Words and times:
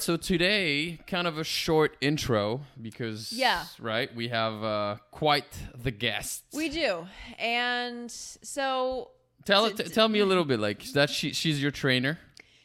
So 0.00 0.16
today, 0.16 0.98
kind 1.06 1.26
of 1.26 1.38
a 1.38 1.44
short 1.44 1.96
intro 2.00 2.62
because 2.82 3.32
Yeah. 3.32 3.64
right, 3.78 4.12
we 4.14 4.28
have 4.28 4.62
uh, 4.62 4.96
quite 5.12 5.46
the 5.74 5.92
guests. 5.92 6.42
We 6.52 6.68
do. 6.68 7.06
And 7.38 8.10
so 8.10 9.10
tell 9.44 9.70
t- 9.70 9.84
t- 9.84 9.90
tell 9.90 10.08
me 10.08 10.18
a 10.18 10.26
little 10.26 10.44
bit 10.44 10.58
like 10.58 10.82
that. 10.92 11.10
She 11.10 11.32
she's 11.32 11.62
your 11.62 11.70
trainer. 11.70 12.18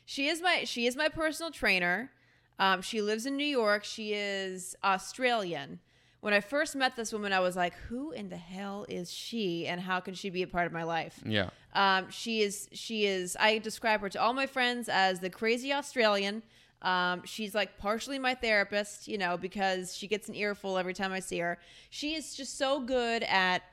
she 0.06 0.28
is 0.28 0.42
my 0.42 0.64
she 0.66 0.88
is 0.88 0.96
my 0.96 1.08
personal 1.08 1.52
trainer. 1.52 2.12
Um, 2.58 2.82
she 2.82 3.02
lives 3.02 3.26
in 3.26 3.38
New 3.38 3.46
York. 3.46 3.84
She 3.86 4.14
is 4.14 4.76
Australian. 4.84 5.80
When 6.22 6.34
I 6.34 6.42
first 6.42 6.76
met 6.76 6.98
this 6.98 7.14
woman, 7.14 7.32
I 7.32 7.40
was 7.40 7.56
like, 7.56 7.74
"Who 7.88 8.12
in 8.12 8.28
the 8.30 8.38
hell 8.38 8.86
is 8.90 9.10
she, 9.14 9.66
and 9.68 9.80
how 9.80 10.02
can 10.02 10.14
she 10.16 10.30
be 10.32 10.42
a 10.42 10.48
part 10.48 10.66
of 10.66 10.74
my 10.74 10.84
life?" 10.84 11.22
Yeah. 11.26 11.52
Um, 11.74 12.10
she 12.10 12.42
is 12.42 12.68
she 12.74 13.06
is 13.06 13.38
I 13.40 13.60
describe 13.60 14.02
her 14.02 14.10
to 14.10 14.20
all 14.20 14.34
my 14.34 14.48
friends 14.48 14.90
as 14.90 15.20
the 15.20 15.30
crazy 15.30 15.72
Australian. 15.72 16.42
Um, 16.82 17.24
she's 17.26 17.54
like 17.54 17.78
partially 17.78 18.20
my 18.20 18.36
therapist, 18.36 19.08
you 19.08 19.18
know, 19.18 19.38
because 19.38 19.96
she 19.96 20.08
gets 20.08 20.30
an 20.30 20.36
earful 20.36 20.78
every 20.78 20.94
time 20.94 21.12
I 21.12 21.20
see 21.20 21.40
her. 21.40 21.58
She 21.90 22.16
is 22.16 22.36
just 22.36 22.58
so 22.58 22.80
good 22.80 23.24
at 23.24 23.64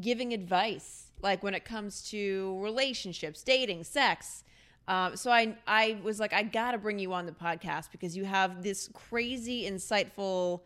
giving 0.00 0.32
advice, 0.32 1.12
like 1.22 1.42
when 1.42 1.54
it 1.54 1.64
comes 1.64 2.08
to 2.10 2.58
relationships, 2.60 3.42
dating, 3.42 3.84
sex. 3.84 4.42
Um, 4.88 5.16
so 5.16 5.30
I 5.30 5.56
I 5.66 5.98
was 6.02 6.20
like, 6.20 6.32
I 6.32 6.42
gotta 6.42 6.78
bring 6.78 6.98
you 6.98 7.12
on 7.12 7.26
the 7.26 7.32
podcast 7.32 7.90
because 7.92 8.16
you 8.16 8.24
have 8.24 8.62
this 8.62 8.88
crazy, 8.92 9.68
insightful 9.68 10.60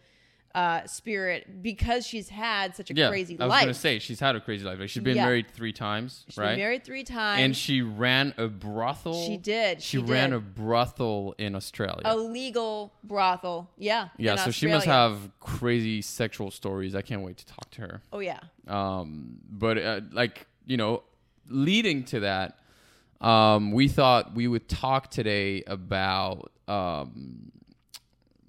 uh, 0.55 0.85
spirit 0.87 1.63
because 1.63 2.05
she's 2.07 2.29
had 2.29 2.75
such 2.75 2.91
a 2.91 2.95
Yeah. 2.95 3.09
crazy 3.09 3.35
life. 3.37 3.43
I 3.43 3.45
was 3.47 3.51
life. 3.51 3.63
gonna 3.63 3.75
say 3.75 3.99
she's 4.01 4.19
had 4.19 4.35
a 4.35 4.41
crazy 4.41 4.65
life. 4.65 4.81
Like 4.81 4.89
she's 4.89 5.03
been 5.03 5.15
Yeah. 5.17 5.27
married 5.27 5.49
three 5.51 5.73
times, 5.73 6.25
She's 6.29 6.37
right? 6.39 6.51
been 6.51 6.59
married 6.59 6.85
three 6.85 7.05
times. 7.05 7.41
and 7.43 7.57
she 7.57 7.83
ran 7.83 8.35
a 8.37 8.49
brothel. 8.49 9.27
She 9.27 9.37
did, 9.37 9.81
She, 9.81 9.99
she 9.99 9.99
ran 9.99 10.31
did. 10.31 10.37
a 10.37 10.41
brothel 10.41 11.35
in 11.39 11.55
Australia. 11.55 12.03
a 12.05 12.17
legal 12.17 12.93
brothel. 13.05 13.71
Yeah. 13.79 14.09
yeah, 14.19 14.35
so 14.37 14.51
she 14.51 14.67
must 14.67 14.87
have 14.87 15.31
crazy 15.39 16.03
sexual 16.03 16.51
stories. 16.51 16.95
I 16.97 17.03
can't 17.03 17.23
wait 17.23 17.37
to 17.39 17.47
talk 17.47 17.71
to 17.73 17.83
her. 17.83 18.03
Oh 18.13 18.19
yeah. 18.19 18.41
Um, 18.67 19.39
but 19.49 19.79
uh, 19.79 20.01
like 20.11 20.47
you 20.67 20.77
know, 20.77 21.05
leading 21.49 22.05
to 22.05 22.21
that, 22.21 22.59
um, 23.21 23.73
we 23.73 23.87
thought 23.89 24.35
we 24.35 24.49
would 24.49 24.69
talk 24.69 25.11
today 25.11 25.63
about 25.67 26.51
um, 26.69 27.53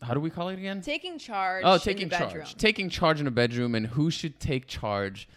how 0.01 0.13
do 0.13 0.19
we 0.19 0.29
call 0.29 0.49
it 0.49 0.57
again? 0.57 0.81
Taking 0.81 1.17
charge. 1.19 1.63
oh, 1.65 1.73
in 1.75 1.79
taking 1.79 2.09
the 2.09 2.17
bedroom. 2.17 2.43
charge, 2.45 2.55
taking 2.57 2.89
charge 2.89 3.19
in 3.21 3.27
a 3.27 3.31
bedroom, 3.31 3.75
and 3.75 3.87
who 3.87 4.09
should 4.11 4.39
take 4.39 4.67
charge 4.67 5.27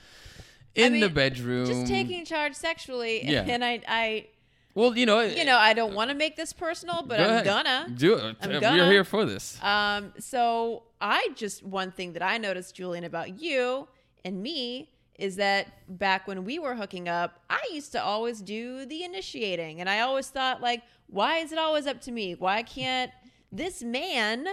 in 0.74 0.94
I 0.94 1.00
the 1.00 1.06
mean, 1.06 1.14
bedroom? 1.14 1.66
Just 1.66 1.86
taking 1.86 2.24
charge 2.24 2.54
sexually. 2.54 3.24
Yeah. 3.24 3.44
And 3.48 3.64
I, 3.64 3.80
I, 3.86 4.26
Well, 4.74 4.96
you 4.96 5.06
know, 5.06 5.20
you 5.20 5.44
know, 5.44 5.56
I 5.58 5.72
don't 5.74 5.94
want 5.94 6.10
to 6.10 6.16
make 6.16 6.36
this 6.36 6.52
personal, 6.52 7.02
but 7.06 7.18
go 7.18 7.24
I'm 7.36 7.44
gonna. 7.44 7.88
do 7.94 8.14
it. 8.14 8.36
I'm 8.40 8.50
We're 8.50 8.60
gonna. 8.60 8.90
here 8.90 9.04
for 9.04 9.24
this. 9.24 9.62
Um. 9.62 10.12
So 10.18 10.84
I 11.00 11.28
just 11.36 11.62
one 11.62 11.92
thing 11.92 12.14
that 12.14 12.22
I 12.22 12.38
noticed, 12.38 12.74
Julien, 12.74 13.04
about 13.04 13.40
you 13.40 13.86
and 14.24 14.42
me 14.42 14.90
is 15.16 15.36
that 15.36 15.68
back 15.98 16.26
when 16.26 16.44
we 16.44 16.58
were 16.58 16.74
hooking 16.74 17.08
up, 17.08 17.38
I 17.48 17.62
used 17.72 17.92
to 17.92 18.03
always 18.03 18.41
do 18.41 18.84
the 18.86 19.04
initiating, 19.04 19.80
and 19.80 19.88
I 19.88 20.00
always 20.00 20.28
thought 20.28 20.60
like, 20.60 20.82
why 21.06 21.38
is 21.38 21.53
it 21.53 21.58
always 21.58 21.86
up 21.86 22.00
to 22.00 22.10
me? 22.10 22.34
Why 22.34 22.62
can't 22.64 23.12
this 23.54 23.82
man 23.82 24.47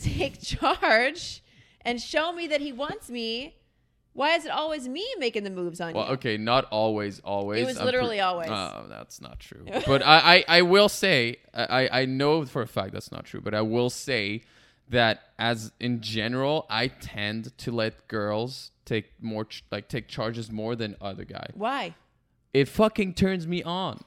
take 0.00 0.42
charge 0.42 1.42
and 1.82 2.00
show 2.00 2.32
me 2.32 2.46
that 2.48 2.60
he 2.60 2.72
wants 2.72 3.08
me? 3.08 3.56
Why 4.12 4.36
is 4.36 4.44
it 4.44 4.50
always 4.50 4.86
me 4.86 5.04
making 5.18 5.42
the 5.42 5.50
moves 5.50 5.80
on 5.80 5.92
Well, 5.92 6.04
you? 6.04 6.08
Well, 6.08 6.14
okay, 6.14 6.36
not 6.36 6.66
always, 6.66 7.20
always. 7.20 7.62
It 7.62 7.66
was 7.66 7.78
I'm 7.78 7.86
literally 7.86 8.20
always. 8.20 8.48
Oh, 8.48 8.86
that's 8.88 9.20
not 9.20 9.40
true. 9.40 9.64
but 9.86 10.02
I, 10.02 10.44
I, 10.48 10.58
I 10.58 10.62
will 10.62 10.88
say, 10.88 11.38
I, 11.52 11.88
I 11.90 12.04
know 12.04 12.44
for 12.44 12.62
a 12.62 12.66
fact 12.66 12.92
that's 12.92 13.10
not 13.10 13.24
true. 13.24 13.40
But 13.40 13.54
I 13.54 13.62
will 13.62 13.90
say 13.90 14.42
that 14.88 15.20
as 15.38 15.72
in 15.80 16.00
general, 16.00 16.66
I 16.70 16.88
tend 16.88 17.56
to 17.58 17.72
let 17.72 18.06
girls 18.06 18.70
take 18.84 19.06
more, 19.20 19.46
ch- 19.46 19.64
like 19.72 19.88
take 19.88 20.06
charges 20.06 20.50
more 20.50 20.76
than 20.76 20.94
other 21.00 21.24
guy. 21.24 21.48
Why? 21.54 21.94
It 22.52 22.68
fucking 22.68 23.14
turns 23.14 23.48
me 23.48 23.64
on. 23.64 24.00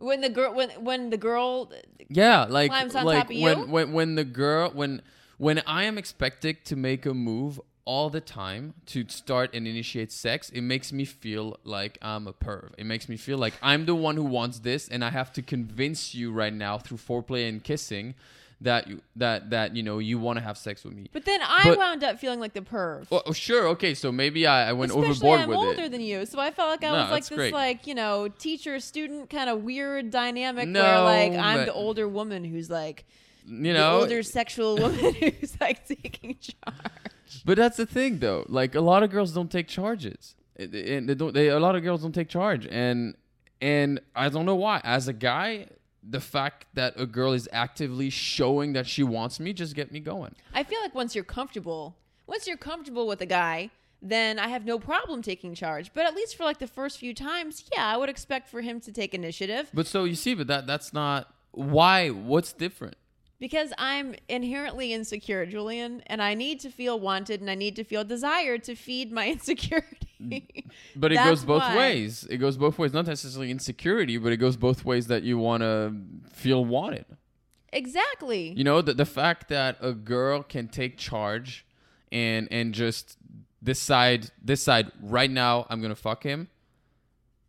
When 0.00 0.22
the 0.22 0.30
girl, 0.30 0.54
when 0.54 0.70
when 0.82 1.10
the 1.10 1.16
girl, 1.18 1.70
Yeah, 2.08 2.46
like 2.48 2.70
Climbs 2.70 2.94
on 2.96 3.04
like 3.04 3.18
top 3.18 3.26
of 3.30 3.36
you? 3.36 3.44
when 3.44 3.70
when 3.70 3.92
when 3.92 4.14
the 4.14 4.24
girl 4.24 4.70
when 4.70 5.02
when 5.36 5.62
I 5.66 5.84
am 5.84 5.98
expected 5.98 6.64
to 6.66 6.76
make 6.76 7.04
a 7.06 7.14
move 7.14 7.60
all 7.84 8.08
the 8.08 8.20
time 8.20 8.74
to 8.86 9.04
start 9.08 9.50
and 9.54 9.66
initiate 9.66 10.10
sex, 10.12 10.48
it 10.50 10.62
makes 10.62 10.92
me 10.92 11.04
feel 11.04 11.58
like 11.64 11.98
I'm 12.00 12.26
a 12.26 12.32
perv. 12.32 12.70
It 12.78 12.86
makes 12.86 13.08
me 13.08 13.16
feel 13.16 13.36
like 13.36 13.54
I'm 13.62 13.84
the 13.84 13.94
one 13.94 14.16
who 14.16 14.24
wants 14.24 14.60
this, 14.60 14.88
and 14.88 15.04
I 15.04 15.10
have 15.10 15.32
to 15.34 15.42
convince 15.42 16.14
you 16.14 16.32
right 16.32 16.52
now 16.52 16.78
through 16.78 16.98
foreplay 16.98 17.48
and 17.48 17.62
kissing 17.62 18.14
that 18.62 18.88
you 18.88 19.00
that 19.16 19.50
that 19.50 19.74
you 19.74 19.82
know 19.82 19.98
you 19.98 20.18
want 20.18 20.38
to 20.38 20.42
have 20.44 20.58
sex 20.58 20.84
with 20.84 20.94
me. 20.94 21.06
but 21.12 21.24
then 21.24 21.40
I 21.42 21.62
But- 21.64 21.78
wound 21.78 22.04
up 22.04 22.18
feeling 22.18 22.40
like 22.40 22.52
the 22.52 22.60
perv. 22.60 23.10
Well, 23.10 23.22
oh, 23.26 23.32
sure, 23.32 23.66
okay, 23.68 23.94
so 23.94 24.12
maybe 24.12 24.46
I, 24.46 24.68
I 24.70 24.72
went 24.74 24.90
Especially 24.92 25.10
overboard 25.10 25.40
I'm 25.40 25.48
with 25.48 25.58
older 25.58 25.88
than 25.88 26.00
you, 26.02 26.26
so 26.26 26.38
I 26.38 26.50
felt 26.50 26.68
like 26.70 26.84
I 26.84 26.88
No, 26.90 27.02
was 27.02 27.10
like 27.10 27.26
this, 27.26 27.36
great. 27.36 27.52
like 27.54 27.86
you 27.86 27.94
know, 27.94 28.28
teacher 28.28 28.78
student 28.80 29.30
kind 29.30 29.48
of 29.48 29.62
weird 29.62 30.10
dynamic 30.10 30.72
where 30.74 31.00
like 31.02 31.32
I'm 31.32 31.58
but- 31.60 31.64
the 31.66 31.72
older 31.72 32.06
woman 32.08 32.44
who's 32.44 32.68
like 32.70 33.04
you 33.46 33.62
the 33.72 33.72
know, 33.72 34.00
older 34.00 34.22
sexual 34.22 34.76
woman 34.76 35.14
who's 35.40 35.58
like 35.60 35.86
taking 35.86 36.36
charge. 36.38 36.74
But 37.44 37.56
that's 37.56 37.78
the 37.78 37.86
thing, 37.86 38.18
though. 38.18 38.44
Like 38.48 38.74
a 38.74 38.80
lot 38.82 39.02
of 39.02 39.10
girls 39.10 39.32
don't 39.32 39.50
take 39.50 39.68
charges, 39.68 40.34
and 40.56 41.08
they 41.08 41.14
don't. 41.14 41.32
They, 41.32 41.48
a 41.48 41.58
lot 41.58 41.74
of 41.76 41.82
girls 41.82 42.02
don't 42.02 42.14
take 42.14 42.28
charge, 42.28 42.66
and 42.66 43.14
and 43.62 44.00
I 44.14 44.28
don't 44.28 44.44
know 44.44 44.56
why. 44.56 44.80
As 44.84 45.08
a 45.08 45.12
guy, 45.12 45.66
the 46.02 46.20
fact 46.20 46.66
that 46.74 46.98
a 46.98 47.06
girl 47.06 47.32
is 47.32 47.48
actively 47.52 48.10
showing 48.10 48.72
that 48.72 48.86
she 48.86 49.02
wants 49.02 49.38
me 49.38 49.52
just 49.52 49.74
get 49.74 49.92
me 49.92 50.00
going. 50.00 50.34
I 50.54 50.62
feel 50.64 50.80
like 50.80 50.94
once 50.94 51.14
you're 51.14 51.24
comfortable, 51.24 51.96
once 52.26 52.46
you're 52.46 52.56
comfortable 52.56 53.06
with 53.06 53.20
a 53.20 53.26
guy, 53.26 53.70
then 54.02 54.38
I 54.38 54.48
have 54.48 54.64
no 54.64 54.78
problem 54.78 55.22
taking 55.22 55.54
charge. 55.54 55.92
But 55.92 56.06
at 56.06 56.14
least 56.14 56.36
for 56.36 56.44
like 56.44 56.58
the 56.58 56.66
first 56.66 56.98
few 56.98 57.14
times, 57.14 57.64
yeah, 57.74 57.86
I 57.86 57.96
would 57.96 58.08
expect 58.08 58.48
for 58.48 58.62
him 58.62 58.80
to 58.80 58.92
take 58.92 59.14
initiative 59.14 59.70
But 59.74 59.86
so 59.86 60.04
you 60.04 60.14
see, 60.14 60.34
but 60.34 60.46
that 60.46 60.66
that's 60.66 60.92
not 60.92 61.32
why. 61.52 62.08
What's 62.08 62.52
different? 62.52 62.96
Because 63.40 63.72
I'm 63.78 64.14
inherently 64.28 64.92
insecure, 64.92 65.46
Julien, 65.46 66.02
and 66.06 66.20
I 66.22 66.34
need 66.34 66.60
to 66.60 66.70
feel 66.70 67.00
wanted 67.00 67.40
and 67.40 67.50
I 67.50 67.54
need 67.54 67.74
to 67.76 67.84
feel 67.84 68.04
desired 68.04 68.62
to 68.64 68.74
feed 68.76 69.10
my 69.10 69.28
insecurity. 69.34 70.08
Mm, 70.22 70.64
but 70.96 71.10
it 71.10 71.16
goes 71.16 71.42
both 71.44 71.62
why. 71.62 71.76
ways. 71.76 72.26
It 72.30 72.36
goes 72.36 72.58
both 72.58 72.78
ways. 72.78 72.92
Not 72.92 73.06
necessarily 73.06 73.50
insecurity, 73.50 74.18
but 74.18 74.32
it 74.32 74.36
goes 74.36 74.56
both 74.58 74.84
ways 74.84 75.06
that 75.06 75.22
you 75.22 75.38
want 75.38 75.62
to 75.62 75.94
feel 76.32 76.64
wanted. 76.64 77.06
exactly. 77.72 78.52
You 78.54 78.64
know, 78.64 78.82
the, 78.82 78.92
the 78.92 79.06
fact 79.06 79.48
that 79.48 79.78
a 79.80 79.92
girl 79.92 80.42
can 80.42 80.68
take 80.68 80.98
charge 80.98 81.64
and 82.12 82.46
and 82.50 82.74
just 82.74 83.16
decide 83.62 84.30
decide 84.44 84.90
right 85.00 85.30
now 85.30 85.66
I'm 85.70 85.80
gonna 85.80 85.94
fuck 85.94 86.22
him 86.24 86.48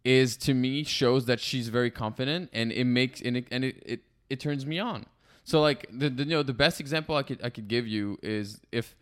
is 0.04 0.38
to 0.38 0.54
me 0.54 0.84
shows 0.84 1.26
that 1.26 1.40
she's 1.40 1.70
very 1.70 1.92
confident 1.92 2.50
and 2.54 2.72
it 2.72 2.86
makes 2.86 3.22
and 3.22 3.38
it 3.38 3.46
and 3.52 3.66
it, 3.66 3.84
it, 3.86 4.00
it 4.30 4.40
turns 4.40 4.66
me 4.66 4.80
on. 4.80 5.06
So 5.44 5.62
like 5.62 5.88
the, 5.92 6.10
the 6.10 6.24
you 6.24 6.30
know 6.30 6.44
the 6.44 6.54
best 6.54 6.80
example 6.80 7.16
I 7.16 7.24
could 7.24 7.44
I 7.44 7.50
could 7.50 7.68
give 7.68 7.88
you 7.88 8.20
is 8.22 8.60
if 8.72 8.96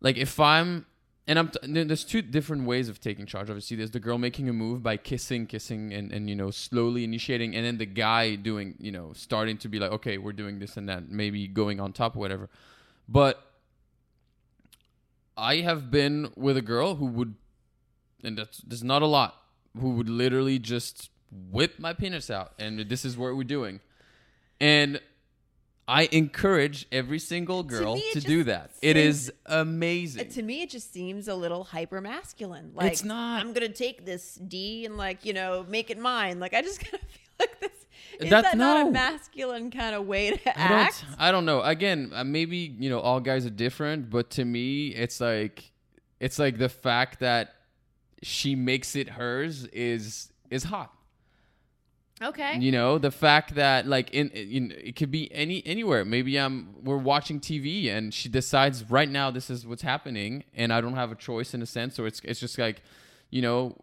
like 0.00 0.16
if 0.16 0.38
I'm 0.38 0.86
and 1.28 1.38
I'm 1.38 1.48
t- 1.48 1.58
there's 1.62 2.04
two 2.04 2.22
different 2.22 2.66
ways 2.66 2.88
of 2.88 3.00
taking 3.00 3.26
charge. 3.26 3.50
Obviously, 3.50 3.76
there's 3.76 3.90
the 3.90 4.00
girl 4.00 4.16
making 4.16 4.48
a 4.48 4.52
move 4.52 4.82
by 4.82 4.96
kissing, 4.96 5.46
kissing, 5.46 5.92
and 5.92 6.12
and 6.12 6.28
you 6.28 6.36
know 6.36 6.50
slowly 6.50 7.02
initiating, 7.02 7.56
and 7.56 7.66
then 7.66 7.78
the 7.78 7.86
guy 7.86 8.36
doing 8.36 8.76
you 8.78 8.92
know 8.92 9.12
starting 9.12 9.58
to 9.58 9.68
be 9.68 9.78
like, 9.78 9.90
okay, 9.90 10.18
we're 10.18 10.32
doing 10.32 10.58
this 10.60 10.76
and 10.76 10.88
that, 10.88 11.08
maybe 11.08 11.48
going 11.48 11.80
on 11.80 11.92
top 11.92 12.16
or 12.16 12.20
whatever. 12.20 12.48
But 13.08 13.42
I 15.36 15.56
have 15.56 15.90
been 15.90 16.32
with 16.36 16.56
a 16.56 16.62
girl 16.62 16.94
who 16.94 17.06
would, 17.06 17.34
and 18.22 18.38
that's 18.38 18.58
there's 18.58 18.84
not 18.84 19.02
a 19.02 19.06
lot, 19.06 19.42
who 19.80 19.90
would 19.90 20.08
literally 20.08 20.60
just 20.60 21.10
whip 21.50 21.80
my 21.80 21.92
penis 21.92 22.30
out, 22.30 22.52
and 22.58 22.78
this 22.88 23.04
is 23.04 23.16
what 23.16 23.34
we're 23.36 23.44
doing, 23.44 23.80
and. 24.60 25.00
I 25.88 26.08
encourage 26.10 26.86
every 26.90 27.18
single 27.20 27.62
girl 27.62 27.94
it 27.96 28.12
to 28.14 28.20
do 28.20 28.44
that. 28.44 28.72
It 28.82 28.96
seems- 28.96 29.28
is 29.28 29.32
amazing. 29.46 30.28
to 30.30 30.42
me, 30.42 30.62
it 30.62 30.70
just 30.70 30.92
seems 30.92 31.28
a 31.28 31.34
little 31.34 31.62
hyper 31.64 32.00
masculine. 32.00 32.72
Like 32.74 32.92
It's 32.92 33.04
not. 33.04 33.40
I'm 33.40 33.52
gonna 33.52 33.68
take 33.68 34.04
this 34.04 34.34
D 34.34 34.84
and 34.84 34.96
like 34.96 35.24
you 35.24 35.32
know 35.32 35.64
make 35.68 35.90
it 35.90 35.98
mine. 35.98 36.40
Like 36.40 36.54
I 36.54 36.62
just 36.62 36.80
kind 36.84 36.94
of 36.94 37.00
feel 37.00 37.18
like 37.40 37.60
this. 37.60 37.70
Is 38.20 38.30
That's- 38.30 38.52
that 38.52 38.56
not 38.58 38.80
no. 38.84 38.88
a 38.88 38.90
masculine 38.90 39.70
kind 39.70 39.94
of 39.94 40.06
way 40.06 40.30
to 40.32 40.48
I 40.58 40.62
act? 40.62 41.04
don't. 41.08 41.20
I 41.20 41.30
don't 41.30 41.44
know. 41.44 41.60
Again, 41.62 42.10
uh, 42.14 42.24
maybe 42.24 42.56
you 42.78 42.90
know 42.90 42.98
all 43.00 43.20
guys 43.20 43.44
are 43.46 43.50
different, 43.50 44.10
but 44.10 44.30
to 44.30 44.44
me, 44.44 44.88
it's 44.88 45.20
like 45.20 45.70
it's 46.18 46.38
like 46.38 46.58
the 46.58 46.68
fact 46.68 47.20
that 47.20 47.54
she 48.22 48.54
makes 48.56 48.96
it 48.96 49.08
hers 49.10 49.66
is 49.66 50.32
is 50.50 50.64
hot. 50.64 50.92
Okay. 52.22 52.58
You 52.58 52.72
know, 52.72 52.96
the 52.98 53.10
fact 53.10 53.56
that 53.56 53.86
like 53.86 54.10
in, 54.10 54.30
in 54.30 54.72
it 54.72 54.96
could 54.96 55.10
be 55.10 55.32
any 55.34 55.64
anywhere. 55.66 56.04
Maybe 56.04 56.38
I'm 56.38 56.74
we're 56.82 56.96
watching 56.96 57.40
TV 57.40 57.90
and 57.90 58.12
she 58.12 58.28
decides 58.28 58.88
right 58.90 59.08
now 59.08 59.30
this 59.30 59.50
is 59.50 59.66
what's 59.66 59.82
happening 59.82 60.44
and 60.54 60.72
I 60.72 60.80
don't 60.80 60.94
have 60.94 61.12
a 61.12 61.14
choice 61.14 61.52
in 61.52 61.60
a 61.60 61.66
sense 61.66 61.98
or 61.98 62.06
it's 62.06 62.20
it's 62.24 62.40
just 62.40 62.58
like, 62.58 62.80
you 63.30 63.42
know, 63.42 63.76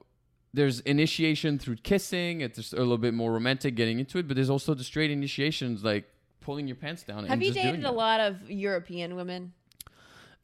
there's 0.53 0.79
initiation 0.81 1.59
through 1.59 1.77
kissing, 1.77 2.41
it's 2.41 2.57
just 2.57 2.73
a 2.73 2.77
little 2.77 2.97
bit 2.97 3.13
more 3.13 3.31
romantic 3.31 3.75
getting 3.75 3.99
into 3.99 4.17
it, 4.17 4.27
but 4.27 4.35
there's 4.35 4.49
also 4.49 4.73
the 4.73 4.83
straight 4.83 5.11
initiations 5.11 5.83
like 5.83 6.05
pulling 6.41 6.67
your 6.67 6.75
pants 6.75 7.03
down 7.03 7.25
Have 7.25 7.33
and 7.33 7.43
you 7.43 7.49
just 7.49 7.61
doing 7.61 7.75
dated 7.75 7.85
a 7.85 7.91
lot 7.91 8.19
of 8.19 8.49
European 8.49 9.15
women? 9.15 9.53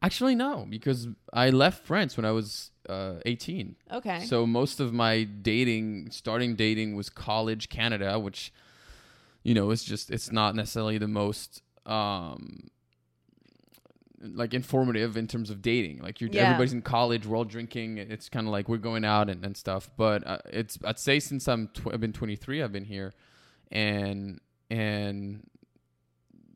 Actually 0.02 0.34
no, 0.36 0.66
because 0.70 1.08
I 1.34 1.50
left 1.50 1.86
France 1.86 2.16
when 2.16 2.26
I 2.26 2.32
was 2.32 2.72
uh, 2.88 3.16
18. 3.26 3.76
Okay. 3.92 4.22
So 4.26 4.48
most 4.48 4.80
of 4.80 4.94
my 4.94 5.24
dating, 5.24 6.10
starting 6.12 6.56
dating, 6.56 6.96
was 6.96 7.10
college 7.10 7.68
Canada, 7.70 8.18
which 8.18 8.54
you 9.44 9.54
know 9.54 9.72
it's 9.72 9.84
just 9.84 10.10
it's 10.10 10.32
not 10.32 10.56
necessarily 10.56 10.98
the 10.98 11.08
most 11.08 11.62
um 11.86 12.70
like 14.22 14.54
informative 14.54 15.16
in 15.16 15.28
terms 15.28 15.50
of 15.50 15.62
dating. 15.62 16.00
Like 16.00 16.20
you're 16.20 16.30
Yeah. 16.30 16.44
everybody's 16.44 16.74
in 16.74 16.82
college, 16.82 17.26
we're 17.26 17.38
all 17.38 17.46
drinking. 17.46 17.98
It's 17.98 18.28
kind 18.30 18.48
of 18.48 18.52
like 18.52 18.68
we're 18.68 18.78
going 18.78 19.06
out 19.06 19.30
and, 19.30 19.44
and 19.46 19.56
stuff. 19.56 19.90
But 19.98 20.26
uh, 20.28 20.40
it's 20.52 20.78
I'd 20.84 21.00
say 21.00 21.20
since 21.20 21.48
I'm 21.48 21.68
tw- 21.70 21.94
I've 21.94 22.02
been 22.02 22.14
23, 22.14 22.62
I've 22.64 22.72
been 22.72 22.86
here, 22.86 23.14
and 23.72 24.40
and 24.70 25.48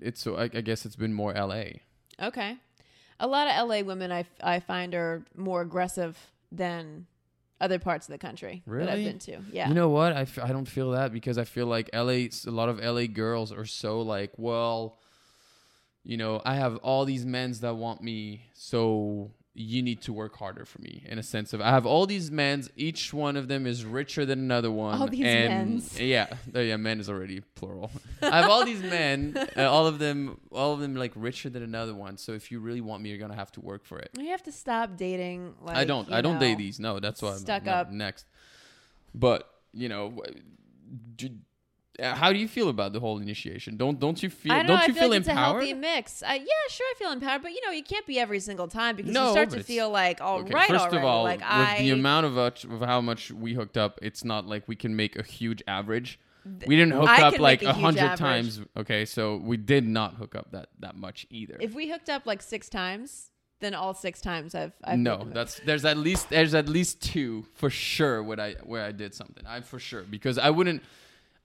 it's 0.01 0.21
so 0.21 0.35
I, 0.37 0.43
I 0.43 0.61
guess 0.61 0.85
it's 0.85 0.95
been 0.97 1.13
more 1.13 1.33
LA. 1.33 1.63
Okay. 2.21 2.57
A 3.23 3.27
lot 3.27 3.47
of 3.47 3.69
LA 3.69 3.79
women 3.81 4.11
I, 4.11 4.25
I 4.43 4.59
find 4.59 4.93
are 4.93 5.23
more 5.35 5.61
aggressive 5.61 6.17
than 6.51 7.07
other 7.61 7.79
parts 7.79 8.07
of 8.07 8.11
the 8.11 8.17
country 8.17 8.61
that 8.67 8.89
I've 8.89 9.03
been 9.05 9.19
to. 9.19 9.39
Yeah. 9.51 9.69
You 9.69 9.73
know 9.73 9.87
what? 9.87 10.11
I, 10.11 10.21
f- 10.23 10.39
I 10.39 10.49
don't 10.49 10.67
feel 10.67 10.91
that 10.91 11.13
because 11.13 11.37
I 11.37 11.45
feel 11.45 11.65
like 11.65 11.89
LA, 11.93 12.27
a 12.27 12.51
lot 12.51 12.67
of 12.67 12.79
LA 12.79 13.05
girls 13.07 13.53
are 13.53 13.65
so 13.65 14.01
like, 14.01 14.31
well, 14.37 14.97
you 16.03 16.17
know, 16.17 16.41
I 16.43 16.55
have 16.55 16.75
all 16.77 17.05
these 17.05 17.25
men's 17.25 17.61
that 17.61 17.75
want 17.77 18.03
me, 18.03 18.47
so 18.53 19.31
you 19.55 19.83
need 19.83 20.01
to 20.01 20.11
work 20.11 20.35
harder 20.37 20.65
for 20.65 20.81
me 20.81 21.03
in 21.07 21.19
a 21.19 21.23
sense 21.23 21.53
of 21.53 21.61
I 21.61 21.69
have 21.69 21.85
all 21.85 22.07
these 22.07 22.31
men's, 22.31 22.69
each 22.75 23.13
one 23.13 23.37
of 23.37 23.47
them 23.47 23.67
is 23.67 23.85
richer 23.85 24.25
than 24.25 24.39
another 24.39 24.71
one. 24.71 24.99
All 24.99 25.07
these 25.07 25.25
and. 25.25 25.83
Yeah, 25.99 26.27
uh, 26.55 26.59
yeah, 26.59 26.77
men 26.77 26.99
is 26.99 27.07
already 27.07 27.41
plural. 27.53 27.91
I 28.23 28.41
have 28.41 28.49
all 28.49 28.65
these 28.65 28.81
men, 28.81 29.37
uh, 29.55 29.69
all 29.69 29.85
of 29.85 29.99
them, 29.99 30.39
all 30.51 30.73
of 30.73 30.79
them 30.79 30.95
like 30.95 31.11
richer 31.15 31.49
than 31.49 31.61
another 31.61 31.93
one. 31.93 32.17
So 32.17 32.31
if 32.31 32.51
you 32.51 32.59
really 32.59 32.81
want 32.81 33.03
me, 33.03 33.09
you're 33.09 33.19
gonna 33.19 33.35
have 33.35 33.51
to 33.53 33.61
work 33.61 33.85
for 33.85 33.99
it. 33.99 34.09
you 34.17 34.29
have 34.29 34.43
to 34.43 34.51
stop 34.51 34.97
dating. 34.97 35.53
Like 35.61 35.77
I 35.77 35.85
don't. 35.85 36.11
I 36.11 36.21
don't 36.21 36.39
date 36.39 36.57
these. 36.57 36.79
No, 36.79 36.99
that's 36.99 37.21
why 37.21 37.31
I'm 37.31 37.37
stuck 37.37 37.67
up. 37.67 37.91
next. 37.91 38.25
But 39.13 39.47
you 39.71 39.87
know, 39.87 40.23
how 42.01 42.33
do 42.33 42.39
you 42.39 42.47
feel 42.47 42.69
about 42.69 42.93
the 42.93 42.99
whole 42.99 43.19
initiation? 43.19 43.77
Don't 43.77 43.99
don't 43.99 44.21
you 44.23 44.29
feel? 44.29 44.53
Don't, 44.53 44.67
know, 44.67 44.73
you 44.73 44.79
I 44.79 44.85
feel, 44.87 44.95
feel 44.95 45.09
like 45.09 45.19
it's 45.19 45.27
a 45.27 45.31
empowered? 45.31 45.63
healthy 45.63 45.73
mix. 45.73 46.23
I, 46.23 46.35
yeah, 46.35 46.45
sure, 46.69 46.85
I 46.87 46.93
feel 46.97 47.11
empowered, 47.11 47.41
but 47.43 47.51
you 47.51 47.61
know, 47.65 47.71
you 47.71 47.83
can't 47.83 48.05
be 48.07 48.19
every 48.19 48.39
single 48.39 48.67
time 48.67 48.95
because 48.95 49.13
No, 49.13 49.25
you 49.27 49.31
start 49.31 49.49
to 49.51 49.63
feel 49.63 49.89
like, 49.89 50.19
all 50.21 50.41
right, 50.41 50.51
Okay, 50.51 50.67
first 50.67 50.85
already. 50.85 50.97
of 50.97 51.03
all, 51.03 51.23
like 51.23 51.39
with 51.39 51.47
I, 51.49 51.77
the 51.79 51.91
amount 51.91 52.25
of, 52.25 52.37
uh, 52.37 52.51
of 52.71 52.81
how 52.81 52.99
much 53.01 53.31
we 53.31 53.53
hooked 53.53 53.77
up, 53.77 53.99
it's 54.01 54.23
not 54.23 54.47
like 54.47 54.67
we 54.67 54.75
can 54.75 54.95
make 54.95 55.17
a 55.17 55.23
huge 55.23 55.61
average. 55.67 56.19
We 56.65 56.75
didn't 56.75 56.91
hook 56.91 57.07
I 57.07 57.21
up 57.21 57.39
like 57.39 57.63
a 57.63 57.67
a 57.69 57.73
hundred 57.73 58.17
times. 58.17 58.59
Okay, 58.75 59.05
so 59.05 59.37
we 59.37 59.55
did 59.55 59.87
not 59.87 60.15
hook 60.15 60.35
up 60.35 60.51
that 60.51 60.69
that 60.79 60.95
much 60.95 61.25
either. 61.29 61.57
if 61.61 61.73
we 61.73 61.89
hooked 61.89 62.09
up 62.09 62.25
like 62.25 62.41
six 62.41 62.67
times, 62.69 63.29
then 63.61 63.73
all 63.73 63.93
six 63.93 64.19
times 64.19 64.53
I've, 64.53 64.73
I've 64.83 64.99
no, 64.99 65.25
that's 65.31 65.61
there's 65.65 65.85
at 65.85 65.97
least 65.97 66.29
there's 66.29 66.53
at 66.53 66.67
least 66.67 67.01
two 67.01 67.45
for 67.53 67.69
sure 67.69 68.21
what 68.21 68.39
I 68.39 68.55
where 68.63 68.83
I 68.83 68.91
did 68.91 69.13
something. 69.13 69.45
I 69.45 69.61
for 69.61 69.79
sure 69.79 70.01
because 70.03 70.37
I 70.37 70.49
wouldn't 70.49 70.83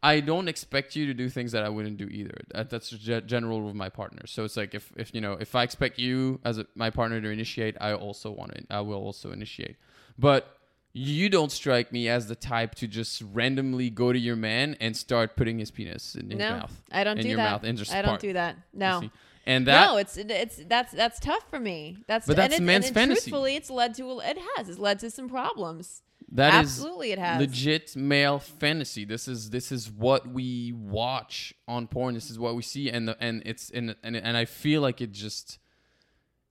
I 0.03 0.21
don't 0.21 0.49
expect 0.49 0.95
you 0.95 1.07
to 1.07 1.15
do 1.15 1.29
things 1.29 1.53
that 1.53 1.65
I 1.65 1.69
wouldn't 1.69 1.97
do 1.97 2.07
either. 2.07 2.39
That, 2.55 2.71
that's 2.71 2.91
general 2.91 3.61
rule 3.61 3.69
with 3.69 3.77
my 3.77 3.89
partners. 3.89 4.31
So 4.31 4.45
it's 4.45 4.57
like 4.57 4.75
if 4.75 4.93
if 4.97 5.15
you 5.15 5.21
know 5.21 5.33
if 5.33 5.55
I 5.55 5.65
expect 5.65 5.99
you 5.99 6.41
as 6.45 6.59
a, 6.59 6.67
my 6.75 6.91
partner 6.91 7.21
to 7.21 7.29
initiate, 7.29 7.77
I 7.81 7.95
also 7.95 8.31
want 8.31 8.55
to. 8.55 8.63
I 8.71 8.81
will 8.81 9.03
also 9.03 9.33
initiate. 9.33 9.77
But 10.17 10.57
you 10.93 11.29
don't 11.29 11.53
strike 11.53 11.93
me 11.93 12.09
as 12.09 12.29
the 12.29 12.35
type 12.35 12.75
to 12.77 12.87
just 12.87 13.23
randomly 13.33 13.91
go 13.91 14.13
to 14.13 14.19
your 14.19 14.37
man 14.37 14.77
and 14.81 14.97
start 14.97 15.37
putting 15.37 15.59
his 15.59 15.71
penis 15.71 16.15
in 16.15 16.31
his 16.31 16.39
no, 16.39 16.51
mouth. 16.51 16.83
I 16.91 17.05
don't 17.05 17.19
in 17.19 17.23
do 17.23 17.29
your 17.29 17.37
that. 17.37 17.51
mouth 17.51 17.65
and 17.65 17.79
just 17.79 17.93
I 17.93 18.03
don't 18.03 18.11
part. 18.11 18.21
do 18.21 18.33
that. 18.35 18.57
No. 18.73 19.11
And 19.47 19.67
that 19.67 19.87
no, 19.87 19.97
it's 19.97 20.17
it's 20.17 20.63
that's 20.69 20.93
that's 20.93 21.19
tough 21.21 21.49
for 21.49 21.59
me. 21.59 21.99
That's 22.07 22.27
But 22.27 22.39
and 22.39 22.51
that's 22.53 22.61
it, 22.61 22.63
man's 22.63 22.87
and 22.87 22.95
fantasy. 22.95 23.31
Truthfully, 23.31 23.57
it's 23.57 23.71
led 23.71 23.95
to 23.95 24.21
it 24.21 24.39
has 24.57 24.69
it's 24.69 24.79
led 24.79 24.99
to 25.01 25.11
some 25.11 25.29
problems. 25.29 26.03
That 26.33 26.63
is 26.63 26.79
Absolutely, 26.79 27.13
it 27.13 27.19
has. 27.19 27.41
legit 27.41 27.97
male 27.97 28.39
fantasy. 28.39 29.05
This 29.07 29.29
is 29.29 29.51
this 29.51 29.73
is 29.73 29.91
what 29.91 30.27
we 30.27 30.73
watch 30.73 31.55
on 31.67 31.87
porn. 31.87 32.15
This 32.15 32.31
is 32.31 32.39
what 32.39 32.55
we 32.55 32.63
see, 32.63 32.91
and 32.91 33.09
the, 33.09 33.17
and 33.21 33.43
it's 33.47 33.71
and 33.71 33.97
and 34.03 34.15
and 34.17 34.37
I 34.37 34.45
feel 34.45 34.83
like 34.83 35.01
it 35.01 35.13
just 35.13 35.59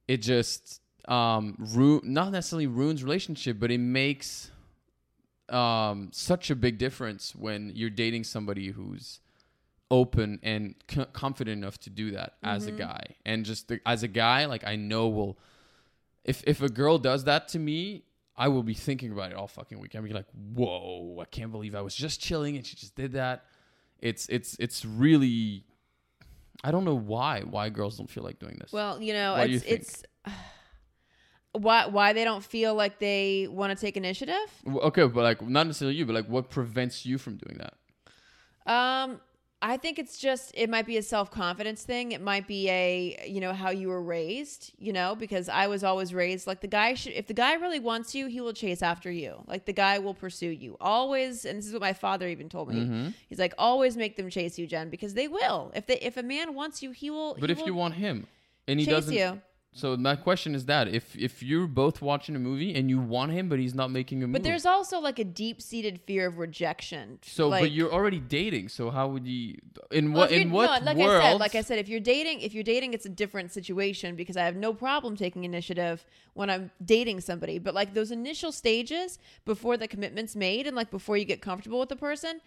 it 0.07 0.23
just 0.23 0.81
um 1.07 1.55
ru- 1.59 2.01
not 2.03 2.31
necessarily 2.31 2.65
ruins 2.67 3.03
relationship, 3.03 3.59
but 3.59 3.69
it 3.69 3.77
makes 3.79 4.49
um 5.49 6.09
such 6.11 6.49
a 6.49 6.55
big 6.55 6.77
difference 6.77 7.35
when 7.35 7.71
you're 7.75 7.89
dating 7.89 8.23
somebody 8.23 8.69
who's 8.71 9.19
open 9.89 10.39
and 10.43 10.75
c- 10.89 11.05
confident 11.13 11.57
enough 11.63 11.77
to 11.77 11.89
do 11.89 12.11
that 12.11 12.33
as 12.43 12.65
Mm-hmm. 12.65 12.75
a 12.75 12.79
guy 12.79 13.03
and 13.25 13.45
just 13.45 13.69
the, 13.69 13.79
as 13.85 14.03
a 14.03 14.09
guy 14.09 14.43
like 14.45 14.65
i 14.65 14.75
know 14.75 15.07
will 15.07 15.37
if 16.25 16.43
if 16.45 16.61
a 16.61 16.67
girl 16.67 16.97
does 16.97 17.23
that 17.23 17.47
to 17.49 17.59
me 17.59 18.03
i 18.37 18.47
will 18.47 18.63
be 18.63 18.73
thinking 18.73 19.11
about 19.11 19.31
it 19.31 19.37
all 19.37 19.47
fucking 19.47 19.79
week 19.79 19.91
be 19.91 20.13
like 20.13 20.27
whoa 20.53 21.19
i 21.21 21.25
can't 21.25 21.51
believe 21.51 21.75
i 21.75 21.81
was 21.81 21.95
just 21.95 22.21
chilling 22.21 22.55
and 22.55 22.65
she 22.65 22.75
just 22.75 22.95
did 22.95 23.13
that. 23.13 23.45
It's 23.99 24.27
it's 24.29 24.55
it's 24.59 24.85
really 24.85 25.63
i 26.63 26.69
don't 26.69 26.85
know 26.85 26.95
why 26.95 27.41
why 27.41 27.69
girls 27.69 27.97
don't 27.97 28.09
feel 28.09 28.23
like 28.23 28.39
doing 28.39 28.57
this. 28.59 28.71
Well, 28.71 29.01
you 29.01 29.13
know, 29.13 29.33
Why 29.33 29.45
it's 29.45 29.65
you 29.65 29.73
it's 29.73 30.03
why 31.53 31.87
why 31.87 32.13
they 32.13 32.23
don't 32.23 32.43
feel 32.43 32.75
like 32.75 32.99
they 32.99 33.47
want 33.49 33.75
to 33.75 33.85
take 33.85 33.97
initiative. 33.97 34.35
Okay 34.67 35.07
but 35.07 35.23
like 35.23 35.41
not 35.41 35.65
necessarily 35.65 35.95
you 35.95 36.05
but 36.05 36.13
like 36.13 36.27
what 36.27 36.49
prevents 36.51 37.05
you 37.05 37.17
from 37.17 37.37
doing 37.37 37.57
that? 37.57 37.73
Um, 38.71 39.21
I 39.59 39.77
think 39.77 39.97
it's 39.97 40.19
just 40.19 40.51
it 40.53 40.69
might 40.69 40.85
be 40.85 40.97
a 40.97 41.01
self 41.01 41.31
confidence 41.31 41.81
thing. 41.81 42.11
It 42.11 42.21
might 42.21 42.47
be 42.47 42.69
a 42.69 43.25
you 43.27 43.41
know 43.41 43.53
how 43.53 43.71
you 43.71 43.87
were 43.87 44.01
raised. 44.01 44.73
You 44.77 44.93
know, 44.93 45.15
because 45.15 45.49
I 45.49 45.67
was 45.67 45.83
always 45.83 46.13
raised 46.13 46.45
like 46.45 46.61
the 46.61 46.67
guy 46.67 46.93
should 46.93 47.13
if 47.13 47.25
the 47.25 47.33
guy 47.33 47.55
really 47.55 47.79
wants 47.79 48.13
you, 48.13 48.27
he 48.27 48.39
will 48.39 48.53
chase 48.53 48.83
after 48.83 49.11
you. 49.11 49.43
Like 49.47 49.65
the 49.65 49.73
guy 49.73 49.97
will 49.97 50.13
pursue 50.13 50.49
you 50.49 50.77
always. 50.79 51.43
And 51.43 51.57
this 51.57 51.65
is 51.65 51.73
what 51.73 51.81
my 51.81 51.93
father 51.93 52.27
even 52.27 52.49
told 52.49 52.69
me. 52.69 52.81
Mm-hmm. 52.81 53.09
He's 53.29 53.39
like 53.39 53.55
always 53.57 53.97
make 53.97 54.15
them 54.15 54.29
chase 54.29 54.59
you, 54.59 54.67
Jen, 54.67 54.89
because 54.89 55.15
they 55.15 55.27
will. 55.27 55.71
If 55.75 55.87
they 55.87 55.97
if 55.99 56.17
a 56.17 56.23
man 56.23 56.53
wants 56.53 56.83
you, 56.83 56.91
he 56.91 57.09
will. 57.09 57.35
but 57.39 57.49
he 57.49 57.53
if 57.53 57.59
will 57.59 57.67
you 57.67 57.73
want 57.73 57.95
him 57.95 58.27
and 58.67 58.79
he 58.79 58.85
chase 58.85 58.93
doesn't 58.93 59.13
you. 59.13 59.41
So 59.77 59.95
my 59.95 60.15
question 60.15 60.55
is 60.55 60.65
that 60.65 60.87
if 60.87 61.15
if 61.15 61.43
you're 61.43 61.67
both 61.67 62.01
watching 62.01 62.35
a 62.35 62.39
movie 62.39 62.73
and 62.73 62.89
you 62.89 62.99
want 62.99 63.31
him 63.31 63.47
but 63.47 63.59
he's 63.59 63.75
not 63.75 63.91
making 63.91 64.23
a 64.23 64.27
movie 64.27 64.39
But 64.39 64.43
there's 64.43 64.65
also 64.65 64.99
like 64.99 65.19
a 65.19 65.23
deep 65.23 65.61
seated 65.61 66.01
fear 66.01 66.25
of 66.27 66.39
rejection. 66.39 67.19
So, 67.21 67.47
like, 67.47 67.61
but 67.61 67.71
you're 67.71 67.93
already 67.93 68.19
dating. 68.19 68.69
So 68.69 68.89
how 68.89 69.07
would 69.07 69.27
you? 69.27 69.57
In 69.91 70.13
Well, 70.13 70.23
what? 70.23 70.31
In 70.31 70.51
what 70.51 70.81
no, 70.81 70.85
like 70.85 70.97
world? 70.97 71.21
I 71.21 71.29
said, 71.29 71.39
like 71.39 71.55
I 71.55 71.61
said, 71.61 71.79
if 71.79 71.87
you're 71.89 71.99
dating, 71.99 72.41
if 72.41 72.53
you're 72.55 72.63
dating, 72.63 72.93
it's 72.93 73.05
a 73.05 73.09
different 73.09 73.51
situation 73.51 74.15
because 74.15 74.35
I 74.35 74.45
have 74.45 74.55
no 74.55 74.73
problem 74.73 75.15
taking 75.15 75.43
initiative 75.43 76.05
when 76.33 76.49
I'm 76.49 76.71
dating 76.83 77.21
somebody. 77.21 77.59
But 77.59 77.75
like 77.75 77.93
those 77.93 78.11
initial 78.11 78.51
stages 78.51 79.19
before 79.45 79.77
the 79.77 79.87
commitment's 79.87 80.35
made 80.35 80.65
and 80.65 80.75
like 80.75 80.89
before 80.89 81.17
you 81.17 81.25
get 81.25 81.41
comfortable 81.41 81.79
with 81.79 81.89
the 81.89 81.95
person, 81.95 82.41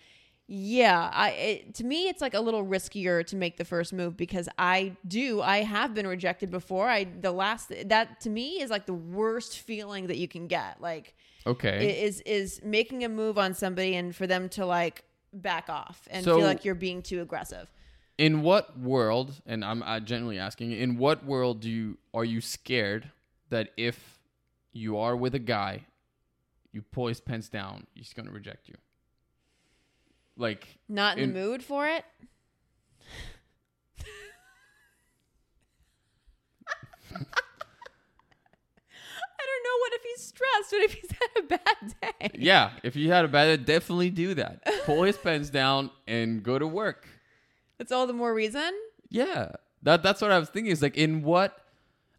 yeah, 0.53 1.11
I 1.15 1.31
it, 1.31 1.75
to 1.77 1.85
me 1.85 2.09
it's 2.09 2.21
like 2.21 2.35
a 2.35 2.41
little 2.41 2.67
riskier 2.67 3.25
to 3.25 3.37
make 3.37 3.57
the 3.57 3.65
first 3.65 3.93
move 3.93 4.17
because 4.17 4.49
I 4.59 4.97
do 5.07 5.41
I 5.41 5.59
have 5.59 5.95
been 5.95 6.09
rejected 6.09 6.51
before. 6.51 6.89
I 6.89 7.05
the 7.05 7.31
last 7.31 7.73
that 7.85 8.21
to 8.23 8.31
me 8.31 8.61
is 8.61 8.69
like 8.69 8.85
the 8.87 8.93
worst 8.95 9.61
feeling 9.61 10.09
that 10.09 10.17
you 10.17 10.27
can 10.27 10.49
get. 10.49 10.81
Like 10.81 11.15
okay. 11.47 12.03
is 12.03 12.21
is 12.23 12.61
making 12.65 13.05
a 13.05 13.09
move 13.09 13.39
on 13.39 13.55
somebody 13.55 13.95
and 13.95 14.15
for 14.15 14.27
them 14.27 14.49
to 14.51 14.67
like 14.67 15.05
back 15.33 15.69
off 15.69 16.09
and 16.11 16.25
So- 16.25 16.39
feel 16.39 16.47
like 16.47 16.65
you're 16.65 16.75
being 16.75 17.03
too 17.03 17.23
aggressive. 17.23 17.71
in 18.19 18.43
what 18.43 18.77
world? 18.77 19.41
And 19.47 19.65
I'm 19.65 19.85
uh, 19.85 20.01
generally 20.01 20.41
asking. 20.41 20.73
In 20.73 20.99
what 20.99 21.25
world 21.25 21.61
do 21.61 21.71
you 21.71 21.97
are 22.13 22.25
you 22.25 22.41
scared 22.41 23.09
that 23.51 23.71
if 23.77 24.19
you 24.73 24.99
are 24.99 25.15
with 25.15 25.37
a 25.37 25.39
guy, 25.39 25.87
you 26.73 26.83
pull 26.83 27.07
his 27.07 27.21
pants 27.21 27.49
down, 27.49 27.87
he's 27.95 28.13
gonna 28.13 28.33
reject 28.33 28.69
you? 28.69 28.75
Like 30.41 30.67
Not 30.89 31.19
in, 31.19 31.25
In- 31.25 31.35
the 31.35 31.41
mood 31.41 31.63
for 31.63 31.87
it. 31.87 32.05
I 39.23 39.43
don't 39.47 39.65
know 39.65 39.79
what 39.81 39.93
if 39.95 40.03
he's 40.03 40.27
stressed, 40.27 40.73
what 40.73 40.83
if 40.83 40.93
he's 40.95 41.11
had 41.11 41.45
a 41.45 41.47
bad 41.47 42.31
day. 42.33 42.39
yeah, 42.39 42.71
if 42.83 42.97
you 42.97 43.11
had 43.11 43.25
a 43.25 43.29
bad, 43.29 43.65
day, 43.65 43.75
definitely 43.75 44.11
do 44.11 44.35
that. 44.35 44.63
pull 44.85 45.03
his 45.03 45.17
pants 45.17 45.51
down 45.51 45.91
and 46.07 46.43
go 46.43 46.59
to 46.59 46.67
work. 46.67 47.07
It's 47.79 47.93
all 47.93 48.07
the 48.07 48.13
more 48.13 48.35
reason. 48.35 48.71
Yeah, 49.09 49.53
that 49.83 50.03
that's 50.03 50.21
what 50.21 50.31
I 50.31 50.39
was 50.39 50.49
thinking. 50.51 50.71
Is 50.73 50.83
like 50.83 50.97
in 50.97 51.23
what 51.23 51.59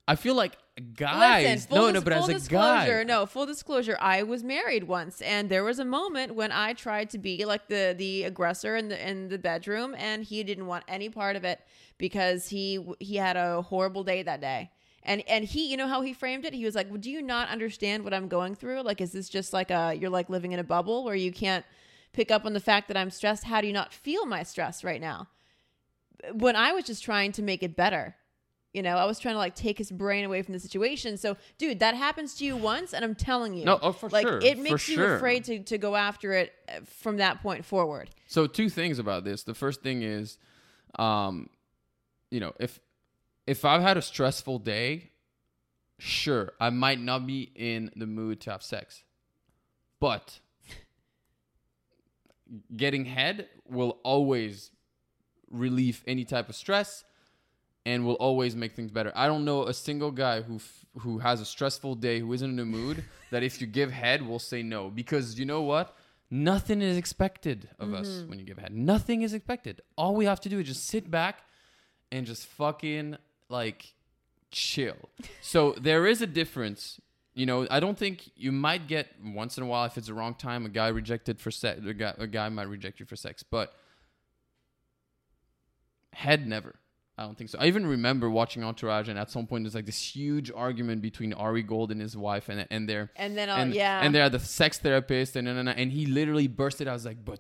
I 0.08 0.16
feel 0.16 0.36
like 0.36 0.58
guys. 0.94 1.46
Listen, 1.46 1.76
no, 1.76 1.86
dis- 1.88 1.94
no, 1.94 2.02
but 2.02 2.14
full 2.14 2.24
as 2.24 2.30
a 2.30 2.34
disclosure, 2.34 2.98
guy, 3.00 3.04
no, 3.04 3.26
full 3.26 3.46
disclosure, 3.46 3.98
I 4.00 4.24
was 4.24 4.44
married 4.44 4.86
once, 4.86 5.22
and 5.22 5.50
there 5.50 5.64
was 5.64 5.80
a 5.80 5.86
moment 5.86 6.36
when 6.36 6.52
I 6.52 6.74
tried 6.74 7.10
to 7.12 7.18
be 7.18 7.46
like 7.46 7.68
the 7.68 7.96
the 7.98 8.24
aggressor 8.24 8.76
in 8.76 8.90
the 8.90 9.10
in 9.10 9.30
the 9.30 9.38
bedroom, 9.38 9.96
and 9.98 10.24
he 10.24 10.44
didn't 10.44 10.68
want 10.68 10.84
any 10.88 11.10
part 11.10 11.36
of 11.36 11.44
it 11.44 11.60
because 11.98 12.50
he 12.50 12.80
he 13.00 13.16
had 13.16 13.38
a 13.38 13.62
horrible 13.62 14.04
day 14.04 14.24
that 14.24 14.42
day. 14.42 14.72
And 15.04 15.24
and 15.28 15.46
he, 15.46 15.72
you 15.72 15.78
know 15.78 15.88
how 15.88 16.02
he 16.02 16.14
framed 16.14 16.46
it? 16.46 16.54
He 16.54 16.66
was 16.66 16.76
like, 16.76 16.90
well, 16.90 17.00
"Do 17.00 17.10
you 17.10 17.22
not 17.22 17.50
understand 17.50 18.04
what 18.04 18.14
I'm 18.14 18.28
going 18.28 18.56
through? 18.56 18.82
Like, 18.82 19.02
is 19.02 19.12
this 19.12 19.30
just 19.30 19.54
like 19.54 19.72
a 19.72 19.96
you're 20.00 20.10
like 20.10 20.30
living 20.30 20.52
in 20.52 20.60
a 20.60 20.64
bubble 20.64 21.04
where 21.04 21.16
you 21.16 21.32
can't 21.32 21.66
pick 22.14 22.30
up 22.30 22.46
on 22.46 22.54
the 22.54 22.60
fact 22.60 22.88
that 22.88 22.98
I'm 22.98 23.10
stressed? 23.10 23.46
How 23.46 23.62
do 23.62 23.68
you 23.68 23.74
not 23.74 23.94
feel 23.94 24.26
my 24.26 24.44
stress 24.44 24.84
right 24.84 25.02
now?" 25.02 25.28
When 26.34 26.56
I 26.56 26.72
was 26.72 26.84
just 26.84 27.04
trying 27.04 27.32
to 27.34 27.42
make 27.42 27.64
it 27.64 27.76
better. 27.76 28.16
You 28.74 28.82
know, 28.82 28.96
I 28.96 29.04
was 29.04 29.20
trying 29.20 29.36
to 29.36 29.40
like 29.40 29.54
take 29.56 29.78
his 29.78 29.92
brain 29.92 30.24
away 30.24 30.42
from 30.44 30.54
the 30.54 30.60
situation. 30.60 31.18
So, 31.18 31.36
dude, 31.58 31.80
that 31.80 31.94
happens 31.94 32.36
to 32.36 32.46
you 32.46 32.56
once, 32.56 32.94
and 32.94 33.04
I'm 33.04 33.16
telling 33.16 33.54
you, 33.54 33.66
No, 33.66 33.78
oh, 33.82 33.92
for 33.92 34.10
like 34.10 34.26
sure, 34.26 34.40
it 34.40 34.56
for 34.58 34.64
makes 34.64 34.88
you 34.88 34.96
sure. 34.96 35.16
afraid 35.16 35.44
to 35.46 35.64
to 35.64 35.78
go 35.78 35.96
after 35.96 36.32
it 36.34 36.54
uh, 36.70 36.80
from 36.86 37.18
that 37.18 37.42
point 37.42 37.66
forward. 37.66 38.10
So 38.28 38.48
two 38.48 38.70
things 38.70 38.98
about 38.98 39.26
this. 39.26 39.44
The 39.44 39.54
first 39.54 39.82
thing 39.82 40.04
is, 40.04 40.38
um, 40.98 41.50
you 42.30 42.40
know, 42.40 42.54
if 42.60 42.80
if 43.46 43.66
I've 43.66 43.82
had 43.82 43.98
a 43.98 44.02
stressful 44.02 44.60
day, 44.60 45.12
sure, 46.00 46.54
I 46.60 46.70
might 46.70 47.02
not 47.02 47.28
be 47.28 47.52
in 47.54 47.92
the 47.98 48.08
mood 48.08 48.40
to 48.42 48.52
have 48.52 48.64
sex, 48.64 49.04
but 50.00 50.40
getting 52.76 53.04
head 53.04 53.50
will 53.68 54.00
always 54.04 54.72
relieve 55.50 56.04
any 56.08 56.24
type 56.24 56.48
of 56.48 56.56
stress 56.56 57.04
and 57.86 58.06
will 58.06 58.16
always 58.16 58.56
make 58.56 58.74
things 58.74 58.92
better. 58.92 59.12
I 59.16 59.28
don't 59.28 59.46
know 59.46 59.68
a 59.68 59.74
single 59.74 60.12
guy 60.12 60.42
who 60.42 60.56
f- 60.56 60.86
who 61.00 61.20
has 61.20 61.42
a 61.42 61.46
stressful 61.46 61.96
day 61.96 62.20
who 62.20 62.32
isn't 62.34 62.50
in 62.50 62.60
a 62.60 62.66
mood 62.66 63.04
that 63.32 63.44
if 63.44 63.62
you 63.62 63.68
give 63.68 63.92
head 63.92 64.26
will 64.26 64.40
say 64.40 64.62
no 64.62 64.90
because 64.90 65.40
you 65.40 65.46
know 65.46 65.62
what? 65.62 65.96
Nothing 66.30 66.82
is 66.82 66.96
expected 66.96 67.70
of 67.78 67.94
us 67.94 68.08
mm-hmm. 68.08 68.30
when 68.30 68.40
you 68.40 68.46
give 68.46 68.58
head. 68.58 68.74
Nothing 68.74 69.22
is 69.22 69.34
expected. 69.34 69.82
All 69.98 70.16
we 70.16 70.26
have 70.26 70.40
to 70.42 70.50
do 70.50 70.60
is 70.60 70.68
just 70.68 70.88
sit 70.88 71.12
back 71.12 71.44
and 72.10 72.26
just 72.26 72.46
fucking 72.46 73.18
like 73.50 73.94
chill. 74.50 74.96
So 75.42 75.76
there 75.80 76.08
is 76.08 76.22
a 76.22 76.28
difference. 76.28 77.02
You 77.34 77.46
know, 77.46 77.68
I 77.70 77.80
don't 77.80 77.98
think 77.98 78.30
you 78.36 78.52
might 78.52 78.88
get 78.88 79.08
once 79.24 79.58
in 79.58 79.64
a 79.64 79.68
while 79.68 79.86
if 79.86 79.98
it's 79.98 80.08
the 80.08 80.14
wrong 80.14 80.36
time 80.36 80.66
a 80.66 80.70
guy 80.70 80.88
rejected 80.88 81.40
for 81.40 81.52
sex. 81.52 81.82
A 81.86 81.94
guy, 81.94 82.14
a 82.18 82.28
guy 82.28 82.48
might 82.50 82.68
reject 82.68 83.00
you 83.00 83.06
for 83.06 83.16
sex, 83.16 83.44
but 83.44 83.74
head 86.14 86.48
never. 86.48 86.76
I 87.18 87.24
don't 87.24 87.38
think 87.38 87.50
so. 87.50 87.60
I 87.60 87.68
even 87.68 87.86
remember 87.86 88.30
watching 88.30 88.64
Entourage, 88.64 89.10
and 89.10 89.20
at 89.20 89.30
some 89.30 89.46
point 89.46 89.64
there's 89.64 89.76
like 89.76 89.86
this 89.86 90.16
huge 90.16 90.50
argument 90.50 91.02
between 91.02 91.34
Ari 91.34 91.64
Gold 91.64 91.92
and 91.92 92.02
his 92.02 92.16
wife, 92.16 92.50
and 92.50 92.66
and 92.72 92.88
they're 92.88 93.12
And 93.16 93.38
then, 93.38 93.50
uh, 93.50 93.56
and, 93.58 93.74
yeah. 93.74 94.02
and 94.02 94.16
they're 94.16 94.30
the 94.30 94.40
sex 94.40 94.80
therapist, 94.80 95.36
and 95.36 95.48
and, 95.48 95.60
and, 95.60 95.70
and 95.70 95.92
he 95.92 96.06
literally 96.06 96.48
bursted. 96.48 96.88
I 96.88 96.94
was 96.94 97.06
like, 97.06 97.24
but 97.24 97.40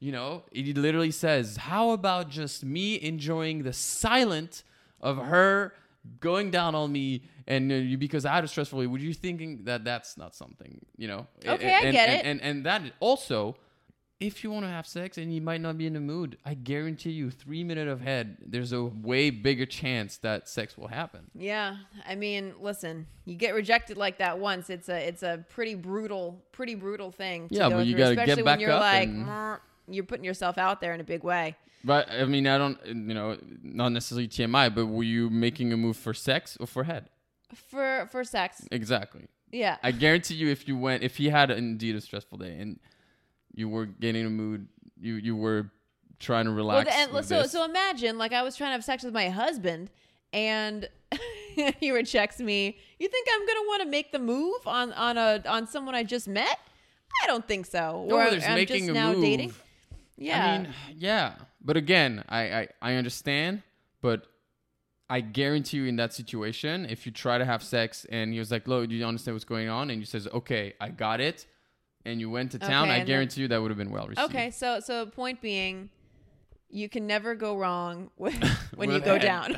you 0.00 0.10
know? 0.10 0.44
He 0.52 0.72
literally 0.72 1.10
says, 1.10 1.58
"How 1.58 1.90
about 1.90 2.30
just 2.30 2.64
me 2.64 3.00
enjoying 3.00 3.62
the 3.62 3.72
silent 3.72 4.64
of 5.00 5.18
her 5.18 5.74
going 6.18 6.50
down 6.50 6.74
on 6.74 6.90
me?" 6.90 7.22
And 7.46 7.70
uh, 7.70 7.74
you, 7.74 7.98
because 7.98 8.24
I 8.24 8.34
had 8.34 8.44
a 8.44 8.48
stressful 8.48 8.80
day, 8.80 8.86
would 8.86 9.02
you 9.02 9.12
thinking 9.12 9.64
that 9.64 9.84
that's 9.84 10.16
not 10.16 10.34
something 10.34 10.84
you 10.96 11.08
know? 11.08 11.26
Okay, 11.46 11.74
I 11.74 11.80
and, 11.80 11.92
get 11.92 12.08
and, 12.08 12.18
it. 12.18 12.26
And 12.26 12.40
and 12.40 12.66
that 12.66 12.82
also, 13.00 13.56
if 14.20 14.42
you 14.44 14.50
want 14.50 14.64
to 14.64 14.70
have 14.70 14.86
sex 14.86 15.18
and 15.18 15.34
you 15.34 15.40
might 15.40 15.60
not 15.60 15.76
be 15.76 15.86
in 15.86 15.92
the 15.92 16.00
mood, 16.00 16.38
I 16.44 16.54
guarantee 16.54 17.10
you, 17.10 17.30
three 17.30 17.64
minute 17.64 17.88
of 17.88 18.00
head, 18.00 18.36
there's 18.46 18.72
a 18.72 18.82
way 18.84 19.30
bigger 19.30 19.66
chance 19.66 20.16
that 20.18 20.48
sex 20.48 20.78
will 20.78 20.88
happen. 20.88 21.30
Yeah, 21.34 21.76
I 22.06 22.14
mean, 22.14 22.54
listen, 22.60 23.06
you 23.24 23.34
get 23.34 23.54
rejected 23.54 23.96
like 23.96 24.18
that 24.18 24.38
once. 24.38 24.70
It's 24.70 24.88
a 24.88 25.06
it's 25.08 25.22
a 25.22 25.44
pretty 25.50 25.74
brutal, 25.74 26.44
pretty 26.52 26.74
brutal 26.74 27.10
thing. 27.10 27.48
To 27.48 27.54
Yeah, 27.54 27.68
but 27.68 27.86
you 27.86 27.96
gotta 27.96 28.14
get 28.14 28.22
especially 28.28 28.42
back 28.44 28.58
when 28.58 28.60
you're 28.60 28.70
up 28.72 28.80
like, 28.80 29.08
and- 29.08 29.58
you're 29.88 30.04
putting 30.04 30.24
yourself 30.24 30.56
out 30.58 30.80
there 30.80 30.94
in 30.94 31.00
a 31.00 31.04
big 31.04 31.22
way. 31.24 31.56
But 31.84 32.10
I 32.10 32.24
mean, 32.24 32.46
I 32.46 32.56
don't, 32.56 32.78
you 32.86 32.94
know, 33.12 33.36
not 33.62 33.90
necessarily 33.90 34.26
TMI, 34.28 34.74
but 34.74 34.86
were 34.86 35.02
you 35.02 35.28
making 35.28 35.72
a 35.74 35.76
move 35.76 35.98
for 35.98 36.14
sex 36.14 36.56
or 36.58 36.66
for 36.66 36.84
head? 36.84 37.10
For 37.54 38.08
for 38.10 38.24
sex, 38.24 38.66
Exactly. 38.72 39.26
yeah. 39.52 39.76
I 39.82 39.90
guarantee 39.92 40.34
you, 40.36 40.48
if 40.48 40.66
you 40.66 40.78
went, 40.78 41.02
if 41.02 41.18
he 41.18 41.28
had 41.28 41.50
indeed 41.50 41.94
a 41.94 42.00
stressful 42.00 42.38
day 42.38 42.56
and 42.58 42.80
you 43.54 43.68
were 43.68 43.86
getting 43.86 44.26
a 44.26 44.30
mood, 44.30 44.68
you 45.00 45.14
you 45.16 45.36
were 45.36 45.70
trying 46.20 46.44
to 46.46 46.50
Well, 46.50 46.56
relax. 46.56 46.90
the- 46.90 46.96
and 47.16 47.24
so 47.26 47.42
this. 47.42 47.52
so 47.52 47.64
imagine 47.64 48.18
like 48.18 48.32
I 48.32 48.42
was 48.42 48.56
trying 48.56 48.68
to 48.70 48.72
have 48.74 48.84
sex 48.84 49.02
with 49.04 49.14
my 49.14 49.28
husband, 49.28 49.90
and 50.32 50.88
he 51.80 51.90
rejects 51.90 52.40
me. 52.40 52.78
You 52.98 53.08
think 53.08 53.28
I'm 53.32 53.46
gonna 53.46 53.66
want 53.66 53.82
to 53.82 53.88
make 53.88 54.12
the 54.12 54.18
move 54.18 54.66
on 54.66 54.92
on 54.92 55.16
a 55.18 55.42
on 55.46 55.66
someone 55.66 55.94
I 55.94 56.02
just 56.04 56.28
met? 56.28 56.58
I 57.22 57.26
don't 57.28 57.46
think 57.46 57.66
so. 57.66 58.06
no, 58.08 58.16
Or 58.16 58.30
there's 58.30 58.44
I'm 58.44 58.54
making 58.56 58.78
just 58.86 58.90
a 58.90 58.92
now 58.92 59.12
move. 59.12 59.22
dating. 59.22 59.54
Yeah. 60.16 60.46
I 60.54 60.58
mean, 60.58 60.74
yeah. 60.96 61.34
But 61.62 61.76
again, 61.76 62.24
I, 62.28 62.40
I 62.60 62.68
I 62.82 62.94
understand, 62.94 63.62
but 64.02 64.26
I 65.08 65.20
guarantee 65.20 65.76
you 65.78 65.84
in 65.86 65.96
that 65.96 66.12
situation, 66.12 66.86
if 66.88 67.04
you 67.06 67.12
try 67.12 67.38
to 67.38 67.44
have 67.44 67.62
sex 67.62 68.04
and 68.10 68.32
he 68.32 68.38
was 68.38 68.50
like, 68.50 68.66
"Look, 68.66 68.88
do 68.88 68.94
you 68.94 69.04
understand 69.04 69.34
what's 69.34 69.44
going 69.44 69.68
on?" 69.68 69.90
and 69.90 70.00
you 70.00 70.06
says, 70.06 70.26
"Okay, 70.32 70.74
I 70.80 70.88
got 70.88 71.20
it," 71.20 71.46
and 72.04 72.20
you 72.20 72.30
went 72.30 72.52
to 72.52 72.58
town, 72.58 72.84
Okay, 72.84 72.92
I 72.92 72.96
and 72.96 73.00
then- 73.00 73.06
guarantee 73.06 73.40
you 73.42 73.48
that 73.48 73.60
would 73.62 73.70
have 73.70 73.78
been 73.78 73.90
well 73.90 74.06
received. 74.06 74.30
Okay, 74.30 74.50
so 74.50 74.80
so 74.80 75.06
point 75.06 75.40
being, 75.40 75.90
you 76.70 76.88
can 76.88 77.06
never 77.06 77.34
go 77.34 77.56
wrong 77.56 78.10
with, 78.18 78.34
when 78.76 78.90
you 78.90 78.94
With 78.96 79.04
go 79.04 79.18
down. 79.18 79.56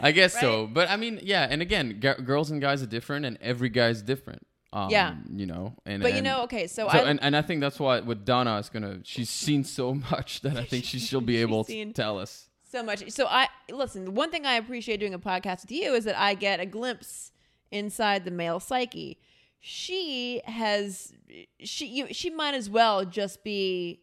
I 0.00 0.12
guess 0.12 0.38
so, 0.38 0.66
but 0.66 0.90
I 0.90 0.96
mean, 0.96 1.20
yeah, 1.22 1.46
and 1.48 1.60
again, 1.62 2.00
g- 2.00 2.22
girls 2.24 2.50
and 2.50 2.60
guys 2.60 2.82
are 2.82 2.86
different, 2.86 3.26
and 3.26 3.38
every 3.40 3.68
guy's 3.68 4.02
different. 4.02 4.46
Um, 4.72 4.90
Yeah. 4.90 5.14
you 5.32 5.46
know, 5.46 5.74
and 5.86 6.02
but 6.02 6.12
you 6.12 6.18
and- 6.18 6.24
know, 6.24 6.42
okay, 6.44 6.66
so, 6.66 6.88
so 6.88 6.98
I 6.98 7.08
and, 7.08 7.22
and 7.22 7.36
I 7.36 7.42
think 7.42 7.60
that's 7.60 7.78
why 7.78 8.00
with 8.00 8.24
Donna 8.24 8.58
is 8.58 8.68
gonna 8.70 9.00
she's 9.04 9.30
seen 9.30 9.62
so 9.62 9.94
much 9.94 10.40
that 10.40 10.56
I 10.56 10.64
think 10.64 10.84
she 10.84 10.98
she'll 10.98 11.20
be 11.20 11.34
She's 11.34 11.42
able 11.42 11.64
seen- 11.64 11.88
to 11.88 11.94
tell 12.02 12.18
us. 12.18 12.48
so 12.68 12.82
much. 12.82 13.08
So 13.12 13.26
I 13.26 13.48
listen. 13.70 14.04
The 14.06 14.10
one 14.10 14.30
thing 14.32 14.46
I 14.46 14.54
appreciate 14.54 14.98
doing 14.98 15.14
a 15.14 15.18
podcast 15.18 15.62
with 15.62 15.70
you 15.72 15.94
is 15.94 16.04
that 16.04 16.18
I 16.18 16.34
get 16.34 16.58
a 16.58 16.66
glimpse 16.66 17.30
inside 17.70 18.24
the 18.24 18.30
male 18.32 18.58
psyche. 18.58 19.18
She 19.66 20.42
has 20.44 21.14
she 21.60 21.86
you, 21.86 22.08
she 22.12 22.28
might 22.28 22.52
as 22.52 22.68
well 22.68 23.06
just 23.06 23.42
be 23.42 24.00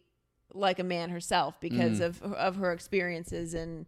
like 0.52 0.80
a 0.80 0.84
man 0.84 1.10
herself 1.10 1.60
because 1.60 2.00
Mm. 2.00 2.06
of 2.06 2.22
of 2.34 2.56
her 2.56 2.72
experiences 2.72 3.54
and 3.54 3.86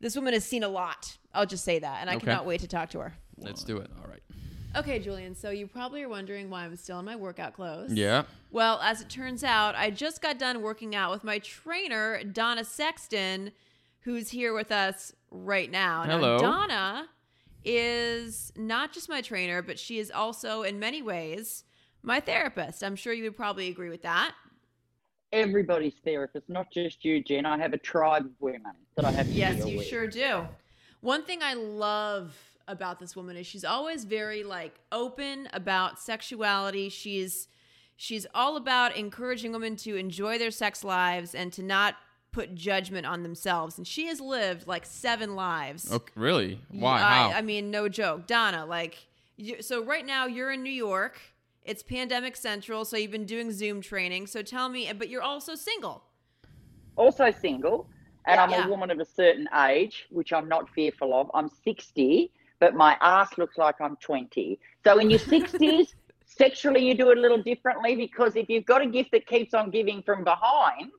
this 0.00 0.14
woman 0.14 0.34
has 0.34 0.44
seen 0.44 0.62
a 0.62 0.68
lot. 0.68 1.16
I'll 1.32 1.46
just 1.46 1.64
say 1.64 1.78
that, 1.78 2.02
and 2.02 2.10
I 2.10 2.16
Okay. 2.16 2.26
cannot 2.26 2.44
wait 2.44 2.60
to 2.60 2.68
talk 2.68 2.90
to 2.90 2.98
her. 3.00 3.14
Let's 3.38 3.64
do 3.64 3.78
it. 3.78 3.90
All 4.02 4.10
right. 4.10 4.20
Okay, 4.76 4.98
Julien. 4.98 5.34
So 5.34 5.48
you 5.48 5.66
probably 5.66 6.02
are 6.02 6.10
wondering 6.10 6.50
why 6.50 6.64
I'm 6.66 6.76
still 6.76 6.98
in 6.98 7.06
my 7.06 7.16
workout 7.16 7.54
clothes. 7.54 7.94
Yeah. 7.94 8.24
Well, 8.50 8.78
as 8.82 9.00
it 9.00 9.08
turns 9.08 9.42
out, 9.42 9.74
I 9.76 9.90
just 9.90 10.20
got 10.20 10.38
done 10.38 10.60
working 10.60 10.94
out 10.94 11.10
with 11.10 11.24
my 11.24 11.38
trainer, 11.38 12.22
Donna 12.22 12.64
Sexton, 12.64 13.52
who's 14.00 14.28
here 14.28 14.52
with 14.52 14.70
us 14.70 15.14
right 15.30 15.70
now. 15.70 16.04
Now, 16.04 16.18
Hello. 16.18 16.38
Donna 16.38 17.08
is 17.66 18.52
not 18.56 18.92
just 18.92 19.08
my 19.08 19.20
trainer, 19.20 19.60
but 19.60 19.78
she 19.78 19.98
is 19.98 20.10
also, 20.10 20.62
in 20.62 20.78
many 20.78 21.02
ways, 21.02 21.64
my 22.02 22.20
therapist. 22.20 22.82
I'm 22.84 22.96
sure 22.96 23.12
you 23.12 23.24
would 23.24 23.36
probably 23.36 23.68
agree 23.68 23.88
with 23.90 24.02
that. 24.02 24.34
everybody's 25.32 25.94
therapist, 26.04 26.48
not 26.48 26.70
just 26.72 27.04
you, 27.04 27.22
Jen. 27.22 27.44
I 27.44 27.58
have 27.58 27.72
a 27.72 27.78
tribe 27.78 28.24
of 28.26 28.30
women 28.40 28.72
that 28.94 29.04
I 29.04 29.10
have 29.10 29.26
to 29.26 29.32
Yes, 29.32 29.66
you 29.66 29.78
with. 29.78 29.86
sure 29.86 30.06
do. 30.06 30.46
One 31.00 31.24
thing 31.24 31.40
I 31.42 31.54
love 31.54 32.34
about 32.68 32.98
this 33.00 33.14
woman 33.16 33.36
is 33.36 33.46
she's 33.46 33.64
always 33.64 34.04
very 34.04 34.42
like 34.44 34.78
open 34.92 35.48
about 35.52 36.00
sexuality. 36.00 36.88
She's 36.88 37.48
she's 37.96 38.26
all 38.34 38.56
about 38.56 38.96
encouraging 38.96 39.52
women 39.52 39.76
to 39.76 39.96
enjoy 39.96 40.38
their 40.38 40.50
sex 40.50 40.84
lives 40.84 41.34
and 41.34 41.52
to 41.52 41.62
not 41.62 41.96
put 42.36 42.54
judgment 42.54 43.06
on 43.06 43.22
themselves. 43.22 43.78
And 43.78 43.86
she 43.86 44.08
has 44.08 44.20
lived 44.20 44.66
like 44.66 44.84
seven 44.84 45.34
lives. 45.34 45.90
Okay. 45.90 46.12
Really? 46.14 46.60
Why? 46.70 46.96
I, 46.96 46.98
How? 46.98 47.30
I 47.30 47.40
mean, 47.40 47.70
no 47.70 47.88
joke, 47.88 48.26
Donna. 48.26 48.66
Like, 48.66 49.06
you, 49.38 49.62
so 49.62 49.82
right 49.82 50.04
now 50.04 50.26
you're 50.26 50.52
in 50.52 50.62
New 50.62 50.68
York. 50.88 51.18
It's 51.64 51.82
pandemic 51.82 52.36
central, 52.36 52.84
so 52.84 52.98
you've 52.98 53.10
been 53.10 53.24
doing 53.24 53.50
Zoom 53.52 53.80
training. 53.80 54.26
So 54.26 54.42
tell 54.42 54.68
me, 54.68 54.92
but 54.92 55.08
you're 55.08 55.22
also 55.22 55.54
single. 55.54 56.04
Also 56.96 57.30
single, 57.30 57.88
and 58.26 58.38
I'm 58.38 58.50
Yeah. 58.50 58.66
a 58.66 58.68
woman 58.68 58.90
of 58.90 59.00
a 59.00 59.04
certain 59.06 59.48
age, 59.68 60.04
which 60.10 60.30
I'm 60.34 60.46
not 60.46 60.68
fearful 60.68 61.14
of. 61.18 61.30
I'm 61.32 61.48
60, 61.48 62.30
but 62.60 62.74
my 62.74 62.98
ass 63.00 63.38
looks 63.38 63.56
like 63.56 63.80
I'm 63.80 63.96
20. 63.96 64.58
So 64.84 64.98
in 64.98 65.08
your 65.08 65.20
60s, 65.20 65.94
sexually 66.26 66.86
you 66.86 66.94
do 66.94 67.10
it 67.10 67.16
a 67.18 67.20
little 67.20 67.42
differently 67.42 67.96
because 67.96 68.36
if 68.36 68.50
you've 68.50 68.66
got 68.66 68.82
a 68.82 68.86
gift 68.86 69.12
that 69.12 69.26
keeps 69.26 69.54
on 69.54 69.70
giving 69.70 70.02
from 70.02 70.22
behind, 70.22 70.92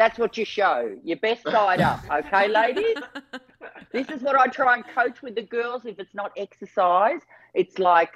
that's 0.00 0.18
what 0.18 0.38
you 0.38 0.46
show. 0.46 0.96
Your 1.04 1.18
best 1.18 1.42
side 1.44 1.82
up, 1.82 2.02
okay, 2.10 2.48
ladies? 2.48 2.96
This 3.92 4.08
is 4.08 4.22
what 4.22 4.34
I 4.34 4.46
try 4.46 4.76
and 4.76 4.84
coach 4.86 5.20
with 5.20 5.34
the 5.34 5.42
girls. 5.42 5.84
If 5.84 5.98
it's 5.98 6.14
not 6.14 6.32
exercise, 6.38 7.20
it's 7.52 7.78
like 7.78 8.12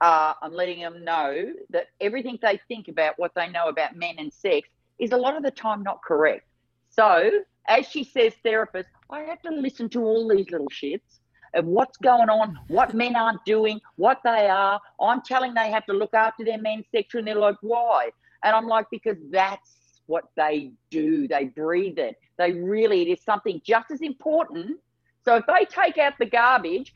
uh, 0.00 0.34
I'm 0.42 0.52
letting 0.52 0.80
them 0.80 1.04
know 1.04 1.52
that 1.70 1.86
everything 2.00 2.38
they 2.42 2.58
think 2.66 2.88
about 2.88 3.14
what 3.18 3.32
they 3.36 3.48
know 3.48 3.68
about 3.68 3.94
men 3.94 4.16
and 4.18 4.32
sex 4.32 4.68
is 4.98 5.12
a 5.12 5.16
lot 5.16 5.36
of 5.36 5.44
the 5.44 5.52
time 5.52 5.84
not 5.84 6.02
correct. 6.02 6.44
So, 6.90 7.30
as 7.68 7.86
she 7.86 8.02
says, 8.02 8.32
therapist, 8.42 8.88
I 9.08 9.20
have 9.20 9.40
to 9.42 9.50
listen 9.50 9.88
to 9.90 10.02
all 10.02 10.26
these 10.26 10.50
little 10.50 10.68
shits 10.68 11.20
of 11.54 11.66
what's 11.66 11.96
going 11.98 12.28
on, 12.28 12.58
what 12.66 12.94
men 12.94 13.14
aren't 13.14 13.44
doing, 13.44 13.80
what 13.94 14.18
they 14.24 14.48
are. 14.48 14.80
I'm 15.00 15.22
telling 15.22 15.54
they 15.54 15.70
have 15.70 15.86
to 15.86 15.92
look 15.92 16.14
after 16.14 16.44
their 16.44 16.58
men 16.58 16.82
men's 16.92 17.06
and 17.14 17.26
They're 17.28 17.36
like, 17.36 17.56
why? 17.60 18.10
And 18.42 18.56
I'm 18.56 18.66
like, 18.66 18.86
because 18.90 19.16
that's 19.30 19.77
what 20.08 20.24
they 20.36 20.72
do. 20.90 21.28
They 21.28 21.44
breathe 21.44 21.98
it. 21.98 22.16
They 22.36 22.52
really, 22.52 23.02
it 23.02 23.08
is 23.12 23.22
something 23.22 23.60
just 23.64 23.90
as 23.90 24.00
important. 24.00 24.78
So 25.24 25.36
if 25.36 25.44
they 25.46 25.64
take 25.66 25.98
out 25.98 26.14
the 26.18 26.26
garbage, 26.26 26.92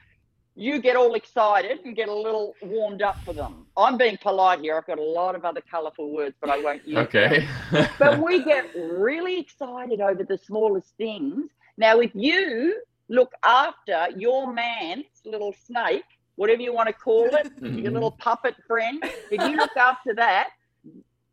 you 0.54 0.80
get 0.80 0.96
all 0.96 1.14
excited 1.14 1.80
and 1.84 1.96
get 1.96 2.08
a 2.08 2.14
little 2.14 2.54
warmed 2.62 3.02
up 3.02 3.16
for 3.24 3.32
them. 3.32 3.66
I'm 3.76 3.96
being 3.96 4.18
polite 4.20 4.60
here. 4.60 4.76
I've 4.76 4.86
got 4.86 4.98
a 4.98 5.02
lot 5.02 5.34
of 5.34 5.44
other 5.44 5.62
colourful 5.70 6.12
words, 6.12 6.34
but 6.40 6.50
I 6.50 6.58
won't 6.58 6.86
use 6.86 6.98
Okay. 6.98 7.46
But 7.98 8.22
we 8.22 8.44
get 8.44 8.66
really 8.74 9.38
excited 9.38 10.00
over 10.00 10.24
the 10.24 10.38
smallest 10.38 10.96
things. 10.96 11.50
Now, 11.78 12.00
if 12.00 12.10
you 12.14 12.82
look 13.08 13.32
after 13.44 14.08
your 14.16 14.52
man's 14.52 15.06
little 15.24 15.54
snake, 15.66 16.04
whatever 16.36 16.60
you 16.60 16.74
want 16.74 16.88
to 16.88 16.94
call 16.94 17.26
it, 17.26 17.50
your 17.62 17.92
little 17.92 18.12
puppet 18.12 18.54
friend, 18.66 19.02
if 19.30 19.40
you 19.48 19.56
look 19.56 19.76
after 19.76 20.14
that, 20.14 20.50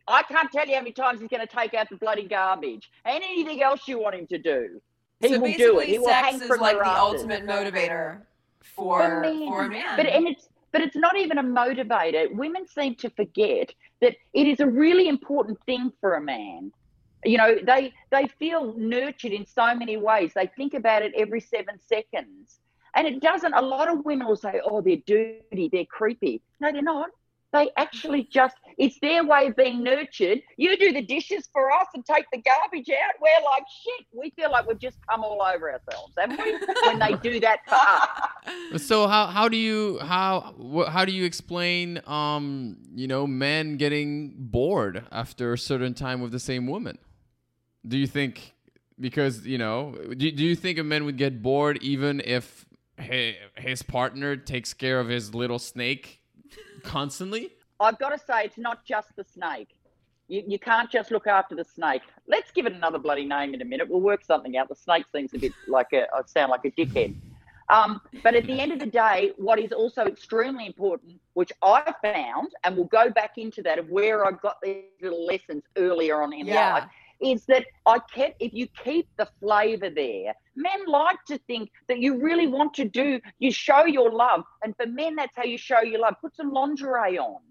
I 0.09 0.23
can't 0.23 0.51
tell 0.51 0.67
you 0.67 0.75
how 0.75 0.81
many 0.81 0.91
times 0.91 1.21
he's 1.21 1.29
going 1.29 1.45
to 1.45 1.55
take 1.55 1.73
out 1.73 1.89
the 1.89 1.97
bloody 1.97 2.27
garbage 2.27 2.89
and 3.05 3.23
anything 3.23 3.61
else 3.61 3.87
you 3.87 3.99
want 3.99 4.15
him 4.15 4.27
to 4.27 4.37
do. 4.37 4.81
He 5.19 5.29
so 5.29 5.39
will 5.39 5.53
do 5.53 5.79
it. 5.79 5.89
He 5.89 5.99
will 5.99 6.07
sex 6.07 6.27
hang 6.27 6.41
is 6.41 6.47
from 6.47 6.59
like 6.59 6.77
the 6.77 6.83
the 6.83 6.99
ultimate 6.99 7.45
motivator 7.45 8.21
for 8.61 8.99
For 8.99 9.21
men. 9.21 9.47
for 9.47 9.65
a 9.65 9.69
man. 9.69 9.97
But 9.97 10.07
and 10.07 10.27
it's 10.27 10.49
but 10.71 10.81
it's 10.81 10.95
not 10.95 11.17
even 11.17 11.37
a 11.37 11.43
motivator. 11.43 12.33
Women 12.33 12.67
seem 12.67 12.95
to 12.95 13.09
forget 13.09 13.73
that 14.01 14.15
it 14.33 14.47
is 14.47 14.59
a 14.59 14.67
really 14.67 15.07
important 15.07 15.57
thing 15.65 15.91
for 15.99 16.15
a 16.15 16.21
man. 16.21 16.71
You 17.25 17.37
know, 17.37 17.57
they 17.61 17.93
they 18.11 18.27
feel 18.39 18.73
nurtured 18.77 19.33
in 19.33 19.45
so 19.45 19.75
many 19.75 19.97
ways. 19.97 20.31
They 20.33 20.47
think 20.55 20.73
about 20.73 21.01
it 21.01 21.13
every 21.17 21.41
seven 21.41 21.79
seconds. 21.79 22.59
And 22.95 23.05
it 23.05 23.21
doesn't 23.21 23.53
a 23.53 23.61
lot 23.61 23.89
of 23.89 24.05
women 24.05 24.27
will 24.27 24.35
say, 24.35 24.61
Oh, 24.63 24.81
they're 24.81 24.97
dirty, 25.05 25.69
they're 25.71 25.85
creepy. 25.85 26.41
No, 26.59 26.71
they're 26.71 26.81
not. 26.81 27.09
They 27.51 27.71
actually 27.77 28.27
just 28.31 28.55
it's 28.77 28.97
their 29.01 29.23
way 29.23 29.47
of 29.47 29.55
being 29.55 29.83
nurtured. 29.83 30.39
You 30.57 30.77
do 30.77 30.93
the 30.93 31.01
dishes 31.01 31.49
for 31.51 31.71
us 31.71 31.87
and 31.95 32.05
take 32.05 32.25
the 32.31 32.41
garbage 32.41 32.89
out. 32.89 33.15
We're 33.19 33.45
like 33.45 33.63
shit. 33.83 34.05
We 34.13 34.29
feel 34.31 34.51
like 34.51 34.67
we've 34.67 34.79
just 34.79 34.97
come 35.09 35.23
all 35.23 35.41
over 35.41 35.71
ourselves, 35.71 36.13
haven't 36.17 36.39
we? 36.39 36.59
when 36.85 36.99
they 36.99 37.13
do 37.15 37.39
that 37.39 37.59
for 37.67 37.75
us. 37.75 38.09
So 38.77 39.07
how 39.07 39.27
how 39.27 39.47
do 39.47 39.57
you 39.57 39.99
how 39.99 40.55
how 40.89 41.05
do 41.05 41.11
you 41.11 41.23
explain 41.23 42.01
um 42.07 42.77
you 42.95 43.07
know 43.07 43.27
men 43.27 43.77
getting 43.77 44.33
bored 44.37 45.05
after 45.11 45.53
a 45.53 45.57
certain 45.57 45.93
time 45.93 46.21
with 46.21 46.31
the 46.31 46.39
same 46.39 46.65
woman? 46.65 46.97
Do 47.87 47.97
you 47.97 48.07
think 48.07 48.55
because 48.99 49.45
you 49.45 49.57
know 49.57 49.95
do, 50.17 50.31
do 50.31 50.43
you 50.43 50.55
think 50.55 50.79
a 50.79 50.83
man 50.83 51.05
would 51.05 51.17
get 51.17 51.41
bored 51.43 51.77
even 51.81 52.21
if 52.25 52.65
his 53.55 53.83
partner 53.83 54.35
takes 54.35 54.73
care 54.73 54.99
of 54.99 55.07
his 55.07 55.33
little 55.35 55.59
snake 55.59 56.18
constantly? 56.79 57.51
I've 57.79 57.97
got 57.99 58.09
to 58.09 58.19
say, 58.19 58.43
it's 58.43 58.57
not 58.57 58.85
just 58.85 59.15
the 59.15 59.23
snake. 59.23 59.69
You, 60.27 60.43
you 60.47 60.59
can't 60.59 60.91
just 60.91 61.11
look 61.11 61.27
after 61.27 61.55
the 61.55 61.65
snake. 61.65 62.01
Let's 62.27 62.51
give 62.51 62.65
it 62.65 62.73
another 62.73 62.99
bloody 62.99 63.25
name 63.25 63.53
in 63.53 63.61
a 63.61 63.65
minute. 63.65 63.89
We'll 63.89 64.01
work 64.01 64.23
something 64.23 64.57
out. 64.57 64.69
The 64.69 64.75
snake 64.75 65.05
seems 65.13 65.33
a 65.33 65.39
bit 65.39 65.53
like 65.67 65.87
a, 65.93 66.03
I 66.13 66.21
sound 66.25 66.51
like 66.51 66.65
a 66.65 66.71
dickhead. 66.71 67.15
Um, 67.69 68.01
but 68.23 68.33
at 68.33 68.45
the 68.45 68.59
end 68.59 68.71
of 68.71 68.79
the 68.79 68.87
day, 68.87 69.31
what 69.37 69.59
is 69.59 69.71
also 69.71 70.05
extremely 70.05 70.65
important, 70.65 71.19
which 71.33 71.51
I 71.61 71.93
found, 72.01 72.49
and 72.63 72.75
we'll 72.75 72.85
go 72.85 73.11
back 73.11 73.37
into 73.37 73.61
that 73.61 73.77
of 73.77 73.89
where 73.89 74.25
I 74.25 74.31
got 74.31 74.57
these 74.61 74.85
little 75.01 75.25
lessons 75.25 75.63
earlier 75.77 76.21
on 76.21 76.33
in 76.33 76.47
Yeah. 76.47 76.73
life, 76.73 76.89
is 77.21 77.45
that 77.45 77.65
I 77.85 77.99
kept, 78.13 78.41
if 78.41 78.53
you 78.53 78.67
keep 78.83 79.07
the 79.17 79.27
flavour 79.39 79.89
there, 79.89 80.33
men 80.55 80.85
like 80.87 81.17
to 81.27 81.37
think 81.47 81.69
that 81.87 81.99
you 81.99 82.21
really 82.21 82.47
want 82.47 82.73
to 82.75 82.85
do, 82.85 83.19
you 83.39 83.51
show 83.51 83.85
your 83.85 84.11
love. 84.11 84.43
And 84.63 84.75
for 84.75 84.85
men, 84.87 85.15
that's 85.15 85.35
how 85.35 85.43
you 85.43 85.57
show 85.57 85.81
your 85.81 85.99
love. 85.99 86.15
Put 86.21 86.35
some 86.35 86.51
lingerie 86.51 87.17
on, 87.17 87.41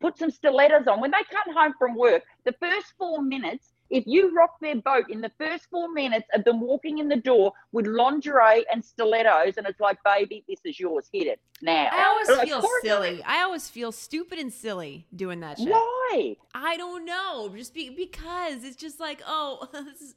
put 0.00 0.18
some 0.18 0.30
stilettos 0.30 0.86
on. 0.86 1.00
When 1.00 1.10
they 1.10 1.24
come 1.30 1.54
home 1.54 1.74
from 1.78 1.94
work, 1.94 2.22
the 2.44 2.54
first 2.60 2.94
four 2.98 3.22
minutes, 3.22 3.72
if 3.90 4.04
you 4.06 4.34
rock 4.36 4.56
their 4.60 4.76
boat 4.76 5.06
in 5.08 5.20
the 5.20 5.30
first 5.38 5.66
four 5.70 5.90
minutes 5.92 6.26
of 6.34 6.44
them 6.44 6.60
walking 6.60 6.98
in 6.98 7.08
the 7.08 7.16
door 7.16 7.52
with 7.72 7.86
lingerie 7.86 8.64
and 8.72 8.84
stilettos, 8.84 9.56
and 9.56 9.66
it's 9.66 9.80
like, 9.80 9.98
baby, 10.04 10.44
this 10.48 10.60
is 10.64 10.78
yours, 10.78 11.08
hit 11.12 11.26
it 11.26 11.40
now. 11.62 11.88
I 11.92 12.04
always 12.04 12.28
Like, 12.28 12.48
feel 12.48 12.58
of 12.58 12.66
silly. 12.82 13.22
I 13.24 13.42
always 13.42 13.68
feel 13.70 13.92
stupid 13.92 14.38
and 14.38 14.52
silly 14.52 15.06
doing 15.14 15.40
that 15.40 15.58
shit. 15.58 15.68
Why? 15.68 16.36
I 16.54 16.76
don't 16.76 17.04
know. 17.04 17.50
Just 17.56 17.72
be, 17.74 17.90
because 17.90 18.64
it's 18.64 18.76
just 18.76 19.00
like, 19.00 19.22
oh, 19.26 19.68
this 19.72 20.00
is, 20.00 20.14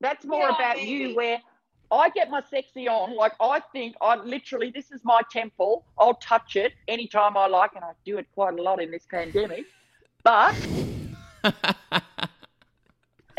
That's 0.00 0.24
more 0.24 0.40
Yeah, 0.48 0.54
about 0.56 0.76
maybe. 0.76 0.90
you 0.90 1.14
where 1.16 1.38
I 1.90 2.08
get 2.10 2.30
my 2.30 2.42
sexy 2.50 2.88
on. 2.88 3.14
Like 3.14 3.32
I 3.40 3.60
think 3.72 3.96
I 4.00 4.16
literally 4.16 4.70
this 4.70 4.90
is 4.92 5.00
my 5.04 5.20
temple. 5.30 5.84
I'll 5.98 6.14
touch 6.14 6.56
it 6.56 6.72
anytime 6.88 7.36
I 7.36 7.46
like, 7.48 7.72
and 7.74 7.84
I 7.84 7.92
do 8.06 8.16
it 8.18 8.26
quite 8.34 8.58
a 8.58 8.62
lot 8.62 8.80
in 8.82 8.90
this 8.90 9.04
pandemic. 9.10 9.66
But 10.24 10.54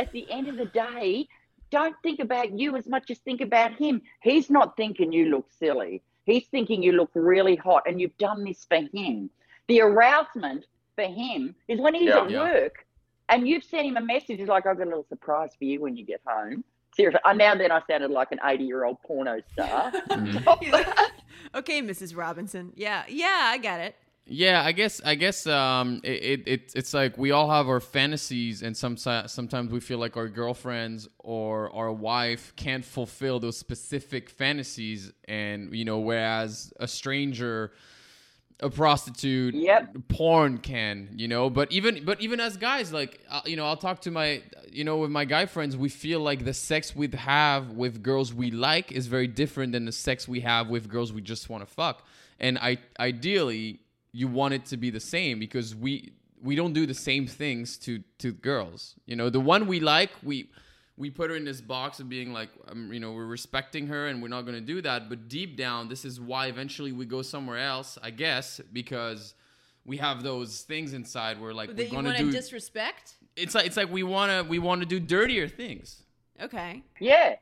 at 0.03 0.11
the 0.11 0.29
end 0.29 0.47
of 0.49 0.57
the 0.57 0.65
day, 0.65 1.27
don't 1.71 1.95
think 2.03 2.19
about 2.19 2.57
you 2.59 2.75
as 2.75 2.87
much 2.87 3.09
as 3.09 3.17
think 3.19 3.41
about 3.41 3.73
him. 3.75 4.01
He's 4.21 4.49
not 4.49 4.75
thinking 4.77 5.11
you 5.13 5.25
look 5.29 5.47
silly. 5.57 6.03
He's 6.25 6.45
thinking 6.47 6.83
you 6.83 6.91
look 6.91 7.09
really 7.15 7.55
hot 7.55 7.83
and 7.87 7.99
you've 7.99 8.17
done 8.17 8.43
this 8.43 8.65
for 8.65 8.81
him. 8.93 9.29
The 9.69 9.81
arousement 9.81 10.65
for 10.95 11.05
him 11.05 11.55
is 11.67 11.79
when 11.79 11.95
he's 11.95 12.09
Yeah. 12.09 12.19
at 12.23 12.29
Yeah. 12.29 12.41
work 12.41 12.85
and 13.29 13.47
you've 13.47 13.63
sent 13.63 13.87
him 13.87 13.97
a 13.97 14.01
message. 14.01 14.39
He's 14.39 14.47
like, 14.47 14.65
I've 14.67 14.77
got 14.77 14.83
a 14.87 14.89
little 14.93 15.05
surprise 15.07 15.51
for 15.57 15.63
you 15.63 15.79
when 15.81 15.95
you 15.95 16.05
get 16.05 16.21
home. 16.27 16.63
Seriously, 16.95 17.21
I, 17.25 17.33
now 17.33 17.55
then 17.55 17.71
I 17.71 17.81
sounded 17.89 18.11
like 18.11 18.31
an 18.31 18.39
80 18.43 18.63
year 18.65 18.83
old 18.85 19.01
porno 19.01 19.39
star. 19.53 19.91
okay, 21.55 21.81
Mrs. 21.81 22.15
Robinson. 22.15 22.71
Yeah, 22.75 23.03
yeah, 23.07 23.39
I 23.53 23.57
get 23.57 23.79
it. 23.79 23.95
Yeah, 24.25 24.63
I 24.63 24.71
guess 24.71 25.01
I 25.03 25.15
guess 25.15 25.45
um 25.47 25.99
it, 26.03 26.23
it, 26.23 26.47
it 26.47 26.71
it's 26.75 26.93
like 26.93 27.17
we 27.17 27.31
all 27.31 27.49
have 27.49 27.67
our 27.67 27.81
fantasies 27.81 28.61
and 28.63 28.75
some 28.75 28.95
sometimes 28.95 29.69
we 29.71 29.81
feel 29.81 29.97
like 29.97 30.15
our 30.15 30.29
girlfriends 30.29 31.09
or 31.19 31.69
our 31.75 31.91
wife 31.91 32.53
can't 32.55 32.85
fulfill 32.85 33.39
those 33.39 33.57
specific 33.57 34.29
fantasies 34.29 35.11
and 35.27 35.75
you 35.75 35.83
know 35.83 35.99
whereas 35.99 36.71
a 36.79 36.87
stranger 36.87 37.73
a 38.61 38.69
prostitute 38.69 39.55
Yep. 39.55 39.95
porn 40.07 40.57
can 40.59 41.09
you 41.17 41.27
know 41.27 41.49
but 41.49 41.69
even 41.73 42.05
but 42.05 42.21
even 42.21 42.39
as 42.39 42.55
guys 42.55 42.93
like 42.93 43.19
uh, 43.29 43.41
you 43.45 43.57
know 43.57 43.65
i'll 43.65 43.75
talk 43.75 43.99
to 44.01 44.11
my 44.11 44.41
you 44.71 44.85
know 44.85 44.99
with 44.99 45.11
my 45.11 45.25
guy 45.25 45.45
friends 45.47 45.75
we 45.75 45.89
feel 45.89 46.21
like 46.21 46.45
the 46.45 46.53
sex 46.53 46.95
we 46.95 47.09
have 47.09 47.71
with 47.71 48.01
girls 48.01 48.33
we 48.33 48.51
like 48.51 48.91
is 48.93 49.07
very 49.07 49.27
different 49.27 49.73
than 49.73 49.83
the 49.83 49.91
sex 49.91 50.29
we 50.29 50.39
have 50.39 50.69
with 50.69 50.87
girls 50.87 51.11
we 51.11 51.19
just 51.21 51.49
want 51.49 51.61
to 51.67 51.69
fuck 51.69 52.07
and 52.39 52.57
i 52.59 52.77
ideally 52.99 53.79
you 54.13 54.27
want 54.27 54.53
it 54.53 54.65
to 54.65 54.77
be 54.77 54.89
the 54.89 54.99
same 54.99 55.39
because 55.39 55.75
we 55.75 56.13
we 56.41 56.55
don't 56.55 56.73
do 56.73 56.85
the 56.85 56.93
same 56.93 57.27
things 57.27 57.77
to 57.77 58.03
to 58.19 58.31
girls 58.31 58.95
you 59.05 59.15
know 59.15 59.29
the 59.29 59.39
one 59.39 59.67
we 59.67 59.79
like 59.79 60.11
we 60.23 60.49
we 60.95 61.09
put 61.09 61.29
her 61.29 61.35
in 61.35 61.43
this 61.43 61.59
box 61.59 61.99
of 61.99 62.07
being 62.07 62.33
like, 62.33 62.49
um, 62.67 62.93
you 62.93 62.99
know, 62.99 63.13
we're 63.13 63.25
respecting 63.25 63.87
her 63.87 64.07
and 64.07 64.21
we're 64.21 64.27
not 64.27 64.43
going 64.43 64.53
to 64.53 64.61
do 64.61 64.81
that. 64.83 65.09
But 65.09 65.27
deep 65.27 65.57
down, 65.57 65.87
this 65.87 66.05
is 66.05 66.21
why 66.21 66.47
eventually 66.47 66.91
we 66.91 67.05
go 67.05 67.21
somewhere 67.23 67.57
else, 67.57 67.97
I 68.03 68.11
guess, 68.11 68.61
because 68.71 69.33
we 69.85 69.97
have 69.97 70.21
those 70.21 70.61
things 70.61 70.93
inside 70.93 71.41
where 71.41 71.53
like 71.53 71.75
That 71.75 71.77
we're 71.77 72.01
going 72.01 72.05
to 72.05 72.17
do. 72.17 72.25
to 72.27 72.31
disrespect? 72.31 73.15
it's 73.35 73.55
like 73.55 73.65
it's 73.65 73.77
like 73.77 73.91
we 73.91 74.03
want 74.03 74.31
to 74.31 74.47
we 74.47 74.59
want 74.59 74.81
to 74.81 74.85
do 74.85 74.99
dirtier 74.99 75.47
things. 75.47 76.03
Okay. 76.41 76.83
yeah. 76.99 77.35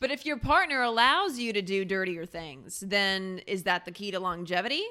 But 0.00 0.10
if 0.10 0.24
your 0.24 0.36
partner 0.36 0.82
allows 0.82 1.38
you 1.38 1.52
to 1.52 1.62
do 1.62 1.84
dirtier 1.84 2.24
things, 2.24 2.80
then 2.86 3.40
is 3.46 3.64
that 3.64 3.84
the 3.84 3.90
key 3.90 4.10
to 4.12 4.20
longevity? 4.20 4.84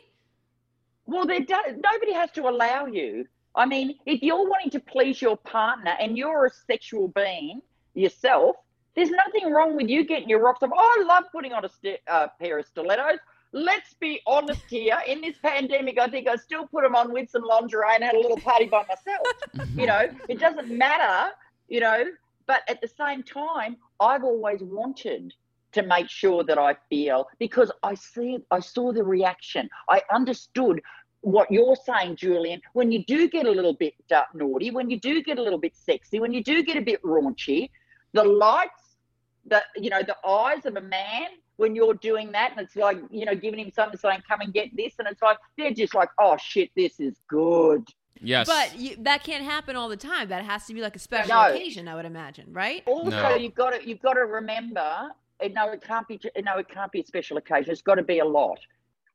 Well, 1.07 1.25
there 1.25 1.39
do, 1.39 1.55
nobody 1.67 2.13
has 2.13 2.31
to 2.31 2.47
allow 2.47 2.85
you. 2.85 3.25
I 3.55 3.65
mean, 3.65 3.95
if 4.05 4.21
you're 4.21 4.47
wanting 4.47 4.69
to 4.71 4.79
please 4.79 5.21
your 5.21 5.37
partner 5.37 5.95
and 5.99 6.17
you're 6.17 6.45
a 6.45 6.51
sexual 6.67 7.07
being 7.07 7.61
yourself, 7.95 8.57
there's 8.95 9.09
nothing 9.09 9.51
wrong 9.51 9.75
with 9.75 9.89
you 9.89 10.05
getting 10.05 10.29
your 10.29 10.39
rocks 10.39 10.61
off. 10.61 10.71
I 10.75 11.03
love 11.07 11.23
putting 11.31 11.53
on 11.53 11.65
a 11.65 11.69
sti- 11.69 11.99
uh, 12.07 12.27
pair 12.39 12.59
of 12.59 12.65
stilettos. 12.65 13.19
Let's 13.53 13.93
be 13.93 14.21
honest 14.27 14.63
here. 14.69 14.97
In 15.07 15.21
this 15.21 15.37
pandemic, 15.41 15.97
I 15.97 16.07
think 16.07 16.27
I 16.27 16.35
still 16.35 16.67
put 16.67 16.83
them 16.83 16.95
on 16.95 17.13
with 17.13 17.29
some 17.29 17.43
lingerie 17.43 17.95
and 17.95 18.03
had 18.03 18.15
a 18.15 18.19
little 18.19 18.37
party 18.37 18.65
by 18.65 18.83
myself. 18.87 19.27
you 19.75 19.87
know, 19.87 20.09
it 20.27 20.39
doesn't 20.39 20.69
matter, 20.69 21.31
you 21.69 21.79
know, 21.79 22.05
but 22.47 22.61
at 22.67 22.81
the 22.81 22.87
same 22.87 23.23
time, 23.23 23.77
I've 23.99 24.23
always 24.23 24.61
wanted 24.61 25.33
to 25.73 25.83
make 25.83 26.09
sure 26.09 26.43
that 26.43 26.57
I 26.57 26.75
feel 26.89 27.27
because 27.39 27.71
I 27.83 27.93
see 27.93 28.39
I 28.51 28.59
saw 28.59 28.91
the 28.91 29.03
reaction. 29.03 29.69
I 29.89 30.01
understood 30.11 30.81
what 31.21 31.51
you're 31.51 31.75
saying, 31.75 32.15
Julien. 32.15 32.61
When 32.73 32.91
you 32.91 33.03
do 33.05 33.27
get 33.29 33.45
a 33.45 33.51
little 33.51 33.73
bit 33.73 33.93
uh, 34.13 34.21
naughty, 34.33 34.71
when 34.71 34.89
you 34.89 34.99
do 34.99 35.21
get 35.23 35.37
a 35.37 35.41
little 35.41 35.59
bit 35.59 35.75
sexy, 35.75 36.19
when 36.19 36.33
you 36.33 36.43
do 36.43 36.63
get 36.63 36.77
a 36.77 36.81
bit 36.81 37.01
raunchy, 37.03 37.69
the 38.13 38.23
lights, 38.23 38.97
the 39.45 39.63
you 39.75 39.89
know, 39.89 40.01
the 40.03 40.15
eyes 40.27 40.65
of 40.65 40.75
a 40.75 40.81
man 40.81 41.27
when 41.57 41.75
you're 41.75 41.95
doing 41.95 42.31
that, 42.33 42.51
and 42.51 42.59
it's 42.61 42.75
like 42.75 42.97
you 43.09 43.25
know 43.25 43.35
giving 43.35 43.59
him 43.59 43.71
something 43.73 43.97
saying, 43.99 44.21
"Come 44.27 44.41
and 44.41 44.53
get 44.53 44.75
this," 44.75 44.93
and 44.99 45.07
it's 45.07 45.21
like 45.21 45.37
they're 45.57 45.73
just 45.73 45.95
like, 45.95 46.09
"Oh 46.19 46.37
shit, 46.37 46.69
this 46.75 46.99
is 46.99 47.19
good." 47.27 47.83
Yes. 48.19 48.47
But 48.47 48.79
you, 48.79 48.95
that 49.01 49.23
can't 49.23 49.43
happen 49.43 49.75
all 49.75 49.89
the 49.89 49.97
time. 49.97 50.29
That 50.29 50.43
has 50.43 50.65
to 50.65 50.73
be 50.73 50.81
like 50.81 50.95
a 50.95 50.99
special 50.99 51.35
No. 51.35 51.49
occasion, 51.53 51.87
I 51.87 51.93
would 51.93 52.05
imagine, 52.05 52.51
right? 52.51 52.81
Also, 52.87 53.09
No. 53.11 53.35
you've 53.35 53.53
got 53.53 53.71
to 53.79 53.87
you've 53.87 54.01
got 54.01 54.13
to 54.13 54.21
remember. 54.21 55.09
No, 55.51 55.69
it 55.69 55.81
can't 55.81 56.07
be. 56.07 56.19
No, 56.43 56.57
it 56.57 56.67
can't 56.67 56.91
be 56.91 57.01
a 57.01 57.05
special 57.05 57.37
occasion. 57.37 57.71
It's 57.71 57.81
got 57.83 57.95
to 57.95 58.03
be 58.03 58.19
a 58.19 58.25
lot. 58.25 58.59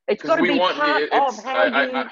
It's 0.08 0.22
got 0.22 0.36
to 0.36 0.42
be 0.42 0.58
want 0.58 0.76
part 0.76 1.10
the, 1.10 1.16
it's, 1.16 1.38
of 1.38 1.44
how 1.44 1.54
I, 1.54 1.66
I, 1.66 1.84
you. 1.84 1.92
I, 1.96 2.10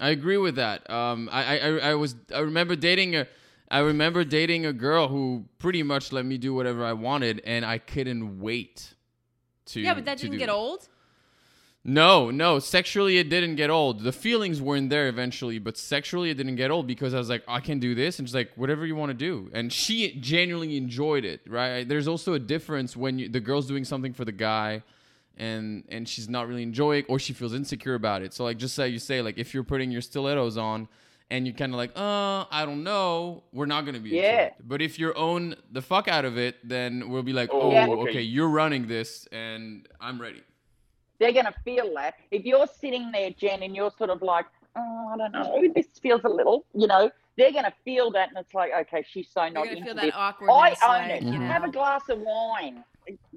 I 0.00 0.10
agree 0.10 0.38
with 0.38 0.56
that. 0.56 0.88
Um, 0.88 1.28
I, 1.32 1.58
I, 1.58 1.68
I 1.90 1.94
was, 1.94 2.14
I 2.34 2.40
remember 2.40 2.76
dating 2.76 3.16
a, 3.16 3.26
I 3.70 3.80
remember 3.80 4.24
dating 4.24 4.64
a 4.64 4.72
girl 4.72 5.08
who 5.08 5.44
pretty 5.58 5.82
much 5.82 6.12
let 6.12 6.24
me 6.24 6.38
do 6.38 6.54
whatever 6.54 6.84
I 6.84 6.94
wanted, 6.94 7.42
and 7.44 7.64
I 7.64 7.78
couldn't 7.78 8.40
wait 8.40 8.94
to. 9.66 9.80
yeah, 9.80 9.94
but 9.94 10.04
that 10.06 10.18
didn't 10.18 10.32
do 10.32 10.38
get 10.38 10.48
it. 10.48 10.52
old. 10.52 10.88
No, 11.84 12.30
no. 12.30 12.58
Sexually, 12.58 13.18
it 13.18 13.28
didn't 13.28 13.56
get 13.56 13.70
old. 13.70 14.02
The 14.02 14.12
feelings 14.12 14.60
weren't 14.60 14.90
there 14.90 15.08
eventually, 15.08 15.58
but 15.58 15.76
sexually, 15.78 16.30
it 16.30 16.34
didn't 16.34 16.56
get 16.56 16.70
old 16.70 16.86
because 16.86 17.14
I 17.14 17.18
was 17.18 17.28
like, 17.28 17.42
I 17.46 17.60
can 17.60 17.78
do 17.78 17.94
this, 17.94 18.18
and 18.18 18.28
she's 18.28 18.34
like, 18.34 18.50
whatever 18.56 18.86
you 18.86 18.96
want 18.96 19.10
to 19.10 19.14
do, 19.14 19.50
and 19.52 19.72
she 19.72 20.14
genuinely 20.20 20.76
enjoyed 20.76 21.24
it. 21.24 21.40
Right? 21.46 21.86
There's 21.86 22.08
also 22.08 22.34
a 22.34 22.38
difference 22.38 22.96
when 22.96 23.18
you, 23.18 23.28
the 23.28 23.40
girl's 23.40 23.66
doing 23.66 23.84
something 23.84 24.12
for 24.14 24.24
the 24.24 24.32
guy, 24.32 24.82
and 25.38 25.84
and 25.88 26.08
she's 26.08 26.28
not 26.28 26.46
really 26.48 26.62
enjoying, 26.62 27.04
or 27.08 27.18
she 27.18 27.32
feels 27.32 27.54
insecure 27.54 27.94
about 27.94 28.22
it. 28.22 28.34
So 28.34 28.44
like, 28.44 28.58
just 28.58 28.74
say 28.74 28.88
you 28.88 28.98
say 28.98 29.22
like, 29.22 29.38
if 29.38 29.54
you're 29.54 29.64
putting 29.64 29.90
your 29.90 30.02
stilettos 30.02 30.56
on. 30.58 30.88
And 31.30 31.46
you're 31.46 31.54
kind 31.54 31.74
of 31.74 31.76
like, 31.76 31.90
uh, 31.94 32.46
I 32.50 32.64
don't 32.64 32.82
know. 32.82 33.42
We're 33.52 33.66
not 33.66 33.84
gonna 33.84 34.00
be. 34.00 34.08
Yeah. 34.16 34.44
it. 34.46 34.54
But 34.66 34.80
if 34.80 34.98
you're 34.98 35.14
own 35.14 35.56
the 35.70 35.82
fuck 35.82 36.08
out 36.08 36.24
of 36.24 36.38
it, 36.38 36.56
then 36.66 37.10
we'll 37.10 37.22
be 37.22 37.34
like, 37.34 37.50
Oh, 37.52 37.60
oh, 37.64 37.70
Yeah. 37.70 37.86
okay. 37.86 38.10
okay. 38.10 38.20
you're 38.22 38.48
running 38.48 38.86
this, 38.86 39.28
and 39.30 39.86
I'm 40.00 40.18
ready. 40.18 40.40
they're 41.18 41.32
going 41.34 41.44
to 41.44 41.54
feel 41.66 41.92
that. 41.96 42.14
If 42.30 42.46
you're 42.46 42.66
sitting 42.66 43.10
there, 43.12 43.28
Jen, 43.32 43.62
and 43.62 43.76
you're 43.76 43.90
sort 43.98 44.08
of 44.08 44.22
like, 44.22 44.46
oh, 44.74 45.10
I 45.12 45.16
don't 45.18 45.32
know, 45.32 45.72
this 45.74 45.88
feels 46.00 46.22
a 46.24 46.28
little, 46.30 46.64
you 46.74 46.86
know, 46.86 47.10
they're 47.36 47.52
going 47.52 47.64
to 47.64 47.74
feel 47.84 48.10
that, 48.12 48.30
and 48.30 48.38
it's 48.38 48.54
like, 48.54 48.72
okay, 48.72 49.04
she's 49.10 49.28
so 49.28 49.42
You're 49.42 49.50
not 49.52 49.64
gonna 49.66 49.76
into 49.76 49.84
feel 49.84 49.94
this. 49.96 50.04
that 50.04 50.14
awkwardness. 50.16 50.78
I 50.82 51.02
own 51.02 51.08
like, 51.10 51.22
it. 51.22 51.24
You 51.24 51.38
know. 51.40 51.46
Have 51.46 51.64
a 51.64 51.70
glass 51.70 52.08
of 52.08 52.20
wine. 52.20 52.82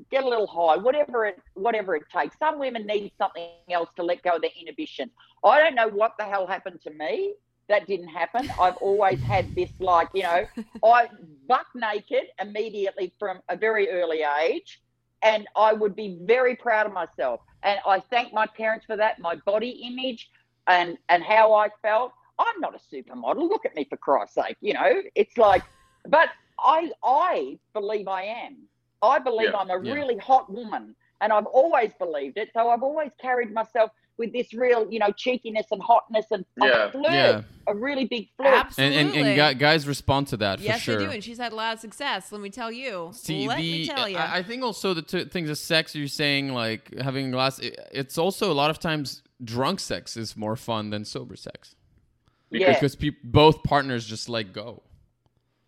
Get 0.10 0.23
a 0.23 0.27
little 0.27 0.47
high, 0.47 0.77
whatever 0.77 1.25
it 1.25 1.39
whatever 1.53 1.95
it 1.95 2.03
takes. 2.15 2.38
Some 2.38 2.60
women 2.60 2.86
need 2.86 3.12
something 3.17 3.47
else 3.69 3.89
to 3.95 4.03
let 4.03 4.21
go 4.23 4.31
of 4.31 4.41
their 4.41 4.51
inhibitions. 4.60 5.12
I 5.43 5.60
don't 5.60 5.75
know 5.75 5.88
what 5.89 6.13
the 6.17 6.25
hell 6.25 6.47
happened 6.47 6.81
to 6.84 6.91
me. 6.91 7.34
That 7.69 7.88
didn't 7.88 8.10
happen. 8.10 8.49
I've 8.60 8.77
always 8.77 9.19
had 9.21 9.55
this 9.55 9.71
like, 9.79 10.10
you 10.13 10.23
know, 10.23 10.45
I 10.84 11.10
buck 11.47 11.67
naked 11.75 12.23
immediately 12.39 13.13
from 13.17 13.39
a 13.49 13.55
very 13.55 13.89
early 13.89 14.23
age. 14.43 14.81
And 15.23 15.47
I 15.55 15.73
would 15.73 15.95
be 15.95 16.17
very 16.23 16.55
proud 16.55 16.88
of 16.88 16.93
myself. 16.93 17.41
And 17.63 17.79
I 17.86 17.99
thank 17.99 18.34
my 18.34 18.47
parents 18.47 18.86
for 18.86 18.97
that, 18.97 19.19
my 19.19 19.36
body 19.45 19.69
image 19.88 20.29
and 20.67 20.97
and 21.10 21.23
how 21.23 21.53
I 21.53 21.69
felt. 21.81 22.13
I'm 22.39 22.60
not 22.60 22.73
a 22.75 22.95
supermodel. 22.95 23.47
Look 23.47 23.65
at 23.65 23.75
me 23.75 23.86
for 23.88 23.97
Christ's 23.97 24.36
sake. 24.36 24.57
You 24.62 24.73
know, 24.73 25.01
it's 25.15 25.38
like 25.38 25.63
but 26.07 26.29
I 26.60 26.91
I 27.03 27.60
believe 27.73 28.07
I 28.07 28.23
am. 28.23 28.57
I 29.01 29.19
believe 29.19 29.49
Yeah, 29.51 29.57
I'm 29.59 29.69
a 29.69 29.81
yeah. 29.83 29.93
really 29.93 30.17
hot 30.17 30.51
woman, 30.51 30.95
and 31.21 31.31
I've 31.33 31.45
always 31.47 31.91
believed 31.99 32.37
it. 32.37 32.49
So 32.53 32.69
I've 32.69 32.83
always 32.83 33.11
carried 33.19 33.51
myself 33.53 33.91
with 34.17 34.33
this 34.33 34.53
real, 34.53 34.91
you 34.91 34.99
know, 34.99 35.11
cheekiness 35.11 35.65
and 35.71 35.81
hotness 35.81 36.25
and 36.31 36.45
Yeah. 36.61 36.85
a 36.85 36.91
flirt, 36.91 37.11
Yeah. 37.11 37.41
a 37.67 37.73
really 37.73 38.05
big 38.05 38.27
flirt. 38.37 38.53
Absolutely. 38.53 38.97
And 38.97 39.09
and, 39.15 39.27
and 39.27 39.57
gu- 39.57 39.59
guys 39.59 39.87
respond 39.87 40.27
to 40.27 40.37
that 40.37 40.59
yes, 40.59 40.79
for 40.79 40.83
sure. 40.83 40.99
they 40.99 41.05
do, 41.05 41.11
and 41.11 41.23
she's 41.23 41.39
had 41.39 41.51
a 41.53 41.55
lot 41.55 41.73
of 41.73 41.79
success. 41.79 42.31
Let 42.31 42.41
me 42.41 42.49
tell 42.51 42.71
you. 42.71 43.09
See, 43.13 43.47
Let 43.47 43.57
the 43.57 43.71
me 43.71 43.87
tell 43.87 44.07
you. 44.07 44.17
I, 44.17 44.37
I 44.37 44.43
think 44.43 44.61
also 44.63 44.93
the 44.93 45.01
t- 45.01 45.25
things 45.25 45.49
of 45.49 45.57
sex 45.57 45.95
you're 45.95 46.07
saying 46.07 46.53
like 46.53 46.93
having 46.99 47.27
a 47.29 47.31
glass. 47.31 47.57
It, 47.59 47.79
it's 47.91 48.17
also 48.19 48.51
a 48.51 48.53
lot 48.61 48.69
of 48.69 48.77
times 48.79 49.23
drunk 49.43 49.79
sex 49.79 50.15
is 50.17 50.37
more 50.37 50.55
fun 50.55 50.91
than 50.91 51.03
sober 51.03 51.35
sex 51.35 51.75
Yeah. 52.51 52.73
because 52.73 52.95
peop 52.95 53.15
both 53.23 53.63
partners 53.63 54.05
just 54.05 54.29
let 54.29 54.53
go. 54.53 54.83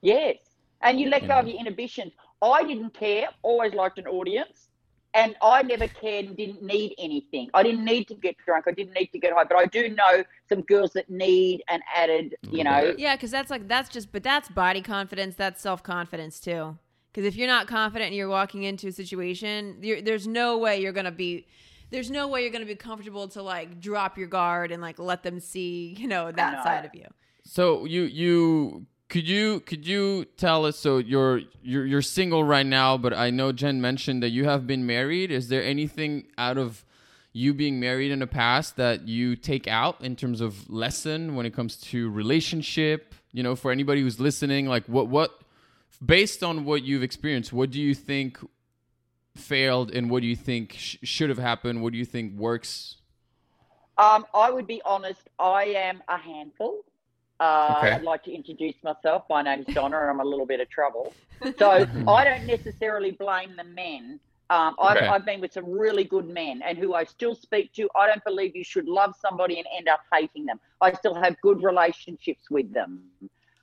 Yes. 0.02 0.36
And 0.82 1.00
you 1.00 1.10
let 1.10 1.24
You 1.24 1.30
go 1.30 1.36
of 1.36 1.48
your 1.48 1.58
inhibitions. 1.60 2.12
I 2.44 2.64
didn't 2.64 2.94
care, 2.94 3.30
always 3.42 3.74
liked 3.74 3.98
an 3.98 4.08
audience. 4.08 4.70
And 5.16 5.36
I 5.44 5.62
never 5.62 5.88
cared 5.88 6.26
and 6.26 6.36
didn't 6.36 6.64
need 6.64 6.96
anything. 6.98 7.52
I 7.54 7.62
didn't 7.62 7.86
need 7.86 8.08
to 8.08 8.16
get 8.16 8.36
drunk. 8.44 8.66
I 8.68 8.72
didn't 8.72 8.94
need 8.94 9.12
to 9.12 9.20
get 9.20 9.32
high. 9.32 9.44
But 9.44 9.58
I 9.58 9.66
do 9.68 9.90
know 9.90 10.24
some 10.50 10.62
girls 10.62 10.92
that 10.94 11.08
need 11.08 11.64
an 11.70 11.82
added, 11.96 12.36
you 12.50 12.64
know. 12.64 12.96
Yeah, 12.98 13.16
because 13.16 13.30
that's 13.30 13.52
like 13.52 13.68
that's 13.68 13.90
just, 13.90 14.12
but 14.12 14.24
that's 14.24 14.50
body 14.50 14.82
confidence. 14.82 15.36
That's 15.36 15.62
self 15.62 15.84
confidence 15.84 16.40
too. 16.40 16.80
Because 17.12 17.28
if 17.28 17.36
you're 17.36 17.48
not 17.48 17.68
confident 17.68 18.08
and 18.08 18.16
you're 18.16 18.28
walking 18.28 18.64
into 18.64 18.88
a 18.88 18.92
situation, 18.92 19.78
you're, 19.82 20.02
there's 20.02 20.26
no 20.26 20.58
way 20.58 20.82
you're 20.82 20.94
gonna 20.94 21.12
be. 21.12 21.46
There's 21.92 22.10
no 22.10 22.28
way 22.28 22.42
you're 22.42 22.52
gonna 22.52 22.66
be 22.66 22.74
comfortable 22.74 23.28
to 23.30 23.44
like 23.44 23.80
drop 23.80 24.18
your 24.18 24.28
guard 24.28 24.72
and 24.72 24.82
like 24.82 24.98
let 24.98 25.22
them 25.22 25.40
see, 25.40 25.96
you 26.00 26.08
know, 26.08 26.32
that 26.32 26.54
know. 26.54 26.64
side 26.64 26.86
of 26.86 26.96
you. 26.96 27.06
So 27.44 27.86
you 27.86 28.04
you 28.04 28.88
could 29.14 29.30
you 29.30 29.60
could 29.60 29.86
you 29.86 30.26
tell 30.38 30.66
us? 30.66 30.76
So 30.76 30.98
you're 30.98 31.42
you're 31.62 31.86
you're 31.86 32.02
single 32.02 32.44
right 32.44 32.66
now, 32.66 32.98
but 32.98 33.14
I 33.14 33.30
know 33.30 33.52
Jen 33.52 33.80
mentioned 33.80 34.24
that 34.24 34.30
you 34.30 34.46
have 34.46 34.66
been 34.66 34.88
married. 34.88 35.30
Is 35.30 35.50
there 35.50 35.64
anything 35.64 36.26
out 36.36 36.58
of 36.58 36.84
you 37.32 37.54
being 37.54 37.80
married 37.80 38.12
in 38.12 38.18
the 38.18 38.28
past 38.28 38.76
that 38.78 39.08
you 39.08 39.36
take 39.36 39.68
out 39.68 40.02
in 40.02 40.16
terms 40.16 40.42
of 40.42 40.68
lesson 40.68 41.36
when 41.36 41.46
it 41.46 41.54
comes 41.54 41.76
to 41.92 42.10
relationship? 42.10 43.14
You 43.34 43.44
know, 43.44 43.56
for 43.56 43.72
anybody 43.72 44.02
who's 44.02 44.20
listening, 44.20 44.66
like 44.66 44.86
what 44.88 45.10
what 45.10 45.42
based 46.04 46.44
on 46.44 46.66
what 46.66 46.82
you've 46.82 47.04
experienced, 47.04 47.54
what 47.54 47.70
do 47.70 47.80
you 47.80 47.94
think 47.94 48.40
failed, 49.38 49.92
and 49.92 50.10
what 50.10 50.24
do 50.24 50.28
you 50.28 50.36
think 50.36 50.74
sh- 50.74 50.98
should 51.04 51.30
have 51.30 51.38
happened? 51.38 51.84
What 51.84 51.94
do 51.94 52.00
you 52.00 52.06
think 52.06 52.36
works? 52.36 52.96
Um, 53.96 54.26
I 54.34 54.50
would 54.50 54.66
be 54.66 54.82
honest, 54.84 55.30
I 55.38 55.66
am 55.66 56.02
a 56.08 56.18
handful. 56.18 56.84
Uh, 57.44 57.80
Okay. 57.84 57.92
I'd 57.96 58.04
like 58.04 58.24
to 58.24 58.34
introduce 58.34 58.76
myself. 58.84 59.24
My 59.30 59.42
name's 59.42 59.68
Donna, 59.74 60.00
and 60.02 60.10
I'm 60.12 60.20
a 60.22 60.30
little 60.34 60.46
bit 60.46 60.60
of 60.62 60.70
trouble. 60.70 61.14
So 61.60 61.86
I 62.08 62.24
don't 62.24 62.46
necessarily 62.48 63.12
blame 63.12 63.52
the 63.58 63.66
men. 63.66 64.20
Um, 64.50 64.76
I've, 64.80 64.98
Okay. 64.98 65.08
I've 65.08 65.26
been 65.26 65.42
with 65.42 65.52
some 65.54 65.70
really 65.70 66.06
good 66.06 66.28
men, 66.30 66.62
and 66.68 66.78
who 66.78 66.94
I 66.94 67.04
still 67.04 67.36
speak 67.36 67.74
to. 67.74 67.90
I 68.00 68.08
don't 68.08 68.24
believe 68.24 68.56
you 68.56 68.64
should 68.64 68.88
love 68.88 69.14
somebody 69.26 69.58
and 69.58 69.68
end 69.78 69.88
up 69.90 70.02
hating 70.14 70.46
them. 70.46 70.60
I 70.82 70.94
still 70.94 71.16
have 71.16 71.36
good 71.42 71.64
relationships 71.64 72.46
with 72.50 72.72
them, 72.74 73.02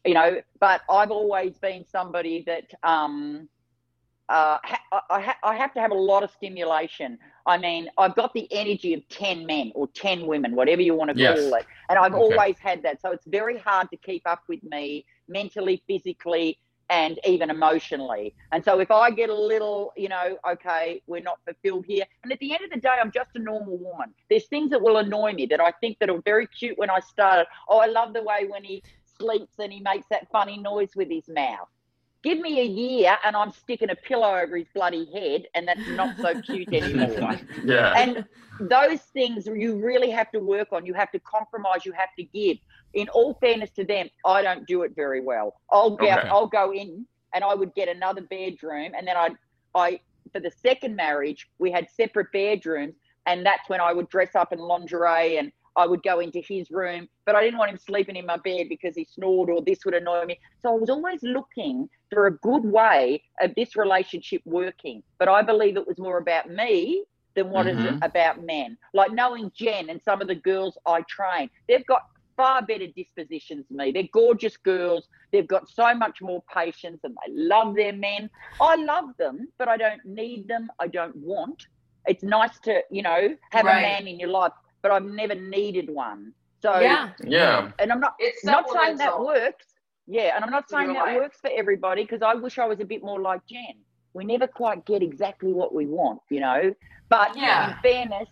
you 0.04 0.14
know. 0.14 0.30
But 0.58 0.82
I've 0.90 1.10
always 1.10 1.58
been 1.58 1.84
somebody 1.86 2.44
that 2.46 2.66
um, 2.82 3.48
uh, 4.30 4.58
ha- 4.64 5.02
I, 5.10 5.20
ha- 5.20 5.38
I 5.44 5.56
have 5.56 5.74
to 5.74 5.80
have 5.80 5.92
a 5.92 5.96
lot 5.96 6.22
of 6.22 6.30
stimulation. 6.30 7.18
I 7.46 7.58
mean, 7.58 7.90
I've 7.98 8.14
got 8.16 8.32
the 8.34 8.48
energy 8.52 8.94
of 8.94 9.06
10 9.10 9.46
men 9.46 9.72
or 9.74 9.88
10 9.94 10.26
women, 10.26 10.56
whatever 10.56 10.82
you 10.82 10.94
want 10.94 11.10
to 11.10 11.16
Yes. 11.16 11.38
call 11.40 11.54
it. 11.54 11.66
And 11.90 11.98
I've 11.98 12.14
Okay. 12.14 12.14
always 12.14 12.56
had 12.60 12.82
that. 12.84 13.00
So 13.02 13.12
it's 13.12 13.26
very 13.26 13.58
hard 13.58 13.90
to 13.90 13.96
keep 13.98 14.22
up 14.26 14.42
with 14.48 14.62
me 14.64 15.04
mentally, 15.28 15.82
physically, 15.88 16.58
and 16.90 17.18
even 17.26 17.50
emotionally. 17.50 18.34
And 18.52 18.64
so 18.64 18.80
if 18.80 18.90
I 18.90 19.10
get 19.10 19.30
a 19.30 19.34
little, 19.34 19.92
you 19.96 20.08
know, 20.08 20.38
okay, 20.52 21.02
we're 21.06 21.22
not 21.22 21.38
fulfilled 21.44 21.86
here. 21.86 22.04
And 22.24 22.32
at 22.32 22.38
the 22.40 22.52
end 22.52 22.64
of 22.64 22.70
the 22.70 22.80
day, 22.80 22.96
I'm 23.00 23.12
just 23.12 23.30
a 23.36 23.40
normal 23.40 23.78
woman. 23.78 24.14
There's 24.28 24.46
things 24.48 24.70
that 24.70 24.82
will 24.82 24.98
annoy 24.98 25.32
me 25.34 25.46
that 25.46 25.60
I 25.60 25.72
think 25.80 25.98
that 26.00 26.10
are 26.10 26.20
very 26.24 26.48
cute 26.48 26.78
when 26.78 26.90
I 26.90 27.00
started. 27.00 27.46
Oh, 27.68 27.78
I 27.78 27.86
love 27.86 28.12
the 28.14 28.22
way 28.22 28.46
when 28.48 28.64
he 28.64 28.82
sleeps 29.18 29.54
and 29.58 29.72
he 29.72 29.80
makes 29.80 30.06
that 30.10 30.28
funny 30.32 30.58
noise 30.58 30.90
with 30.96 31.10
his 31.10 31.28
mouth. 31.28 31.68
Give 32.22 32.38
me 32.38 32.60
a 32.60 32.64
year 32.64 33.16
and 33.24 33.34
I'm 33.34 33.50
sticking 33.50 33.88
a 33.90 33.94
pillow 33.96 34.34
over 34.36 34.56
his 34.56 34.66
bloody 34.74 35.08
head, 35.12 35.46
and 35.54 35.66
that's 35.66 35.86
not 35.90 36.16
so 36.20 36.40
cute 36.42 36.72
anymore. 36.72 37.38
Yeah. 37.64 37.94
and 37.96 38.24
those 38.60 39.00
things 39.00 39.46
you 39.46 39.76
really 39.76 40.10
have 40.10 40.30
to 40.32 40.38
work 40.40 40.68
on. 40.72 40.84
You 40.84 40.92
have 40.94 41.10
to 41.12 41.18
compromise. 41.20 41.86
You 41.86 41.92
have 41.92 42.10
to 42.18 42.24
give. 42.24 42.58
In 42.92 43.08
all 43.10 43.34
fairness 43.40 43.70
to 43.76 43.84
them, 43.84 44.08
I 44.26 44.42
don't 44.42 44.66
do 44.66 44.82
it 44.82 44.92
very 44.94 45.20
well. 45.20 45.54
I'll 45.70 45.96
go, 45.96 46.06
Okay. 46.06 46.28
I'll 46.28 46.46
go 46.48 46.72
in 46.72 47.06
and 47.32 47.44
I 47.44 47.54
would 47.54 47.74
get 47.74 47.88
another 47.88 48.22
bedroom, 48.22 48.92
and 48.96 49.06
then 49.06 49.16
I, 49.16 49.30
I 49.74 50.00
for 50.32 50.40
the 50.40 50.50
second 50.50 50.96
marriage 50.96 51.48
we 51.58 51.70
had 51.70 51.88
separate 51.90 52.30
bedrooms, 52.32 52.94
and 53.26 53.46
that's 53.46 53.68
when 53.68 53.80
I 53.80 53.92
would 53.92 54.08
dress 54.08 54.34
up 54.34 54.52
in 54.52 54.58
lingerie 54.58 55.38
and 55.38 55.52
I 55.76 55.86
would 55.86 56.02
go 56.02 56.18
into 56.18 56.40
his 56.46 56.70
room, 56.70 57.08
but 57.24 57.36
I 57.36 57.42
didn't 57.42 57.58
want 57.58 57.70
him 57.70 57.78
sleeping 57.78 58.16
in 58.16 58.26
my 58.26 58.36
bed 58.38 58.66
because 58.68 58.96
he 58.96 59.06
snored 59.10 59.48
or 59.50 59.62
this 59.62 59.84
would 59.84 59.94
annoy 59.94 60.24
me. 60.24 60.38
So 60.60 60.70
I 60.70 60.74
was 60.76 60.90
always 60.90 61.22
looking 61.22 61.88
for 62.10 62.26
a 62.26 62.36
good 62.38 62.64
way 62.64 63.22
of 63.40 63.54
this 63.54 63.76
relationship 63.76 64.42
working. 64.44 65.02
But 65.18 65.28
I 65.28 65.42
believe 65.42 65.76
it 65.76 65.86
was 65.86 65.98
more 65.98 66.18
about 66.18 66.50
me 66.50 67.04
than 67.34 67.50
what 67.50 67.66
is 67.66 67.76
Mhm. 67.78 67.96
it 67.96 68.04
about 68.04 68.42
men. 68.42 68.76
Like 68.92 69.12
knowing 69.12 69.50
Jen 69.54 69.88
and 69.90 70.02
some 70.02 70.20
of 70.20 70.28
the 70.28 70.34
girls 70.34 70.76
I 70.86 71.02
train, 71.02 71.48
they've 71.68 71.86
got 71.86 72.02
far 72.36 72.62
better 72.62 72.86
dispositions 72.88 73.66
than 73.68 73.76
me. 73.76 73.92
They're 73.92 74.08
gorgeous 74.12 74.56
girls. 74.56 75.08
They've 75.30 75.46
got 75.46 75.68
so 75.68 75.94
much 75.94 76.20
more 76.22 76.42
patience 76.52 77.00
and 77.04 77.14
they 77.26 77.32
love 77.32 77.74
their 77.76 77.92
men. 77.92 78.30
I 78.60 78.74
love 78.76 79.16
them, 79.18 79.48
but 79.58 79.68
I 79.68 79.76
don't 79.76 80.04
need 80.04 80.48
them. 80.48 80.70
I 80.80 80.88
don't 80.88 81.14
want. 81.16 81.66
It's 82.06 82.22
nice 82.22 82.58
to, 82.60 82.82
you 82.90 83.02
know, 83.02 83.36
have 83.52 83.64
Right. 83.66 83.78
a 83.78 83.82
man 83.82 84.08
in 84.08 84.18
your 84.18 84.30
life, 84.30 84.52
but 84.82 84.90
I've 84.90 85.04
never 85.04 85.34
needed 85.34 85.90
one. 85.90 86.32
So 86.62 86.78
yeah. 86.80 87.12
yeah. 87.24 87.70
and 87.78 87.92
I'm 87.92 88.00
not 88.00 88.14
It's 88.18 88.44
not 88.44 88.68
saying 88.70 88.96
that 88.96 89.10
supplemental. 89.10 89.26
works. 89.44 89.69
Yeah, 90.10 90.34
and 90.34 90.44
I'm 90.44 90.50
not 90.50 90.68
saying 90.68 90.92
that 90.92 91.14
works 91.14 91.38
for 91.40 91.50
everybody 91.56 92.02
because 92.02 92.20
I 92.20 92.34
wish 92.34 92.58
I 92.58 92.66
was 92.66 92.80
a 92.80 92.84
bit 92.84 93.04
more 93.04 93.20
like 93.20 93.46
Jen. 93.46 93.76
we 94.12 94.24
never 94.24 94.48
quite 94.48 94.84
get 94.86 95.04
exactly 95.04 95.52
what 95.52 95.72
we 95.72 95.86
want, 95.86 96.20
you 96.30 96.40
know. 96.40 96.74
But 97.08 97.36
Yeah. 97.36 97.68
in 97.68 97.74
fairness, 97.80 98.28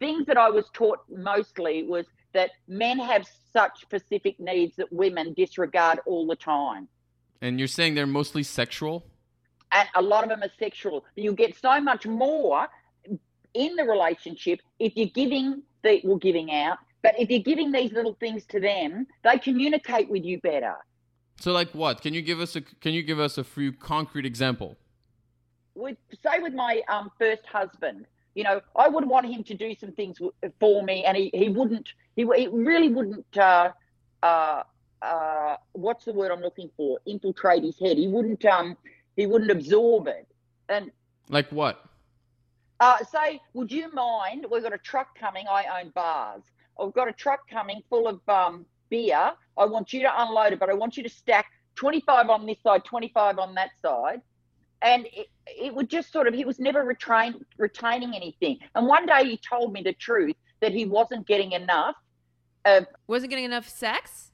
things 0.00 0.26
that 0.26 0.36
I 0.36 0.50
was 0.50 0.68
taught 0.70 0.98
mostly 1.08 1.84
was 1.84 2.06
that 2.32 2.50
men 2.66 2.98
have 2.98 3.24
such 3.52 3.82
specific 3.82 4.40
needs 4.40 4.74
that 4.74 4.92
women 4.92 5.32
disregard 5.34 6.00
all 6.06 6.26
the 6.26 6.34
time. 6.34 6.88
And 7.40 7.60
you're 7.60 7.68
saying 7.68 7.94
they're 7.94 8.04
mostly 8.04 8.42
sexual? 8.42 9.04
And 9.70 9.88
a 9.94 10.02
lot 10.02 10.24
of 10.24 10.30
them 10.30 10.42
are 10.42 10.52
sexual. 10.58 11.04
You 11.14 11.34
get 11.34 11.56
so 11.56 11.80
much 11.80 12.04
more 12.04 12.66
in 13.54 13.76
the 13.76 13.84
relationship 13.84 14.60
if 14.80 14.96
you're 14.96 15.06
giving 15.14 15.62
the 15.84 16.00
well 16.02 16.16
giving 16.16 16.52
out, 16.52 16.78
but 17.02 17.14
if 17.16 17.30
you're 17.30 17.38
giving 17.38 17.70
these 17.70 17.92
little 17.92 18.14
things 18.14 18.44
to 18.46 18.58
them, 18.58 19.06
they 19.22 19.38
communicate 19.38 20.08
with 20.10 20.24
you 20.24 20.40
better. 20.40 20.74
So 21.40 21.52
like 21.52 21.70
what? 21.72 22.02
Can 22.02 22.14
you 22.14 22.22
give 22.22 22.40
us 22.40 22.54
a 22.56 22.60
can 22.60 22.92
you 22.92 23.02
give 23.02 23.18
us 23.18 23.38
a 23.38 23.44
few 23.44 23.72
concrete 23.72 24.26
example? 24.26 24.76
with 25.74 25.96
say 26.22 26.38
with 26.40 26.54
my 26.54 26.82
um, 26.88 27.10
first 27.18 27.42
husband, 27.46 28.06
you 28.34 28.44
know, 28.44 28.60
I 28.76 28.88
would 28.88 29.06
want 29.06 29.26
him 29.26 29.42
to 29.44 29.54
do 29.54 29.74
some 29.74 29.92
things 29.92 30.18
for 30.60 30.82
me, 30.82 31.04
and 31.04 31.16
he, 31.16 31.30
he 31.34 31.48
wouldn't. 31.48 31.88
He, 32.16 32.26
he 32.36 32.48
really 32.48 32.88
wouldn't. 32.88 33.36
Uh, 33.36 33.72
uh, 34.22 34.62
uh, 35.00 35.56
what's 35.72 36.04
the 36.04 36.12
word 36.12 36.30
I'm 36.30 36.40
looking 36.40 36.70
for? 36.76 36.98
Infiltrate 37.06 37.64
his 37.64 37.78
head. 37.78 37.98
He 37.98 38.08
wouldn't. 38.08 38.44
Um, 38.44 38.76
he 39.16 39.26
wouldn't 39.26 39.50
absorb 39.50 40.06
it. 40.08 40.26
And 40.68 40.90
Like 41.28 41.50
what? 41.50 41.84
uh, 42.80 42.98
say, 43.04 43.40
would 43.54 43.70
you 43.70 43.92
mind? 43.92 44.46
We've 44.50 44.62
got 44.62 44.72
a 44.72 44.78
truck 44.78 45.18
coming. 45.18 45.46
I 45.50 45.80
own 45.80 45.90
bars. 45.90 46.42
I've 46.80 46.92
got 46.94 47.08
a 47.08 47.12
truck 47.12 47.48
coming 47.50 47.82
full 47.90 48.08
of 48.08 48.20
um, 48.28 48.64
beer. 48.92 49.32
I 49.56 49.64
want 49.64 49.92
you 49.94 50.00
to 50.02 50.22
unload 50.22 50.52
it, 50.52 50.60
but 50.60 50.68
I 50.68 50.74
want 50.74 50.96
you 50.98 51.02
to 51.02 51.08
stack 51.08 51.46
25 51.76 52.28
on 52.28 52.46
this 52.46 52.58
side, 52.62 52.84
25 52.84 53.38
on 53.38 53.54
that 53.54 53.70
side. 53.84 54.20
And 54.82 55.06
it, 55.06 55.28
it 55.46 55.74
would 55.74 55.88
just 55.88 56.12
sort 56.12 56.28
of, 56.28 56.34
he 56.34 56.44
was 56.44 56.60
never 56.60 56.84
retaining 56.84 58.12
anything. 58.14 58.58
And 58.74 58.86
one 58.86 59.06
day 59.06 59.24
he 59.24 59.40
told 59.48 59.72
me 59.72 59.82
the 59.82 59.94
truth 59.94 60.36
that 60.60 60.72
he 60.72 60.84
wasn't 60.84 61.26
getting 61.26 61.52
enough 61.52 61.96
of 62.64 62.86
Wasn't 63.06 63.30
getting 63.30 63.46
enough 63.46 63.68
sex? 63.68 64.28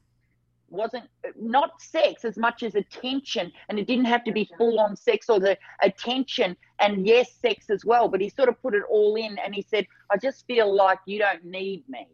wasn't 0.70 1.04
not 1.40 1.80
sex 1.80 2.26
as 2.26 2.36
much 2.36 2.62
as 2.62 2.74
attention 2.74 3.50
and 3.70 3.78
it 3.78 3.86
didn't 3.86 4.04
have 4.04 4.22
to 4.22 4.32
be 4.32 4.46
full 4.58 4.78
on 4.78 4.94
sex 4.94 5.30
or 5.30 5.40
the 5.40 5.56
attention 5.82 6.54
and 6.80 7.06
yes 7.06 7.32
sex 7.40 7.70
as 7.70 7.86
well 7.86 8.06
but 8.06 8.20
he 8.20 8.28
sort 8.28 8.50
of 8.50 8.60
put 8.60 8.74
it 8.74 8.82
all 8.90 9.16
in 9.16 9.38
and 9.38 9.54
he 9.54 9.62
said 9.62 9.86
i 10.10 10.16
just 10.18 10.46
feel 10.46 10.74
like 10.74 10.98
you 11.06 11.18
don't 11.18 11.42
need 11.42 11.82
me 11.88 12.06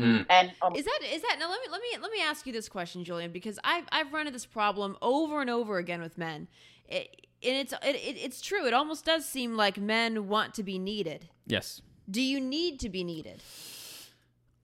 Mm. 0.00 0.26
and 0.30 0.52
um, 0.62 0.74
Is 0.74 0.84
that 0.84 1.00
is 1.12 1.22
that 1.22 1.36
now? 1.38 1.50
Let 1.50 1.60
me 1.60 1.66
let 1.70 1.80
me 1.80 1.88
let 2.00 2.10
me 2.10 2.22
ask 2.22 2.46
you 2.46 2.52
this 2.52 2.68
question, 2.68 3.04
Julien, 3.04 3.32
because 3.32 3.58
I've 3.64 3.84
I've 3.92 4.12
run 4.12 4.22
into 4.22 4.32
this 4.32 4.46
problem 4.46 4.96
over 5.02 5.40
and 5.40 5.50
over 5.50 5.78
again 5.78 6.00
with 6.00 6.16
men, 6.18 6.48
it, 6.88 7.26
and 7.42 7.56
it's 7.56 7.72
it, 7.72 7.96
it, 7.96 8.16
it's 8.16 8.40
true. 8.40 8.66
It 8.66 8.74
almost 8.74 9.04
does 9.04 9.26
seem 9.26 9.56
like 9.56 9.78
men 9.78 10.28
want 10.28 10.54
to 10.54 10.62
be 10.62 10.78
needed. 10.78 11.28
Yes. 11.46 11.82
Do 12.10 12.20
you 12.20 12.40
need 12.40 12.80
to 12.80 12.88
be 12.88 13.04
needed? 13.04 13.42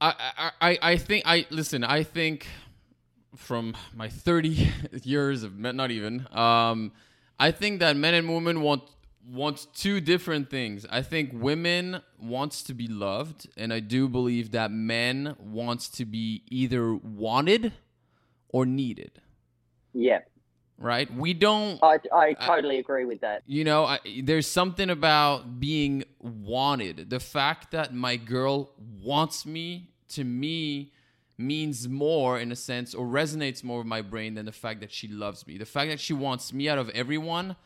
I, 0.01 0.15
I, 0.37 0.51
I 0.61 0.79
I 0.93 0.97
think 0.97 1.25
I 1.27 1.47
listen. 1.51 1.85
I 1.85 2.03
think 2.03 2.47
from 3.37 3.77
my 3.95 4.09
30 4.09 4.73
years 5.03 5.43
of 5.43 5.57
men, 5.57 5.77
not 5.77 5.91
even. 5.91 6.27
Um, 6.33 6.93
I 7.39 7.51
think 7.51 7.81
that 7.81 7.97
men 7.97 8.15
and 8.15 8.29
women 8.33 8.63
want 8.63 8.83
want 9.29 9.67
two 9.75 10.01
different 10.01 10.51
things. 10.51 10.87
I 10.91 11.03
think 11.03 11.31
women 11.33 12.01
wants 12.21 12.63
to 12.65 12.75
be 12.75 12.87
loved, 12.87 13.49
and 13.57 13.73
I 13.73 13.81
do 13.81 14.09
believe 14.09 14.53
that 14.53 14.71
men 14.71 15.37
wants 15.39 15.89
to 15.91 16.05
be 16.05 16.43
either 16.49 16.95
wanted 16.95 17.73
or 18.49 18.67
needed. 18.67 19.21
yeah 19.93 20.21
Right? 20.79 21.13
We 21.15 21.33
don't. 21.33 21.83
i, 21.83 21.99
I 22.13 22.35
totally 22.35 22.79
agree 22.79 23.07
with 23.07 23.21
that 23.23 23.43
you 23.47 23.65
know 23.65 23.87
I, 23.87 23.99
there's 24.23 24.47
something 24.47 24.91
about 24.91 25.59
being 25.59 26.05
wanted 26.21 27.09
the 27.09 27.21
fact 27.21 27.71
that 27.71 27.95
my 27.95 28.17
girl 28.17 28.73
wants 29.03 29.47
me 29.47 29.91
to 30.11 30.23
me 30.23 30.93
means 31.39 31.89
more 31.89 32.39
in 32.39 32.53
a 32.53 32.57
sense 32.57 32.95
or 32.95 33.07
resonates 33.07 33.65
more 33.65 33.79
with 33.79 33.87
my 33.87 34.03
brain 34.03 34.35
than 34.35 34.45
the 34.47 34.53
fact 34.53 34.81
that 34.81 34.93
she 34.93 35.09
loves 35.09 35.47
me 35.47 35.57
the 35.57 35.65
fact 35.67 35.91
that 35.91 36.01
she 36.01 36.13
wants 36.13 36.53
me 36.53 36.69
out 36.69 36.79
of 36.79 36.91
everyone 36.91 37.57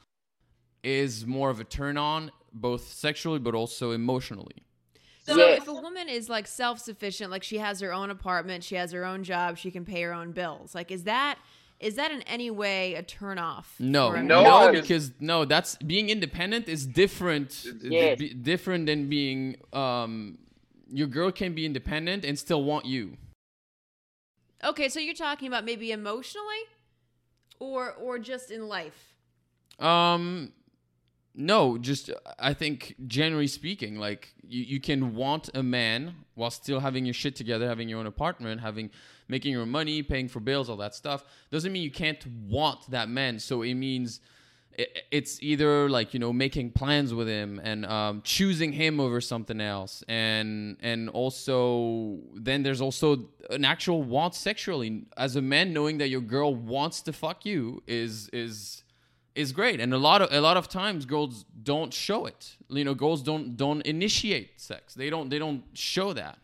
is 0.82 1.26
more 1.26 1.50
of 1.50 1.60
a 1.60 1.64
turn 1.64 1.96
on 1.96 2.30
both 2.52 2.92
sexually 2.92 3.38
but 3.38 3.54
also 3.54 3.90
emotionally 3.92 4.62
So 5.22 5.36
Yes. 5.36 5.62
if 5.62 5.68
a 5.68 5.72
woman 5.74 6.08
is 6.08 6.28
like 6.28 6.46
self 6.48 6.78
sufficient, 6.80 7.30
like 7.30 7.42
she 7.44 7.58
has 7.58 7.78
her 7.80 7.92
own 7.92 8.10
apartment, 8.10 8.64
she 8.64 8.74
has 8.76 8.90
her 8.92 9.04
own 9.04 9.22
job, 9.22 9.58
she 9.58 9.70
can 9.70 9.84
pay 9.84 10.02
her 10.02 10.12
own 10.12 10.32
bills. 10.32 10.74
Like 10.74 10.90
is 10.90 11.04
that 11.04 11.38
is 11.78 11.94
that 11.94 12.10
in 12.10 12.20
any 12.22 12.50
way 12.50 12.94
a 12.94 13.02
turn 13.02 13.38
off? 13.38 13.76
no 13.78 14.20
no. 14.20 14.42
No. 14.42 14.72
because 14.72 15.12
no 15.20 15.44
that's 15.44 15.76
being 15.76 16.08
independent 16.10 16.68
is 16.68 16.86
different 16.86 17.64
Yes. 17.82 18.18
b- 18.18 18.34
different 18.34 18.86
than 18.86 19.08
being 19.08 19.56
um 19.72 20.38
your 20.92 21.06
girl 21.06 21.30
can 21.30 21.54
be 21.54 21.64
independent 21.64 22.24
and 22.24 22.36
still 22.38 22.64
want 22.64 22.84
you 22.86 23.16
Okay, 24.62 24.88
so 24.88 25.00
you're 25.00 25.14
talking 25.14 25.48
about 25.48 25.64
maybe 25.64 25.90
emotionally, 25.92 26.62
or 27.58 27.92
or 27.92 28.18
just 28.18 28.50
in 28.50 28.68
life. 28.68 29.14
Um, 29.78 30.52
no, 31.34 31.78
just 31.78 32.10
I 32.38 32.54
think 32.54 32.96
generally 33.06 33.46
speaking, 33.46 33.96
like 33.96 34.34
you, 34.46 34.62
you 34.62 34.80
can 34.80 35.14
want 35.14 35.50
a 35.54 35.62
man 35.62 36.14
while 36.34 36.50
still 36.50 36.80
having 36.80 37.04
your 37.04 37.14
shit 37.14 37.36
together, 37.36 37.68
having 37.68 37.88
your 37.88 38.00
own 38.00 38.06
apartment, 38.06 38.60
having 38.60 38.90
making 39.28 39.52
your 39.52 39.66
money, 39.66 40.02
paying 40.02 40.28
for 40.28 40.40
bills, 40.40 40.68
all 40.68 40.76
that 40.78 40.94
stuff. 40.94 41.24
Doesn't 41.50 41.72
mean 41.72 41.82
you 41.82 41.90
can't 41.90 42.24
want 42.26 42.90
that 42.90 43.08
man. 43.08 43.38
So 43.38 43.62
it 43.62 43.74
means 43.74 44.20
it's 45.10 45.42
either 45.42 45.88
like 45.88 46.14
you 46.14 46.20
know 46.20 46.32
making 46.32 46.70
plans 46.70 47.12
with 47.12 47.28
him 47.28 47.60
and 47.62 47.84
um, 47.86 48.22
choosing 48.22 48.72
him 48.72 49.00
over 49.00 49.20
something 49.20 49.60
else, 49.60 50.02
and 50.08 50.76
and 50.80 51.08
also 51.10 52.18
then 52.34 52.62
there's 52.62 52.80
also 52.80 53.28
an 53.50 53.64
actual 53.64 54.02
want 54.02 54.34
sexually 54.34 55.04
as 55.16 55.36
a 55.36 55.42
man 55.42 55.72
knowing 55.72 55.98
that 55.98 56.08
your 56.08 56.20
girl 56.20 56.54
wants 56.54 57.02
to 57.02 57.12
fuck 57.12 57.44
you 57.44 57.82
is 57.86 58.28
is 58.32 58.82
is 59.34 59.52
great 59.52 59.80
and 59.80 59.94
a 59.94 59.98
lot 59.98 60.20
of 60.22 60.32
a 60.32 60.40
lot 60.40 60.56
of 60.56 60.68
times 60.68 61.06
girls 61.06 61.44
don't 61.62 61.94
show 61.94 62.26
it 62.26 62.56
you 62.68 62.84
know 62.84 62.94
girls 62.94 63.22
don't 63.22 63.56
don't 63.56 63.82
initiate 63.82 64.60
sex 64.60 64.94
they 64.94 65.08
don't 65.08 65.28
they 65.30 65.38
don't 65.38 65.62
show 65.72 66.12
that 66.12 66.38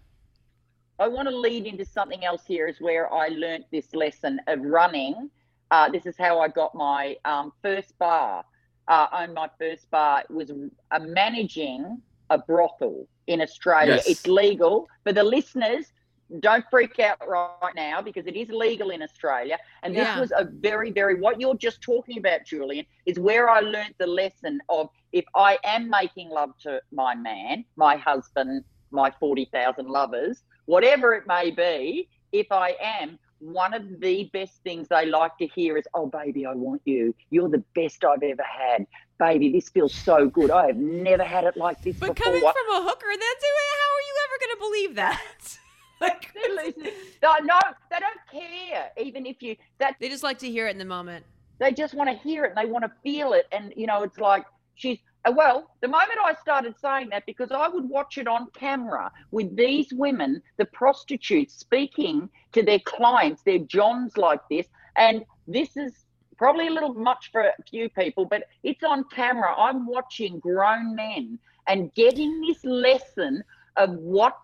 I 0.99 1.09
want 1.09 1.29
to 1.29 1.37
lead 1.37 1.67
into 1.67 1.85
something 1.85 2.25
else 2.25 2.43
here, 2.47 2.67
is 2.67 2.81
where 2.81 3.13
I 3.13 3.29
learnt 3.29 3.67
this 3.71 3.95
lesson 3.95 4.41
of 4.47 4.61
running. 4.63 5.31
Uh, 5.71 5.91
this 5.91 6.07
is 6.07 6.17
how 6.17 6.41
I 6.41 6.49
got 6.49 6.75
my 6.75 7.17
um, 7.25 7.53
first 7.63 7.99
bar. 7.99 8.45
Uh, 8.89 9.07
owned 9.13 9.35
my 9.35 9.51
first 9.59 9.91
bar. 9.91 10.21
It 10.21 10.33
was 10.33 10.51
uh, 10.51 10.99
managing 11.01 12.01
a 12.31 12.39
brothel 12.39 13.07
in 13.27 13.43
Australia. 13.43 13.97
Yes. 13.97 14.09
It's 14.09 14.27
legal. 14.27 14.89
For 15.05 15.13
the 15.13 15.25
listeners, 15.25 15.93
don't 16.41 16.65
freak 16.71 16.99
out 16.99 17.19
right 17.29 17.75
now 17.75 18.03
because 18.03 18.27
it 18.27 18.37
is 18.37 18.49
legal 18.49 18.91
in 18.91 19.03
Australia. 19.03 19.59
And 19.83 19.95
this 19.95 20.09
Yeah. 20.09 20.21
was 20.21 20.33
a 20.33 20.45
very, 20.45 20.91
very, 20.91 21.21
what 21.21 21.41
you're 21.41 21.55
just 21.57 21.81
talking 21.83 22.19
about, 22.19 22.45
Julien, 22.45 22.85
is 23.07 23.19
where 23.19 23.49
I 23.49 23.61
learnt 23.61 23.95
the 23.99 24.07
lesson 24.07 24.61
of 24.69 24.89
if 25.13 25.25
I 25.35 25.59
am 25.65 25.89
making 25.89 26.31
love 26.31 26.51
to 26.63 26.81
my 26.93 27.15
man, 27.15 27.65
my 27.77 27.97
husband, 27.97 28.65
my 28.91 29.11
40,000 29.21 29.87
lovers, 29.89 30.43
whatever 30.67 31.15
it 31.15 31.27
may 31.27 31.51
be, 31.51 32.09
if 32.33 32.51
I 32.51 32.77
am, 32.81 33.19
one 33.39 33.75
of 33.75 34.01
the 34.01 34.31
best 34.33 34.63
things 34.65 34.89
they 34.89 35.07
like 35.07 35.37
to 35.39 35.47
hear 35.47 35.77
is, 35.77 35.85
Oh, 35.95 36.07
baby, 36.07 36.47
I 36.47 36.55
want 36.55 36.83
you. 36.87 37.15
You're 37.31 37.49
the 37.51 37.63
best 37.75 38.05
I've 38.05 38.23
ever 38.23 38.43
had. 38.43 38.87
Baby, 39.19 39.51
this 39.53 39.69
feels 39.69 39.95
so 39.95 40.29
good. 40.29 40.51
I 40.51 40.67
have 40.69 40.77
never 40.77 41.23
had 41.25 41.45
it 41.45 41.57
like 41.57 41.81
this 41.83 41.99
But 41.99 42.17
before. 42.17 42.25
coming 42.25 42.41
from 42.41 42.77
a 42.77 42.83
hooker, 42.83 43.07
that's 43.13 43.45
how 43.45 43.95
are 43.95 44.07
you 44.09 44.15
ever 44.25 44.39
going 44.41 44.57
to 44.57 44.59
believe 44.59 44.95
that? 44.97 45.59
like 46.01 46.33
They're 46.35 46.65
losing- 46.65 46.93
no, 47.23 47.33
no, 47.43 47.59
they 47.91 47.99
don't 47.99 48.21
care. 48.31 48.91
Even 48.99 49.27
if 49.27 49.43
you, 49.43 49.57
that 49.79 49.97
they 50.01 50.09
just 50.09 50.23
like 50.23 50.39
to 50.39 50.51
hear 50.51 50.67
it 50.69 50.71
in 50.73 50.79
the 50.79 50.85
moment. 50.85 51.25
they 51.59 51.73
just 51.73 51.95
want 51.95 52.11
to 52.11 52.17
hear 52.17 52.45
it 52.45 52.53
and 52.55 52.59
they 52.67 52.71
want 52.71 52.85
to 52.85 52.93
feel 53.03 53.33
it. 53.33 53.47
And, 53.53 53.73
you 53.77 53.87
know, 53.87 54.03
it's 54.03 54.19
like 54.19 54.45
she's, 54.75 54.99
uh, 55.25 55.33
well, 55.35 55.71
the 55.81 55.89
moment 55.89 56.19
I 56.23 56.35
started 56.35 56.75
saying 56.79 57.09
that, 57.11 57.25
because 57.27 57.51
I 57.51 57.69
would 57.69 57.89
watch 57.89 58.19
it 58.19 58.29
on 58.29 58.49
camera 58.55 59.11
with 59.31 59.57
these 59.57 59.89
women, 59.93 60.43
the 60.59 60.67
prostitutes, 60.67 61.55
speaking 61.55 62.29
to 62.53 62.63
their 62.63 62.81
clients, 62.81 63.43
their 63.43 63.59
Johns 63.61 64.17
like 64.19 64.41
this. 64.51 64.67
And 64.97 65.25
this 65.49 65.77
is 65.77 65.93
probably 66.37 66.69
a 66.69 66.71
little 66.71 66.93
much 66.95 67.31
for 67.33 67.41
a 67.41 67.53
few 67.71 67.89
people, 67.89 68.27
but 68.27 68.45
it's 68.63 68.85
on 68.85 69.05
camera. 69.13 69.55
I'm 69.57 69.87
watching 69.87 70.39
grown 70.39 70.95
men 70.95 71.39
and 71.67 71.93
getting 71.95 72.41
this 72.43 72.63
lesson 72.65 73.43
of 73.77 73.91
what 73.95 74.37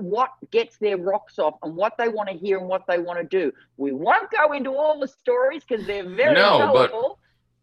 what 0.00 0.30
gets 0.50 0.76
their 0.78 0.96
rocks 0.96 1.38
off 1.38 1.54
and 1.62 1.74
what 1.76 1.96
they 1.98 2.08
want 2.08 2.28
to 2.28 2.34
hear 2.36 2.58
and 2.58 2.68
what 2.68 2.86
they 2.86 2.98
want 2.98 3.18
to 3.18 3.24
do. 3.24 3.52
We 3.76 3.92
won't 3.92 4.30
go 4.30 4.52
into 4.52 4.70
all 4.74 4.98
the 4.98 5.08
stories 5.08 5.62
because 5.66 5.86
they're 5.86 6.08
very 6.08 6.34
No, 6.34 6.70
but- 6.72 6.92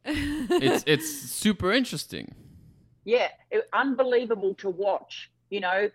it's 0.07 0.83
it's 0.85 1.09
super 1.09 1.71
interesting 1.71 2.33
Yeah, 3.05 3.29
it- 3.51 3.67
unbelievable 3.73 4.53
to 4.55 4.69
watch, 4.69 5.31
you 5.49 5.59
know. 5.59 5.89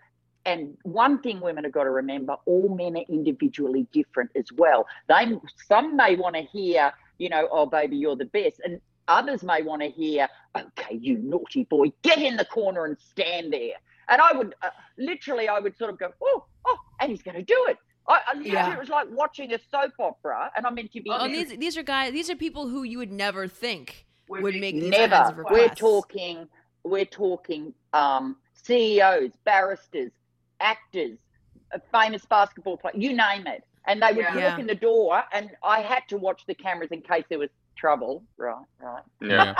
And 0.45 0.75
one 0.83 1.19
thing 1.21 1.39
women 1.39 1.63
have 1.65 1.73
got 1.73 1.83
to 1.83 1.91
remember: 1.91 2.35
all 2.45 2.69
men 2.69 2.97
are 2.97 3.05
individually 3.07 3.87
different 3.91 4.31
as 4.35 4.51
well. 4.51 4.87
They 5.07 5.37
some 5.67 5.95
may 5.95 6.15
want 6.15 6.35
to 6.35 6.41
hear, 6.41 6.91
you 7.19 7.29
know, 7.29 7.47
"Oh, 7.51 7.65
baby, 7.67 7.97
you're 7.97 8.15
the 8.15 8.25
best," 8.25 8.59
and 8.63 8.81
others 9.07 9.43
may 9.43 9.61
want 9.61 9.81
to 9.81 9.89
hear, 9.89 10.27
okay, 10.57 10.95
you 10.95 11.17
naughty 11.19 11.63
boy, 11.65 11.91
get 12.01 12.19
in 12.19 12.37
the 12.37 12.45
corner 12.45 12.85
and 12.85 12.97
stand 12.99 13.53
there. 13.53 13.75
And 14.11 14.21
I 14.21 14.33
would 14.33 14.53
uh, 14.61 14.69
literally, 14.97 15.47
I 15.47 15.59
would 15.59 15.75
sort 15.77 15.89
of 15.89 15.97
go, 15.97 16.11
oh, 16.21 16.45
oh, 16.65 16.77
and 16.99 17.09
he's 17.09 17.21
going 17.23 17.37
to 17.37 17.43
do 17.43 17.65
it. 17.69 17.77
I, 18.07 18.19
I 18.27 18.33
literally, 18.33 18.51
Yeah. 18.51 18.73
it 18.73 18.79
was 18.79 18.89
like 18.89 19.07
watching 19.11 19.53
a 19.53 19.59
soap 19.71 19.93
opera, 19.99 20.51
and 20.55 20.65
I 20.67 20.69
meant 20.69 20.91
to 20.93 21.01
be. 21.01 21.09
Well, 21.09 21.21
and 21.21 21.33
these 21.33 21.49
these 21.57 21.77
are 21.77 21.83
guys. 21.83 22.11
These 22.13 22.29
are 22.29 22.35
people 22.35 22.67
who 22.67 22.83
you 22.83 22.97
would 22.99 23.11
never 23.11 23.47
think 23.47 24.05
would 24.27 24.55
make 24.55 24.75
these 24.75 24.89
Never. 24.89 25.15
kinds 25.15 25.29
of 25.31 25.37
requests. 25.37 25.59
We're 25.59 25.75
talking. 25.75 26.47
We're 26.83 27.05
talking 27.05 27.73
um, 27.93 28.37
CEOs, 28.63 29.31
barristers, 29.45 30.11
actors, 30.59 31.17
uh, 31.73 31.79
famous 31.91 32.25
basketball 32.25 32.77
players. 32.77 32.97
You 32.97 33.13
name 33.15 33.47
it. 33.47 33.63
And 33.87 34.01
they 34.01 34.07
would 34.13 34.17
Yeah. 34.25 34.37
Yeah. 34.37 34.49
walk 34.51 34.59
in 34.59 34.67
the 34.67 34.75
door, 34.75 35.23
and 35.31 35.51
I 35.63 35.81
had 35.81 36.03
to 36.09 36.17
watch 36.17 36.45
the 36.47 36.53
cameras 36.55 36.91
in 36.91 37.01
case 37.01 37.23
there 37.29 37.39
was 37.39 37.49
trouble. 37.75 38.23
Right, 38.37 38.55
right. 38.79 39.03
Yeah. 39.21 39.55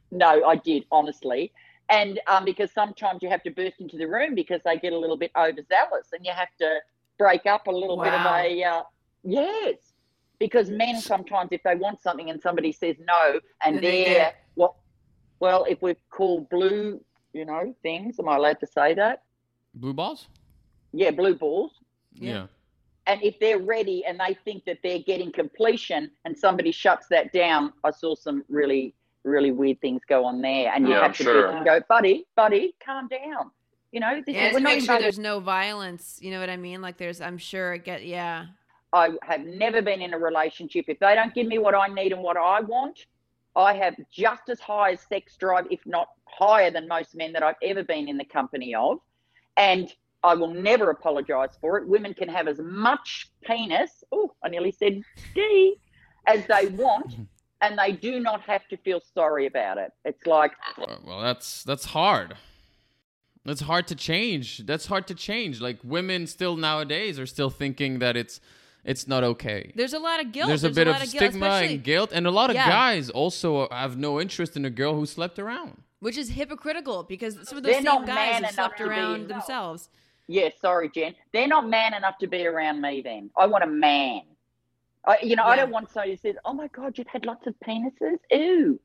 no, 0.10 0.44
I 0.44 0.56
did 0.56 0.84
honestly, 0.90 1.52
and 1.88 2.20
um, 2.26 2.44
because 2.44 2.72
sometimes 2.72 3.22
you 3.22 3.28
have 3.28 3.42
to 3.44 3.50
burst 3.50 3.80
into 3.80 3.96
the 3.96 4.06
room 4.06 4.34
because 4.34 4.60
they 4.64 4.78
get 4.78 4.92
a 4.92 4.98
little 4.98 5.16
bit 5.16 5.30
overzealous, 5.36 6.08
and 6.12 6.24
you 6.24 6.32
have 6.32 6.48
to 6.60 6.78
break 7.18 7.46
up 7.46 7.66
a 7.66 7.70
little 7.70 7.96
bit 8.02 8.12
of 8.12 8.24
a 8.26 8.62
uh, 8.64 8.82
yes. 9.24 9.76
Because 10.38 10.70
men 10.70 11.00
sometimes, 11.00 11.48
if 11.50 11.62
they 11.64 11.74
want 11.74 12.00
something 12.00 12.30
and 12.30 12.40
somebody 12.40 12.70
says 12.70 12.94
no, 13.06 13.40
and 13.64 13.76
Then 13.76 13.82
they 13.82 14.04
they're 14.04 14.14
get- 14.14 14.44
what? 14.54 14.74
Well, 15.40 15.64
if 15.68 15.82
we're 15.82 15.96
called 16.10 16.48
blue, 16.48 17.00
you 17.32 17.44
know, 17.44 17.74
things. 17.82 18.18
Am 18.18 18.28
I 18.28 18.36
allowed 18.36 18.60
to 18.60 18.66
say 18.66 18.94
that? 18.94 19.22
Blue 19.74 19.92
balls? 19.92 20.28
Yeah, 20.92 21.10
blue 21.10 21.34
balls. 21.34 21.72
Yeah. 22.14 22.46
And 23.06 23.22
if 23.22 23.38
they're 23.40 23.58
ready 23.58 24.04
and 24.04 24.20
they 24.20 24.36
think 24.44 24.64
that 24.66 24.78
they're 24.82 24.98
getting 24.98 25.32
completion 25.32 26.10
and 26.24 26.36
somebody 26.36 26.72
shuts 26.72 27.06
that 27.08 27.32
down, 27.32 27.72
I 27.84 27.90
saw 27.90 28.14
some 28.14 28.44
really, 28.48 28.94
really 29.28 29.52
weird 29.52 29.80
things 29.80 30.02
go 30.08 30.24
on 30.24 30.40
there. 30.40 30.72
And 30.74 30.86
you 30.86 30.94
Yeah, 30.94 31.02
have 31.02 31.04
I'm 31.10 31.14
to 31.14 31.22
sure. 31.22 31.50
and 31.50 31.64
go, 31.64 31.80
buddy, 31.88 32.26
buddy, 32.36 32.74
calm 32.84 33.08
down. 33.08 33.50
You 33.92 34.00
know, 34.00 34.20
this 34.26 34.36
And 34.36 34.48
is, 34.48 34.52
we're 34.54 34.60
not 34.60 34.74
make 34.76 34.84
sure 34.84 34.98
there's 34.98 35.18
no 35.18 35.40
violence. 35.40 36.18
You 36.20 36.30
know 36.30 36.40
what 36.40 36.50
I 36.50 36.56
mean? 36.56 36.82
Like 36.82 36.98
there's, 36.98 37.20
I'm 37.20 37.38
sure 37.38 37.74
it 37.74 37.84
get 37.84 38.04
yeah. 38.04 38.46
I 38.92 39.10
have 39.22 39.40
never 39.44 39.82
been 39.82 40.00
in 40.02 40.14
a 40.14 40.18
relationship. 40.18 40.86
If 40.88 40.98
they 40.98 41.14
don't 41.14 41.34
give 41.34 41.46
me 41.46 41.58
what 41.58 41.74
I 41.74 41.88
need 41.88 42.12
and 42.12 42.22
what 42.22 42.36
I 42.36 42.60
want, 42.60 43.06
I 43.56 43.74
have 43.74 43.94
just 44.10 44.48
as 44.48 44.60
high 44.60 44.90
a 44.90 44.96
sex 44.96 45.36
drive, 45.36 45.66
if 45.70 45.80
not 45.86 46.08
higher 46.24 46.70
than 46.70 46.86
most 46.88 47.14
men 47.14 47.32
that 47.32 47.42
I've 47.42 47.56
ever 47.62 47.82
been 47.82 48.08
in 48.08 48.16
the 48.16 48.24
company 48.24 48.74
of. 48.74 48.98
And 49.56 49.92
I 50.22 50.34
will 50.34 50.52
never 50.52 50.90
apologize 50.90 51.50
for 51.60 51.78
it. 51.78 51.86
Women 51.86 52.14
can 52.14 52.28
have 52.28 52.48
as 52.48 52.58
much 52.60 53.30
penis, 53.44 54.04
oh, 54.12 54.32
I 54.42 54.48
nearly 54.48 54.72
said 54.72 55.02
D, 55.34 55.76
as 56.26 56.44
they 56.46 56.66
want, 56.68 57.14
and 57.60 57.78
they 57.78 57.92
do 57.92 58.20
not 58.20 58.40
have 58.42 58.66
to 58.68 58.76
feel 58.76 59.00
sorry 59.14 59.46
about 59.46 59.78
it. 59.78 59.92
It's 60.04 60.26
like, 60.26 60.52
Well, 60.76 61.00
well, 61.06 61.20
that's 61.20 61.62
that's 61.64 61.86
hard. 61.86 62.36
That's 63.44 63.62
hard 63.62 63.86
to 63.88 63.94
change. 63.94 64.66
That's 64.66 64.86
hard 64.86 65.06
to 65.06 65.14
change. 65.14 65.60
Like 65.60 65.78
women 65.82 66.26
still 66.26 66.56
nowadays 66.56 67.18
are 67.18 67.26
still 67.26 67.50
thinking 67.50 67.98
that 68.00 68.16
it's 68.16 68.40
it's 68.84 69.06
not 69.08 69.24
okay. 69.24 69.72
There's 69.74 69.92
a 69.92 69.98
lot 69.98 70.20
of 70.20 70.32
guilt. 70.32 70.48
There's 70.48 70.64
a 70.64 70.70
bit 70.70 70.86
lot 70.86 71.02
of 71.04 71.10
guilt, 71.10 71.22
stigma 71.24 71.46
especially- 71.46 71.74
and 71.76 71.84
guilt, 71.84 72.10
and 72.12 72.26
a 72.26 72.30
lot 72.30 72.50
of 72.50 72.56
Yeah. 72.56 72.68
guys 72.68 73.10
also 73.10 73.68
have 73.70 73.96
no 73.98 74.20
interest 74.20 74.56
in 74.56 74.64
a 74.64 74.70
girl 74.70 74.94
who 74.94 75.06
slept 75.06 75.38
around. 75.38 75.82
which 76.00 76.16
is 76.16 76.28
hypocritical 76.30 77.02
because 77.02 77.34
some 77.48 77.58
of 77.58 77.64
those 77.64 77.72
They're 77.72 77.74
same 77.82 77.84
not 77.84 78.06
guys 78.06 78.14
man 78.34 78.44
have 78.44 78.54
slept 78.54 78.78
to 78.78 78.84
be- 78.84 78.90
around 78.90 79.26
themselves. 79.28 79.88
Yeah, 80.28 80.50
sorry, 80.60 80.90
Jen. 80.90 81.14
They're 81.32 81.48
not 81.48 81.68
man 81.68 81.92
enough 81.92 82.18
to 82.18 82.28
be 82.28 82.46
around 82.46 82.80
me 82.80 83.00
then. 83.02 83.30
I 83.36 83.46
want 83.46 83.64
a 83.64 83.66
man. 83.66 84.22
I, 85.06 85.18
you 85.22 85.36
know, 85.36 85.44
I 85.44 85.56
don't 85.56 85.70
want 85.70 85.90
somebody 85.90 86.12
who 86.12 86.16
says, 86.18 86.36
oh 86.44 86.52
my 86.52 86.68
God, 86.68 86.98
you've 86.98 87.06
had 87.06 87.24
lots 87.24 87.46
of 87.46 87.54
penises? 87.66 88.18
Ew. 88.30 88.80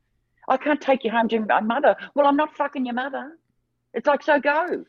I 0.47 0.57
can't 0.57 0.81
take 0.81 1.03
you 1.03 1.11
home 1.11 1.29
to 1.29 1.39
my 1.39 1.61
mother. 1.61 1.95
Well, 2.15 2.27
I'm 2.27 2.35
not 2.35 2.55
fucking 2.55 2.85
your 2.85 2.95
mother. 2.95 3.37
It's 3.93 4.07
like, 4.07 4.23
so 4.23 4.39
go. 4.39 4.85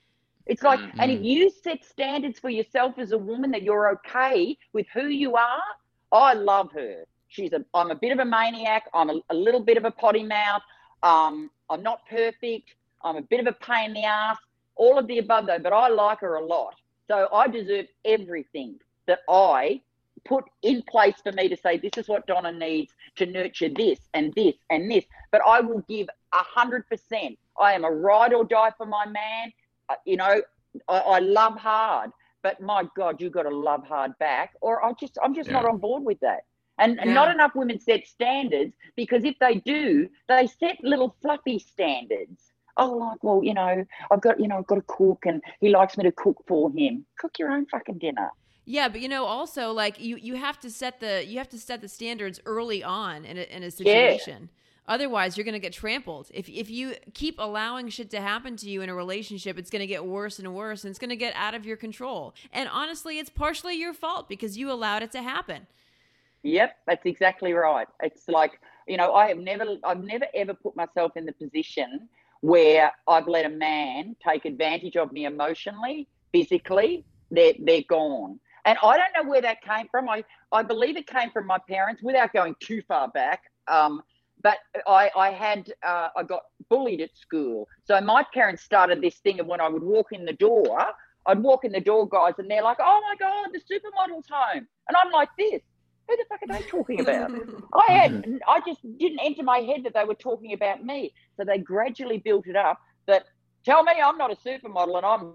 It's 0.46 0.62
like, 0.62 0.80
and 0.98 1.10
if 1.10 1.22
you 1.22 1.50
set 1.62 1.84
standards 1.84 2.38
for 2.38 2.50
yourself 2.50 2.98
as 2.98 3.12
a 3.12 3.18
woman 3.18 3.50
that 3.52 3.62
you're 3.62 3.90
okay 3.92 4.56
with 4.72 4.86
who 4.92 5.06
you 5.06 5.36
are, 5.36 5.62
I 6.12 6.34
love 6.34 6.70
her. 6.72 7.04
She's 7.28 7.52
a, 7.52 7.64
I'm 7.72 7.90
a 7.90 7.94
bit 7.94 8.12
of 8.12 8.18
a 8.18 8.24
maniac. 8.24 8.88
I'm 8.92 9.10
a, 9.10 9.20
a 9.30 9.34
little 9.34 9.60
bit 9.60 9.76
of 9.76 9.84
a 9.84 9.90
potty 9.90 10.22
mouth. 10.22 10.62
Um, 11.02 11.50
I'm 11.70 11.82
not 11.82 12.00
perfect. 12.08 12.74
I'm 13.02 13.16
a 13.16 13.22
bit 13.22 13.40
of 13.40 13.46
a 13.46 13.52
pain 13.52 13.90
in 13.90 13.94
the 13.94 14.04
ass 14.04 14.38
all 14.76 14.98
of 14.98 15.06
the 15.06 15.18
above 15.18 15.46
though, 15.46 15.58
but 15.58 15.72
I 15.72 15.88
like 15.88 16.20
her 16.20 16.36
a 16.36 16.44
lot. 16.44 16.74
So 17.08 17.28
I 17.32 17.48
deserve 17.48 17.86
everything 18.04 18.78
that 19.06 19.20
I 19.28 19.80
put 20.24 20.44
in 20.62 20.82
place 20.82 21.14
for 21.22 21.32
me 21.32 21.48
to 21.48 21.56
say, 21.56 21.76
this 21.78 21.92
is 21.96 22.08
what 22.08 22.26
Donna 22.26 22.52
needs 22.52 22.92
to 23.16 23.26
nurture 23.26 23.68
this 23.68 24.00
and 24.14 24.32
this 24.34 24.56
and 24.70 24.90
this. 24.90 25.04
But 25.32 25.42
I 25.46 25.60
will 25.60 25.82
give 25.88 26.08
a 26.32 26.38
hundred 26.38 26.86
percent. 26.88 27.38
I 27.60 27.72
am 27.72 27.84
a 27.84 27.90
ride 27.90 28.32
or 28.32 28.44
die 28.44 28.72
for 28.76 28.86
my 28.86 29.06
man. 29.06 29.52
Uh, 29.88 29.94
you 30.04 30.16
know, 30.16 30.42
I, 30.88 30.98
I 30.98 31.18
love 31.20 31.56
hard, 31.56 32.10
but 32.42 32.60
my 32.60 32.84
God, 32.96 33.20
you 33.20 33.30
got 33.30 33.42
to 33.42 33.56
love 33.56 33.86
hard 33.86 34.12
back, 34.18 34.54
or 34.60 34.84
I 34.84 34.92
just, 34.98 35.18
I'm 35.22 35.34
just 35.34 35.50
not 35.50 35.64
on 35.66 35.78
board 35.78 36.04
with 36.04 36.18
that. 36.20 36.40
And, 36.78 36.98
and 36.98 37.10
Yeah. 37.10 37.14
not 37.14 37.30
enough 37.32 37.52
women 37.54 37.78
set 37.78 38.06
standards 38.06 38.74
because 38.96 39.24
if 39.24 39.38
they 39.38 39.56
do, 39.56 40.08
they 40.28 40.48
set 40.48 40.78
little 40.82 41.14
fluffy 41.22 41.58
standards. 41.60 42.50
Oh, 42.76 42.90
like, 42.90 43.22
well, 43.22 43.44
you 43.44 43.54
know, 43.54 43.84
I've 44.10 44.20
got, 44.20 44.40
you 44.40 44.48
know, 44.48 44.58
I've 44.58 44.66
got 44.66 44.74
to 44.76 44.84
cook 44.88 45.24
and 45.26 45.40
he 45.60 45.68
likes 45.68 45.96
me 45.96 46.02
to 46.02 46.10
cook 46.10 46.42
for 46.48 46.72
him. 46.72 47.06
Cook 47.20 47.38
your 47.38 47.52
own 47.52 47.66
fucking 47.66 47.98
dinner. 47.98 48.30
Yeah, 48.66 48.88
but 48.88 49.00
you 49.00 49.08
know, 49.08 49.24
also 49.24 49.72
like 49.72 50.00
you 50.00 50.16
you 50.16 50.36
have 50.36 50.58
to 50.60 50.70
set 50.70 51.00
the 51.00 51.24
you 51.26 51.38
have 51.38 51.48
to 51.50 51.58
set 51.58 51.80
the 51.80 51.88
standards 51.88 52.40
early 52.46 52.82
on 52.82 53.24
in 53.24 53.36
a, 53.36 53.42
in 53.42 53.62
a 53.62 53.70
situation. 53.70 54.48
Otherwise, 54.86 55.36
you're 55.36 55.44
going 55.44 55.54
to 55.54 55.58
get 55.58 55.72
trampled. 55.72 56.30
If 56.32 56.48
if 56.48 56.70
you 56.70 56.94
keep 57.14 57.36
allowing 57.38 57.88
shit 57.88 58.10
to 58.10 58.20
happen 58.20 58.56
to 58.56 58.68
you 58.68 58.82
in 58.82 58.88
a 58.88 58.94
relationship, 58.94 59.58
it's 59.58 59.70
going 59.70 59.80
to 59.80 59.86
get 59.86 60.04
worse 60.04 60.38
and 60.38 60.54
worse, 60.54 60.84
and 60.84 60.90
it's 60.90 60.98
going 60.98 61.10
to 61.10 61.16
get 61.16 61.34
out 61.36 61.54
of 61.54 61.64
your 61.64 61.76
control. 61.76 62.34
And 62.52 62.68
honestly, 62.70 63.18
it's 63.18 63.30
partially 63.30 63.74
your 63.74 63.94
fault 63.94 64.28
because 64.28 64.58
you 64.58 64.70
allowed 64.70 65.02
it 65.02 65.12
to 65.12 65.22
happen. 65.22 65.66
Yep, 66.42 66.76
that's 66.86 67.06
exactly 67.06 67.54
right. 67.54 67.88
It's 68.02 68.28
like, 68.28 68.60
you 68.86 68.98
know, 68.98 69.14
I 69.14 69.28
have 69.28 69.38
never, 69.38 69.64
I've 69.82 70.04
never 70.04 70.26
ever 70.34 70.52
put 70.52 70.76
myself 70.76 71.16
in 71.16 71.24
the 71.24 71.32
position 71.32 72.08
where 72.42 72.92
I've 73.08 73.26
let 73.26 73.46
a 73.46 73.50
man 73.50 74.16
take 74.26 74.44
advantage 74.44 74.96
of 74.96 75.10
me 75.12 75.24
emotionally, 75.24 76.06
physically. 76.32 77.06
They're, 77.30 77.54
they're 77.58 77.82
gone. 77.88 78.38
And 78.64 78.78
I 78.82 78.96
don't 78.96 79.24
know 79.24 79.30
where 79.30 79.42
that 79.42 79.62
came 79.62 79.88
from. 79.90 80.08
I, 80.08 80.24
I 80.52 80.62
believe 80.62 80.96
it 80.96 81.06
came 81.06 81.30
from 81.30 81.46
my 81.46 81.58
parents 81.68 82.02
without 82.02 82.32
going 82.32 82.56
too 82.60 82.82
far 82.88 83.08
back. 83.08 83.42
Um, 83.68 84.02
but 84.42 84.58
I, 84.86 85.10
I 85.16 85.30
had, 85.30 85.72
uh, 85.86 86.08
I 86.16 86.22
got 86.22 86.42
bullied 86.68 87.00
at 87.00 87.16
school. 87.16 87.68
So 87.84 88.00
my 88.00 88.24
parents 88.32 88.62
started 88.62 89.00
this 89.00 89.16
thing 89.16 89.40
of 89.40 89.46
when 89.46 89.60
I 89.60 89.68
would 89.68 89.82
walk 89.82 90.12
in 90.12 90.24
the 90.24 90.32
door, 90.32 90.78
I'd 91.26 91.42
walk 91.42 91.64
in 91.64 91.72
the 91.72 91.80
door, 91.80 92.08
guys, 92.08 92.34
and 92.38 92.50
they're 92.50 92.62
like, 92.62 92.76
oh 92.80 93.00
my 93.08 93.16
God, 93.18 93.48
the 93.52 93.60
supermodel's 93.60 94.26
home. 94.30 94.66
And 94.88 94.96
I'm 94.96 95.10
like 95.10 95.30
this. 95.38 95.62
Who 96.06 96.16
the 96.16 96.24
fuck 96.28 96.40
are 96.42 96.60
they 96.60 96.66
talking 96.66 97.00
about? 97.00 97.30
I 97.88 97.92
had, 97.92 98.40
I 98.46 98.60
just 98.66 98.80
didn't 98.98 99.20
enter 99.22 99.42
my 99.42 99.58
head 99.58 99.84
that 99.84 99.94
they 99.94 100.04
were 100.04 100.14
talking 100.14 100.52
about 100.52 100.84
me. 100.84 101.14
So 101.38 101.44
they 101.44 101.58
gradually 101.58 102.18
built 102.18 102.46
it 102.46 102.56
up 102.56 102.78
that 103.06 103.24
tell 103.64 103.82
me 103.82 103.92
I'm 104.04 104.18
not 104.18 104.30
a 104.30 104.36
supermodel 104.36 104.98
and 104.98 105.06
I'm, 105.06 105.32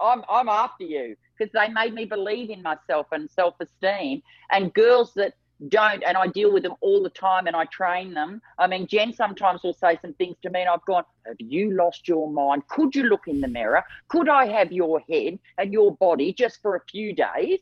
I'm, 0.00 0.22
I'm 0.28 0.48
after 0.50 0.84
you 0.84 1.16
because 1.40 1.52
they 1.52 1.72
made 1.72 1.94
me 1.94 2.04
believe 2.04 2.50
in 2.50 2.62
myself 2.62 3.06
and 3.12 3.30
self-esteem. 3.30 4.22
And 4.52 4.72
girls 4.74 5.14
that 5.14 5.34
don't, 5.68 6.02
and 6.06 6.16
I 6.16 6.26
deal 6.26 6.52
with 6.52 6.62
them 6.62 6.74
all 6.80 7.02
the 7.02 7.10
time 7.10 7.46
and 7.46 7.56
I 7.56 7.64
train 7.66 8.14
them. 8.14 8.40
I 8.58 8.66
mean, 8.66 8.86
Jen 8.86 9.12
sometimes 9.12 9.62
will 9.62 9.74
say 9.74 9.98
some 10.02 10.12
things 10.14 10.36
to 10.42 10.50
me 10.50 10.60
and 10.60 10.68
I've 10.68 10.84
gone, 10.84 11.04
have 11.26 11.36
you 11.38 11.72
lost 11.72 12.06
your 12.08 12.30
mind? 12.30 12.66
Could 12.68 12.94
you 12.94 13.04
look 13.04 13.26
in 13.26 13.40
the 13.40 13.48
mirror? 13.48 13.82
Could 14.08 14.28
I 14.28 14.46
have 14.46 14.70
your 14.70 15.00
head 15.00 15.38
and 15.58 15.72
your 15.72 15.96
body 15.96 16.32
just 16.32 16.60
for 16.62 16.76
a 16.76 16.80
few 16.90 17.14
days? 17.14 17.60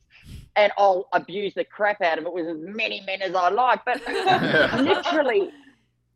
And 0.56 0.72
I'll 0.76 1.08
abuse 1.12 1.54
the 1.54 1.64
crap 1.64 2.02
out 2.02 2.18
of 2.18 2.26
it 2.26 2.32
with 2.32 2.46
as 2.46 2.58
many 2.58 3.00
men 3.02 3.22
as 3.22 3.34
I 3.34 3.48
like. 3.48 3.84
But 3.84 4.00
literally, 4.80 5.50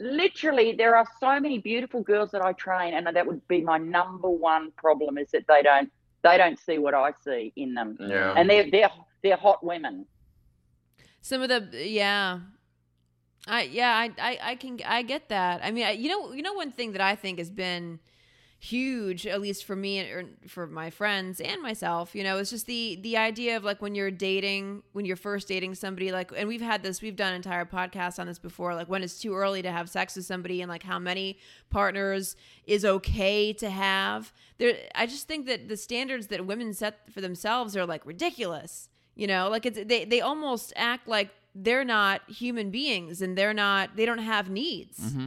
literally, 0.01 0.73
there 0.73 0.97
are 0.97 1.07
so 1.21 1.39
many 1.39 1.59
beautiful 1.59 2.03
girls 2.03 2.33
that 2.33 2.43
I 2.43 2.53
train, 2.55 2.95
and 2.95 3.07
that 3.07 3.25
would 3.25 3.47
be 3.47 3.61
my 3.61 3.79
number 3.79 4.29
one 4.29 4.73
problem 4.77 5.17
is 5.17 5.31
that 5.31 5.45
they 5.47 5.63
don't 5.63 5.93
they 6.23 6.37
don't 6.39 6.59
see 6.59 6.79
what 6.79 6.95
I 6.95 7.13
see 7.25 7.53
in 7.57 7.75
them, 7.75 7.97
Yeah. 8.01 8.35
and 8.37 8.49
they're 8.49 8.71
they're 8.71 8.91
they're 9.23 9.37
hot 9.37 9.65
women. 9.65 10.07
Some 11.21 11.43
of 11.43 11.49
the 11.49 11.69
yeah. 11.89 12.41
I 13.47 13.63
yeah, 13.63 13.93
I 13.97 14.11
I, 14.19 14.39
I 14.51 14.55
can 14.57 14.79
I 14.87 15.03
get 15.03 15.29
that. 15.29 15.61
I 15.65 15.71
mean, 15.73 15.85
I, 15.85 15.91
you 15.93 16.09
know, 16.09 16.33
you 16.33 16.43
know 16.43 16.53
one 16.53 16.71
thing 16.73 16.93
that 16.93 17.01
I 17.01 17.15
think 17.17 17.39
has 17.39 17.51
been 17.51 17.99
huge 18.65 19.27
at 19.27 19.41
least 19.41 19.65
for 19.65 19.75
me 19.75 20.01
or 20.09 20.21
er, 20.21 20.25
for 20.47 20.69
my 20.69 20.89
friends 20.89 21.41
and 21.41 21.61
myself 21.61 22.15
you 22.15 22.23
know 22.23 22.39
it's 22.39 22.51
just 22.51 22.67
the 22.67 22.97
the 23.03 23.17
idea 23.17 23.57
of 23.57 23.65
like 23.65 23.83
when 23.83 23.93
you're 23.93 24.09
dating 24.09 24.85
when 24.93 25.05
you're 25.05 25.17
first 25.17 25.49
dating 25.49 25.75
somebody 25.75 26.13
like 26.13 26.31
and 26.37 26.47
we've 26.47 26.61
had 26.61 26.81
this 26.81 27.03
we've 27.03 27.17
done 27.17 27.35
entire 27.35 27.65
podcasts 27.65 28.21
on 28.21 28.27
this 28.29 28.39
before 28.39 28.73
like 28.77 28.89
when 28.89 29.03
it's 29.03 29.19
too 29.19 29.35
early 29.35 29.63
to 29.63 29.73
have 29.73 29.91
sex 29.91 30.15
with 30.15 30.25
somebody 30.25 30.63
and 30.63 30.71
like 30.71 30.85
how 30.85 30.97
many 30.97 31.37
partners 31.71 32.37
is 32.65 32.85
okay 32.85 33.53
to 33.53 33.69
have. 33.69 34.33
There 34.59 34.77
i 34.95 35.07
just 35.07 35.27
think 35.27 35.47
that 35.47 35.69
the 35.69 35.77
standards 35.77 36.29
that 36.29 36.47
women 36.47 36.73
set 36.73 37.13
for 37.13 37.21
themselves 37.21 37.77
are 37.77 37.85
like 37.85 38.07
ridiculous 38.07 38.89
you 39.15 39.27
know? 39.27 39.49
Like 39.49 39.67
it's 39.67 39.79
they 39.85 40.05
they 40.05 40.21
almost 40.21 40.73
act 40.77 41.09
like 41.09 41.31
they're 41.55 41.85
not 41.85 42.23
human 42.31 42.71
beings 42.71 43.21
and 43.21 43.37
they're 43.37 43.55
not 43.55 43.97
they 43.97 44.07
don't 44.07 44.19
have 44.19 44.49
needs 44.49 44.99
mm-hmm. 44.99 45.27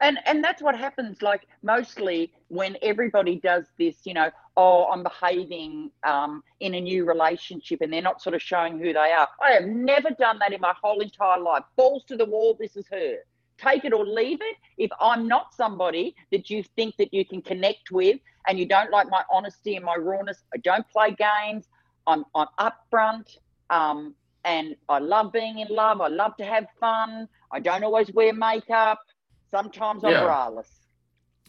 And 0.00 0.18
and 0.26 0.42
that's 0.44 0.62
what 0.62 0.76
happens 0.76 1.22
like 1.22 1.46
mostly 1.62 2.32
when 2.48 2.76
everybody 2.82 3.36
does 3.36 3.64
this 3.78 3.96
you 4.04 4.14
know 4.14 4.30
oh 4.56 4.86
i'm 4.92 5.02
behaving 5.02 5.90
um, 6.06 6.42
in 6.60 6.74
a 6.74 6.80
new 6.80 7.04
relationship 7.04 7.80
and 7.80 7.92
they're 7.92 8.02
not 8.02 8.20
sort 8.22 8.34
of 8.34 8.42
showing 8.42 8.78
who 8.78 8.92
they 8.92 9.12
are. 9.12 9.28
I 9.42 9.52
have 9.52 9.64
never 9.64 10.10
done 10.10 10.38
that 10.40 10.52
in 10.52 10.60
my 10.60 10.72
whole 10.82 11.00
entire 11.00 11.40
life. 11.40 11.62
Balls 11.76 12.04
to 12.08 12.16
the 12.16 12.24
wall 12.24 12.56
this 12.58 12.76
is 12.76 12.86
her. 12.90 13.16
Take 13.58 13.84
it 13.84 13.92
or 13.92 14.04
leave 14.04 14.38
it. 14.40 14.56
If 14.78 14.90
i'm 15.00 15.26
not 15.28 15.54
somebody 15.54 16.14
that 16.30 16.50
you 16.50 16.62
think 16.76 16.96
that 16.96 17.12
you 17.12 17.24
can 17.24 17.42
connect 17.42 17.90
with 17.90 18.18
and 18.48 18.58
you 18.58 18.66
don't 18.66 18.90
like 18.90 19.08
my 19.10 19.22
honesty 19.32 19.76
and 19.76 19.84
my 19.84 19.96
rawness 19.96 20.44
i 20.54 20.58
don't 20.58 20.88
play 20.88 21.16
games. 21.16 21.68
I'm 22.06 22.24
i'm 22.34 22.48
upfront 22.60 23.38
um, 23.70 24.14
and 24.44 24.76
i 24.88 24.98
love 24.98 25.32
being 25.32 25.58
in 25.58 25.68
love. 25.68 26.00
I 26.00 26.08
love 26.08 26.36
to 26.36 26.44
have 26.44 26.66
fun. 26.80 27.28
I 27.52 27.60
don't 27.60 27.84
always 27.84 28.12
wear 28.12 28.32
makeup 28.32 28.98
Sometimes 29.50 30.04
I'm 30.04 30.10
Yeah. 30.12 30.24
braless. 30.24 30.68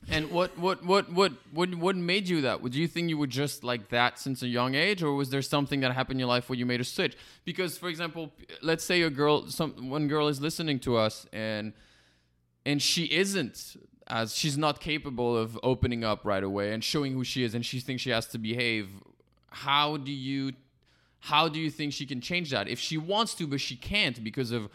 And 0.10 0.32
what 0.32 0.58
what 0.58 0.86
what 0.86 1.12
what 1.12 1.34
what 1.52 1.76
what 1.76 1.96
made 1.96 2.30
you 2.30 2.42
that? 2.42 2.62
Would 2.62 2.76
you 2.76 2.88
think 2.88 3.10
you 3.10 3.18
were 3.18 3.28
just 3.28 3.64
like 3.64 3.90
that 3.90 4.20
since 4.20 4.42
a 4.42 4.48
young 4.48 4.76
age, 4.76 5.04
or 5.04 5.14
was 5.14 5.32
there 5.32 5.42
something 5.42 5.82
that 5.82 5.92
happened 5.94 6.18
in 6.18 6.20
your 6.20 6.30
life 6.30 6.50
where 6.50 6.58
you 6.58 6.66
made 6.66 6.80
a 6.80 6.86
switch? 6.86 7.18
Because, 7.44 7.78
for 7.78 7.90
example, 7.90 8.32
let's 8.62 8.84
say 8.84 9.02
a 9.02 9.10
girl, 9.10 9.48
some 9.50 9.90
one 9.90 10.08
girl 10.08 10.28
is 10.28 10.40
listening 10.40 10.80
to 10.82 10.96
us, 10.98 11.26
and 11.34 11.74
and 12.66 12.82
she 12.82 13.06
isn't 13.06 13.76
as 14.08 14.36
she's 14.36 14.58
not 14.58 14.80
capable 14.80 15.36
of 15.36 15.60
opening 15.64 16.04
up 16.06 16.24
right 16.24 16.44
away 16.44 16.72
and 16.72 16.84
showing 16.84 17.14
who 17.14 17.24
she 17.26 17.44
is, 17.44 17.54
and 17.54 17.66
she 17.66 17.80
thinks 17.80 18.02
she 18.04 18.12
has 18.12 18.28
to 18.28 18.38
behave. 18.38 18.90
How 19.50 19.98
do 19.98 20.12
you 20.12 20.54
how 21.20 21.50
do 21.50 21.60
you 21.60 21.70
think 21.70 21.92
she 21.92 22.06
can 22.06 22.22
change 22.22 22.52
that 22.52 22.68
if 22.70 22.80
she 22.80 22.98
wants 22.98 23.34
to, 23.34 23.48
but 23.48 23.60
she 23.60 23.76
can't 23.76 24.24
because 24.24 24.52
of 24.52 24.70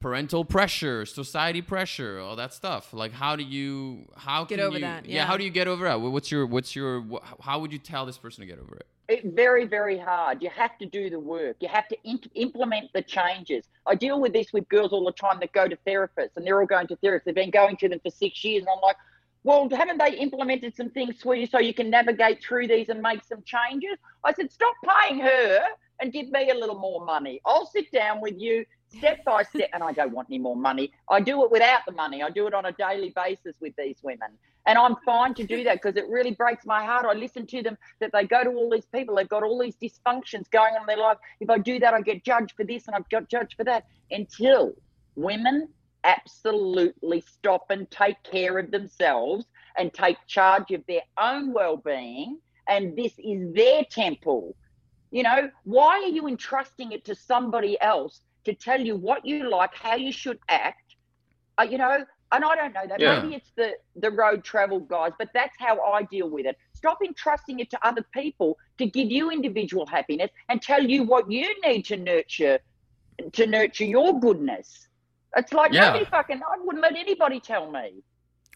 parental 0.00 0.44
pressure, 0.44 1.06
society 1.06 1.62
pressure, 1.62 2.18
all 2.18 2.36
that 2.36 2.52
stuff. 2.52 2.92
Like, 2.92 3.12
how 3.12 3.36
do 3.36 3.42
you 3.42 4.06
how 4.16 4.44
Get 4.44 4.58
can 4.58 4.66
over 4.66 4.74
you, 4.78 4.84
that, 4.84 5.06
Yeah. 5.06 5.16
yeah. 5.16 5.26
how 5.26 5.36
do 5.36 5.44
you 5.44 5.50
get 5.50 5.68
over 5.68 5.84
that? 5.84 6.00
What's 6.00 6.30
your 6.30 6.46
what's 6.46 6.76
your 6.76 7.02
wh- 7.02 7.40
how 7.42 7.58
would 7.60 7.72
you 7.72 7.78
tell 7.78 8.06
this 8.06 8.18
person 8.18 8.42
to 8.42 8.46
get 8.46 8.58
over 8.58 8.76
it? 8.76 8.86
It, 9.08 9.24
very, 9.36 9.66
very 9.66 9.96
hard. 9.98 10.42
You 10.42 10.50
have 10.50 10.76
to 10.78 10.86
do 10.86 11.08
the 11.08 11.20
work. 11.20 11.56
You 11.60 11.68
have 11.68 11.86
to 11.88 11.96
in- 12.02 12.20
implement 12.34 12.92
the 12.92 13.02
changes. 13.02 13.64
I 13.86 13.94
deal 13.94 14.20
with 14.20 14.32
this 14.32 14.52
with 14.52 14.68
girls 14.68 14.92
all 14.92 15.04
the 15.04 15.12
time 15.12 15.38
that 15.40 15.52
go 15.52 15.68
to 15.68 15.76
therapists, 15.86 16.36
and 16.36 16.44
they're 16.44 16.60
all 16.60 16.66
going 16.66 16.88
to 16.88 16.96
therapists. 16.96 17.24
They've 17.24 17.34
been 17.34 17.50
going 17.52 17.76
to 17.78 17.88
them 17.88 18.00
for 18.00 18.10
six 18.10 18.44
years, 18.44 18.62
and 18.62 18.68
I'm 18.68 18.80
like, 18.82 18.96
well, 19.44 19.68
haven't 19.70 19.98
they 19.98 20.16
implemented 20.18 20.74
some 20.74 20.90
things, 20.90 21.20
sweetie, 21.20 21.46
so 21.46 21.60
you 21.60 21.72
can 21.72 21.88
navigate 21.88 22.42
through 22.42 22.66
these 22.66 22.88
and 22.88 23.00
make 23.00 23.22
some 23.22 23.42
changes? 23.44 23.96
I 24.24 24.32
said, 24.32 24.50
stop 24.50 24.74
paying 24.84 25.20
her 25.20 25.60
and 26.00 26.12
give 26.12 26.28
me 26.30 26.50
a 26.50 26.54
little 26.54 26.78
more 26.78 27.04
money. 27.04 27.40
I'll 27.46 27.66
sit 27.66 27.92
down 27.92 28.20
with 28.20 28.34
you 28.36 28.64
step 28.98 29.24
by 29.24 29.42
step, 29.42 29.68
and 29.72 29.82
I 29.82 29.92
don't 29.92 30.12
want 30.12 30.28
any 30.30 30.38
more 30.38 30.56
money. 30.56 30.92
I 31.08 31.20
do 31.20 31.44
it 31.44 31.50
without 31.50 31.80
the 31.86 31.92
money. 31.92 32.22
I 32.22 32.30
do 32.30 32.46
it 32.46 32.54
on 32.54 32.66
a 32.66 32.72
daily 32.72 33.12
basis 33.14 33.54
with 33.60 33.74
these 33.76 33.96
women. 34.02 34.30
And 34.66 34.76
I'm 34.76 34.96
fine 35.04 35.32
to 35.34 35.46
do 35.46 35.62
that 35.64 35.80
because 35.80 35.96
it 35.96 36.08
really 36.08 36.32
breaks 36.32 36.66
my 36.66 36.84
heart. 36.84 37.06
I 37.06 37.12
listen 37.14 37.46
to 37.46 37.62
them 37.62 37.78
that 38.00 38.10
they 38.12 38.24
go 38.24 38.42
to 38.42 38.50
all 38.50 38.68
these 38.68 38.86
people, 38.86 39.14
they've 39.14 39.28
got 39.28 39.44
all 39.44 39.58
these 39.60 39.76
dysfunctions 39.76 40.50
going 40.50 40.74
on 40.74 40.82
in 40.82 40.86
their 40.86 40.96
life. 40.96 41.18
If 41.40 41.50
I 41.50 41.58
do 41.58 41.78
that, 41.78 41.94
I 41.94 42.00
get 42.00 42.24
judged 42.24 42.54
for 42.56 42.64
this 42.64 42.86
and 42.86 42.96
I've 42.96 43.08
got 43.08 43.28
judged 43.28 43.54
for 43.56 43.64
that. 43.64 43.86
Until 44.10 44.74
women 45.14 45.68
absolutely 46.04 47.20
stop 47.20 47.66
and 47.70 47.90
take 47.90 48.20
care 48.22 48.58
of 48.58 48.70
themselves 48.70 49.46
and 49.78 49.92
take 49.92 50.16
charge 50.26 50.70
of 50.72 50.82
their 50.88 51.02
own 51.20 51.52
well 51.52 51.76
being, 51.76 52.38
and 52.68 52.96
this 52.96 53.12
is 53.18 53.52
their 53.54 53.84
temple. 53.84 54.56
You 55.10 55.22
know, 55.22 55.50
why 55.64 56.02
are 56.02 56.08
you 56.08 56.26
entrusting 56.26 56.92
it 56.92 57.04
to 57.04 57.14
somebody 57.14 57.80
else 57.80 58.20
to 58.46 58.54
tell 58.54 58.80
you 58.80 58.96
what 58.96 59.24
you 59.26 59.50
like, 59.50 59.74
how 59.74 59.96
you 59.96 60.12
should 60.12 60.38
act? 60.48 60.94
Uh, 61.58 61.64
you 61.64 61.78
know, 61.78 62.04
and 62.32 62.44
I 62.44 62.56
don't 62.56 62.74
know 62.74 62.86
that. 62.88 63.00
Yeah. 63.00 63.20
Maybe 63.20 63.34
it's 63.34 63.52
the 63.56 63.72
the 63.96 64.10
road 64.10 64.42
travel 64.44 64.80
guys, 64.80 65.12
but 65.18 65.28
that's 65.34 65.56
how 65.58 65.80
I 65.80 66.02
deal 66.04 66.28
with 66.30 66.46
it. 66.46 66.56
Stop 66.72 66.98
entrusting 67.04 67.60
it 67.60 67.70
to 67.70 67.78
other 67.86 68.04
people 68.12 68.58
to 68.78 68.86
give 68.86 69.10
you 69.10 69.30
individual 69.30 69.86
happiness 69.86 70.30
and 70.48 70.60
tell 70.60 70.82
you 70.82 71.02
what 71.04 71.30
you 71.30 71.48
need 71.66 71.82
to 71.86 71.96
nurture 71.96 72.58
to 73.32 73.46
nurture 73.46 73.84
your 73.84 74.18
goodness. 74.20 74.88
It's 75.36 75.52
like 75.52 75.72
Yeah. 75.72 75.86
nobody 75.86 76.04
fucking 76.04 76.40
I 76.42 76.56
wouldn't 76.64 76.82
let 76.82 76.96
anybody 76.96 77.40
tell 77.40 77.70
me. 77.70 78.02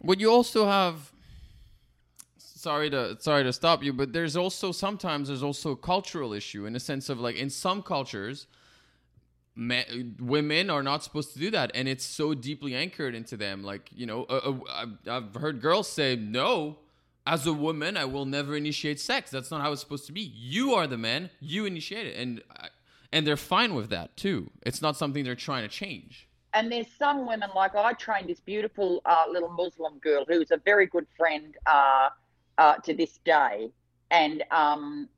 But 0.02 0.20
you 0.20 0.30
also 0.30 0.66
have 0.66 1.12
sorry 2.38 2.90
to 2.90 3.16
sorry 3.20 3.44
to 3.44 3.52
stop 3.52 3.82
you, 3.82 3.92
but 3.92 4.12
there's 4.12 4.36
also 4.36 4.72
sometimes 4.72 5.28
there's 5.28 5.42
also 5.42 5.70
a 5.72 5.76
cultural 5.76 6.32
issue 6.32 6.66
in 6.66 6.76
a 6.76 6.80
sense 6.80 7.08
of 7.08 7.18
like 7.20 7.36
in 7.36 7.50
some 7.50 7.82
cultures 7.82 8.46
ma 9.60 9.80
women 10.18 10.70
are 10.70 10.82
not 10.82 11.04
supposed 11.04 11.34
to 11.34 11.38
do 11.38 11.50
that. 11.50 11.70
And 11.74 11.86
it's 11.86 12.04
so 12.04 12.32
deeply 12.34 12.74
anchored 12.74 13.14
into 13.14 13.36
them. 13.36 13.62
Like 13.62 13.90
you 13.94 14.06
know 14.06 14.24
uh, 14.24 14.40
uh, 14.50 14.58
I've- 14.80 15.10
i've 15.10 15.34
heard 15.34 15.60
girls 15.60 15.86
say 15.88 16.16
no 16.16 16.78
as 17.26 17.46
a 17.46 17.52
woman 17.52 17.96
i 17.98 18.06
will 18.06 18.24
never 18.24 18.56
initiate 18.56 18.98
sex. 18.98 19.30
That's 19.30 19.50
not 19.50 19.60
how 19.60 19.70
it's 19.72 19.82
supposed 19.82 20.06
to 20.06 20.12
be. 20.12 20.22
You 20.22 20.72
are 20.74 20.86
the 20.86 20.96
man. 20.96 21.28
You 21.40 21.66
initiate 21.66 22.06
it. 22.06 22.16
And 22.16 22.42
and 23.12 23.26
they're 23.26 23.36
fine 23.56 23.74
with 23.74 23.90
that 23.90 24.16
too. 24.16 24.50
It's 24.64 24.80
not 24.80 24.96
something 24.96 25.24
they're 25.24 25.34
trying 25.50 25.62
to 25.68 25.68
change. 25.82 26.26
And 26.54 26.72
there's 26.72 26.90
some 26.98 27.26
women 27.28 27.50
like 27.54 27.74
I 27.76 27.92
trained 27.92 28.28
this 28.28 28.40
beautiful 28.40 29.02
uh, 29.04 29.24
little 29.30 29.50
Muslim 29.50 29.98
girl 29.98 30.24
who's 30.26 30.50
a 30.50 30.56
very 30.56 30.86
good 30.86 31.06
friend 31.18 31.54
uh, 31.66 32.08
uh, 32.58 32.74
to 32.86 32.92
this 32.92 33.18
day, 33.24 33.70
and 34.10 34.42
um, 34.50 35.08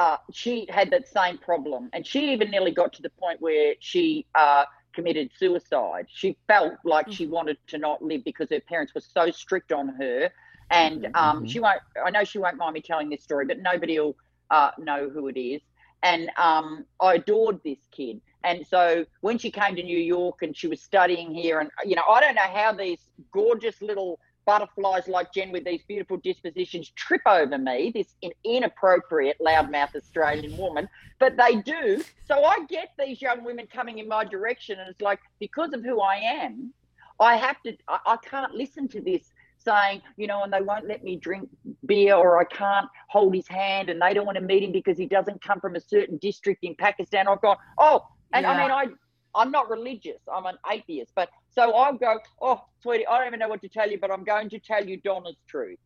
uh, 0.00 0.16
she 0.32 0.66
had 0.70 0.90
that 0.90 1.06
same 1.06 1.36
problem, 1.36 1.90
and 1.92 2.06
she 2.06 2.32
even 2.32 2.50
nearly 2.50 2.70
got 2.70 2.90
to 2.94 3.02
the 3.02 3.10
point 3.10 3.38
where 3.42 3.74
she 3.80 4.24
uh, 4.34 4.64
committed 4.94 5.30
suicide. 5.38 6.06
She 6.08 6.38
felt 6.48 6.72
like 6.84 7.12
she 7.12 7.26
wanted 7.26 7.58
to 7.66 7.76
not 7.76 8.02
live 8.02 8.24
because 8.24 8.48
her 8.48 8.60
parents 8.60 8.94
were 8.94 9.02
so 9.02 9.30
strict 9.30 9.72
on 9.72 9.88
her, 10.00 10.30
and 10.70 11.08
um, 11.14 11.46
she 11.46 11.60
won't. 11.60 11.82
I 12.02 12.10
know 12.10 12.24
she 12.24 12.38
won't 12.38 12.56
mind 12.56 12.72
me 12.72 12.80
telling 12.80 13.10
this 13.10 13.22
story, 13.22 13.44
but 13.44 13.58
nobody 13.60 14.00
will 14.00 14.16
uh, 14.50 14.70
know 14.78 15.10
who 15.10 15.28
it 15.28 15.38
is. 15.38 15.60
And 16.02 16.30
um, 16.38 16.86
I 16.98 17.16
adored 17.16 17.60
this 17.62 17.80
kid. 17.90 18.22
And 18.42 18.66
so 18.66 19.04
when 19.20 19.36
she 19.36 19.50
came 19.50 19.76
to 19.76 19.82
New 19.82 19.98
York 19.98 20.40
and 20.40 20.56
she 20.56 20.66
was 20.66 20.80
studying 20.80 21.34
here, 21.34 21.60
and 21.60 21.68
you 21.84 21.94
know, 21.94 22.04
I 22.08 22.22
don't 22.22 22.36
know 22.36 22.50
how 22.54 22.72
these 22.72 23.00
gorgeous 23.32 23.82
little 23.82 24.18
butterflies 24.46 25.08
like 25.08 25.32
Jen 25.32 25.52
with 25.52 25.64
these 25.64 25.82
beautiful 25.86 26.16
dispositions 26.18 26.90
trip 26.90 27.22
over 27.26 27.58
me, 27.58 27.92
this 27.94 28.14
in- 28.22 28.32
inappropriate 28.44 29.36
loudmouth 29.40 29.94
Australian 29.94 30.56
woman, 30.56 30.88
but 31.18 31.36
they 31.36 31.56
do. 31.56 32.02
So 32.26 32.44
I 32.44 32.64
get 32.68 32.90
these 32.98 33.20
young 33.20 33.44
women 33.44 33.66
coming 33.72 33.98
in 33.98 34.08
my 34.08 34.24
direction, 34.24 34.78
and 34.78 34.88
it's 34.88 35.00
like 35.00 35.20
because 35.38 35.72
of 35.72 35.82
who 35.84 36.00
I 36.00 36.16
am, 36.16 36.72
I 37.18 37.36
have 37.36 37.60
to. 37.62 37.76
I, 37.88 37.98
I 38.06 38.16
can't 38.28 38.54
listen 38.54 38.88
to 38.88 39.00
this 39.00 39.30
saying, 39.58 40.02
you 40.16 40.26
know, 40.26 40.42
and 40.42 40.52
they 40.52 40.62
won't 40.62 40.86
let 40.88 41.04
me 41.04 41.16
drink 41.16 41.48
beer 41.86 42.14
or 42.14 42.40
I 42.40 42.44
can't 42.44 42.86
hold 43.08 43.34
his 43.34 43.46
hand 43.46 43.90
and 43.90 44.00
they 44.00 44.14
don't 44.14 44.24
want 44.24 44.36
to 44.38 44.42
meet 44.42 44.62
him 44.62 44.72
because 44.72 44.96
he 44.96 45.06
doesn't 45.06 45.42
come 45.42 45.60
from 45.60 45.76
a 45.76 45.80
certain 45.80 46.16
district 46.16 46.64
in 46.64 46.74
Pakistan. 46.74 47.28
I've 47.28 47.42
gone, 47.42 47.58
oh, 47.78 48.06
and 48.32 48.46
I 48.46 48.62
mean, 48.62 48.70
I, 48.70 48.86
I'm 49.34 49.50
not 49.50 49.70
religious. 49.70 50.20
I'm 50.32 50.46
an 50.46 50.56
atheist. 50.70 51.12
But 51.14 51.28
so 51.50 51.72
I'll 51.72 51.96
go, 51.96 52.18
oh, 52.40 52.60
sweetie, 52.82 53.06
I 53.06 53.18
don't 53.18 53.28
even 53.28 53.38
know 53.40 53.48
what 53.48 53.60
to 53.62 53.68
tell 53.68 53.90
you, 53.90 53.98
but 53.98 54.10
I'm 54.10 54.24
going 54.24 54.48
to 54.50 54.58
tell 54.58 54.84
you 54.84 54.98
Donna's 55.00 55.36
truth. 55.48 55.78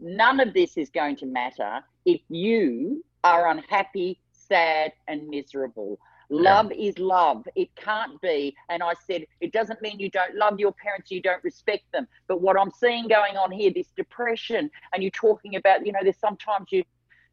None 0.00 0.40
of 0.40 0.52
this 0.54 0.76
is 0.76 0.90
going 0.90 1.16
to 1.16 1.26
matter 1.26 1.80
if 2.04 2.20
you 2.28 3.04
are 3.24 3.48
unhappy, 3.48 4.20
sad, 4.32 4.92
and 5.08 5.28
miserable. 5.28 5.98
Love 6.30 6.72
is 6.72 6.98
love. 6.98 7.46
It 7.54 7.74
can't 7.76 8.20
be. 8.20 8.54
And 8.70 8.82
I 8.82 8.94
said, 9.06 9.24
it 9.40 9.52
doesn't 9.52 9.82
mean 9.82 10.00
you 10.00 10.10
don't 10.10 10.34
love 10.34 10.58
your 10.58 10.72
parents, 10.72 11.10
you 11.10 11.20
don't 11.20 11.42
respect 11.44 11.84
them. 11.92 12.08
But 12.26 12.40
what 12.40 12.58
I'm 12.58 12.70
seeing 12.70 13.06
going 13.06 13.36
on 13.36 13.52
here, 13.52 13.70
this 13.74 13.92
depression, 13.96 14.70
and 14.92 15.02
you're 15.02 15.10
talking 15.10 15.56
about, 15.56 15.86
you 15.86 15.92
know, 15.92 16.00
there's 16.02 16.18
sometimes 16.18 16.68
you 16.70 16.84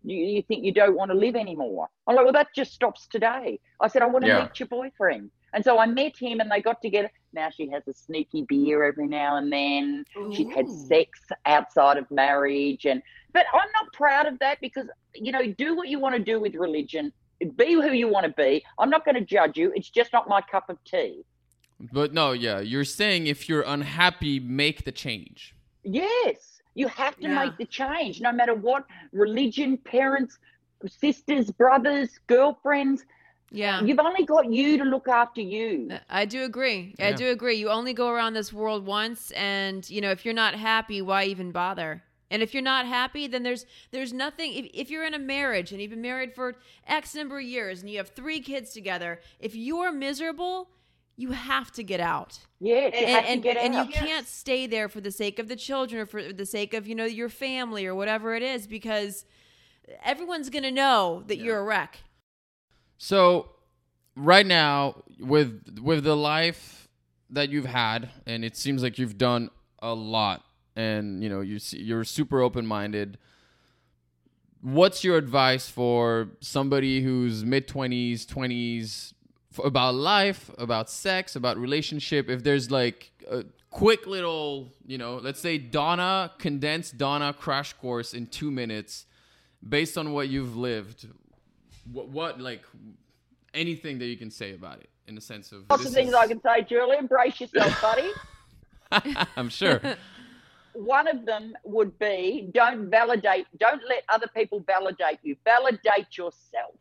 you, 0.03 0.15
you 0.15 0.41
think 0.43 0.63
you 0.63 0.74
don't 0.74 0.95
want 0.95 1.11
to 1.11 1.17
live 1.17 1.36
anymore. 1.36 1.89
I'm 2.07 2.15
like, 2.15 2.24
well, 2.24 2.34
that 2.34 2.47
just 2.55 2.74
stops 2.74 3.07
today. 3.07 3.59
I 3.82 3.88
said, 3.88 4.01
I 4.01 4.07
want 4.07 4.24
to 4.26 4.30
Yeah. 4.30 4.43
meet 4.43 4.59
your 4.59 4.67
boyfriend. 4.67 5.30
And 5.54 5.64
so 5.64 5.80
I 5.80 5.86
met 5.86 6.16
him 6.18 6.39
and 6.39 6.50
they 6.52 6.62
got 6.62 6.82
together. 6.82 7.12
Now 7.34 7.50
she 7.50 7.70
has 7.70 7.84
a 7.88 7.93
sneaky 7.93 8.43
beer 8.47 8.84
every 8.84 9.08
now 9.08 9.38
and 9.38 9.52
then. 9.52 10.04
She's 10.34 10.52
had 10.54 10.70
sex 10.70 11.20
outside 11.45 11.97
of 11.97 12.10
marriage. 12.12 12.86
And 12.86 13.02
but 13.34 13.45
I'm 13.54 13.70
not 13.74 13.91
proud 13.93 14.26
of 14.26 14.39
that 14.39 14.60
because, 14.62 14.88
you 15.16 15.32
know, 15.32 15.45
do 15.54 15.76
what 15.76 15.88
you 15.88 16.00
want 16.00 16.16
to 16.16 16.24
do 16.24 16.39
with 16.39 16.56
religion. 16.56 17.12
Be 17.56 17.74
who 17.74 17.91
you 17.91 18.08
want 18.08 18.26
to 18.26 18.34
be. 18.34 18.64
I'm 18.80 18.89
not 18.89 19.06
going 19.06 19.16
to 19.16 19.22
judge 19.22 19.58
you. 19.58 19.72
It's 19.76 19.89
just 19.89 20.12
not 20.14 20.28
my 20.28 20.41
cup 20.41 20.70
of 20.70 20.78
tea. 20.84 21.24
but 21.93 22.14
no 22.14 22.34
yeah 22.34 22.60
you're 22.60 22.84
saying 22.84 23.26
if 23.26 23.47
you're 23.47 23.62
unhappy 23.76 24.38
make 24.62 24.84
the 24.84 24.91
change 24.91 25.56
Yes, 25.86 26.62
you 26.76 26.88
have 26.89 27.16
to 27.24 27.28
Yeah. 27.30 27.39
make 27.45 27.56
the 27.58 27.66
change, 27.66 28.20
no 28.20 28.32
matter 28.34 28.54
what 28.54 28.84
religion, 29.14 29.78
parents, 29.78 30.38
sisters, 30.88 31.50
brothers, 31.52 32.10
girlfriends. 32.28 33.06
Yeah. 33.52 33.82
You've 33.82 34.00
only 34.00 34.26
got 34.26 34.52
you 34.52 34.78
to 34.78 34.84
look 34.84 35.08
after 35.08 35.41
you. 35.41 35.89
Uh, 35.91 36.00
I 36.10 36.26
do 36.26 36.43
agree. 36.43 36.95
I 37.00 37.14
do 37.14 37.28
agree. 37.30 37.56
You 37.56 37.70
only 37.70 37.93
go 37.93 38.10
around 38.10 38.34
this 38.34 38.54
world 38.54 38.86
once 38.86 39.32
and 39.32 39.89
you 39.89 40.02
know, 40.02 40.12
if 40.12 40.24
you're 40.26 40.34
not 40.34 40.54
happy, 40.56 41.02
why 41.02 41.26
even 41.26 41.52
bother? 41.52 42.04
And 42.32 42.43
if 42.43 42.54
you're 42.54 42.62
not 42.62 42.86
happy, 42.86 43.26
then 43.26 43.41
there's 43.41 43.66
there's 43.91 44.14
nothing 44.14 44.54
if, 44.54 44.68
if 44.74 44.89
you're 44.91 45.04
in 45.06 45.16
a 45.16 45.20
marriage 45.20 45.72
and 45.72 45.82
you've 45.82 45.89
been 45.89 46.02
married 46.02 46.36
for 46.36 46.56
X 46.88 47.16
number 47.16 47.39
of 47.39 47.43
years 47.43 47.82
and 47.82 47.89
you 47.89 47.97
have 47.97 48.10
three 48.10 48.39
kids 48.39 48.72
together, 48.72 49.20
if 49.39 49.56
you're 49.56 49.91
miserable, 49.91 50.70
you 51.18 51.32
have 51.32 51.72
to 51.72 51.84
get 51.84 52.00
out. 52.00 52.38
Yes, 52.60 52.93
you 52.93 53.00
And, 53.08 53.10
have 53.16 53.24
to 53.26 53.30
and, 53.32 53.43
get 53.43 53.58
and 53.58 53.74
you 53.74 53.80
out. 53.82 53.91
can't 53.91 54.28
stay 54.28 54.68
there 54.68 54.88
for 54.88 55.02
the 55.02 55.12
sake 55.12 55.39
of 55.39 55.47
the 55.47 55.56
children 55.56 56.02
or 56.02 56.06
for 56.06 56.32
the 56.32 56.45
sake 56.45 56.74
of, 56.76 56.88
you 56.88 56.93
know, 56.93 57.06
your 57.06 57.30
family 57.30 57.86
or 57.88 57.95
whatever 57.95 58.36
it 58.36 58.43
is 58.43 58.68
because 58.68 59.26
everyone's 60.04 60.50
going 60.50 60.64
to 60.64 60.72
know 60.72 61.24
that 61.28 61.38
you're 61.39 61.58
a 61.60 61.64
wreck. 61.64 62.00
So 63.00 63.50
right 64.16 64.45
now 64.45 65.04
with 65.20 65.80
with 65.82 66.04
the 66.04 66.16
life 66.16 66.89
that 67.30 67.50
you've 67.50 67.66
had 67.66 68.10
and 68.26 68.43
it 68.43 68.58
seems 68.58 68.84
like 68.84 69.00
you've 69.00 69.18
done 69.18 69.50
a 69.82 69.93
lot 69.93 70.43
and 70.76 71.24
you 71.24 71.30
know 71.30 71.39
you 71.39 71.60
you're 71.72 72.04
super 72.04 72.41
open-minded 72.41 73.18
what's 74.62 75.06
your 75.06 75.16
advice 75.16 75.70
for 75.70 76.28
somebody 76.41 77.02
who's 77.02 77.45
mid 77.45 77.68
20s 77.68 78.26
20s 78.26 79.14
f- 79.58 79.64
about 79.64 79.95
life 79.95 80.52
about 80.58 80.89
sex 80.89 81.38
about 81.38 81.58
relationship? 81.58 82.30
If 82.30 82.43
there's 82.43 82.70
like 82.70 83.12
a 83.32 83.45
quick 83.70 84.08
little 84.08 84.68
you 84.86 84.97
know 84.97 85.16
let's 85.24 85.39
say 85.39 85.58
donna 85.58 86.34
condensed 86.38 86.97
donna 86.97 87.32
crash 87.32 87.72
course 87.74 88.14
in 88.14 88.28
2 88.28 88.52
minutes 88.52 89.06
based 89.68 89.97
on 89.97 90.12
what 90.12 90.28
you've 90.28 90.58
lived 90.58 91.08
what, 91.92 92.10
what 92.10 92.40
like 92.42 92.64
anything 93.54 94.00
that 94.00 94.06
you 94.06 94.18
can 94.18 94.30
say 94.32 94.54
about 94.54 94.80
it 94.80 94.90
in 95.08 95.16
the 95.16 95.22
sense 95.22 95.52
of 95.52 95.66
Lots 95.70 95.86
of 95.86 95.94
things 95.94 96.10
is- 96.10 96.16
I 96.16 96.28
can 96.28 96.42
say, 96.42 96.62
Julien. 96.64 97.08
Brace 97.08 97.40
yourself, 97.42 97.82
buddy. 97.82 98.12
I'm 99.36 99.50
sure. 99.50 99.82
One 100.74 101.08
of 101.08 101.26
them 101.26 101.54
would 101.64 101.98
be 102.00 102.50
don't 102.54 102.90
validate, 102.90 103.48
don't 103.58 103.82
let 103.90 104.04
other 104.10 104.28
people 104.36 104.62
validate 104.62 105.20
you. 105.24 105.36
Validate 105.44 106.16
yourself. 106.18 106.76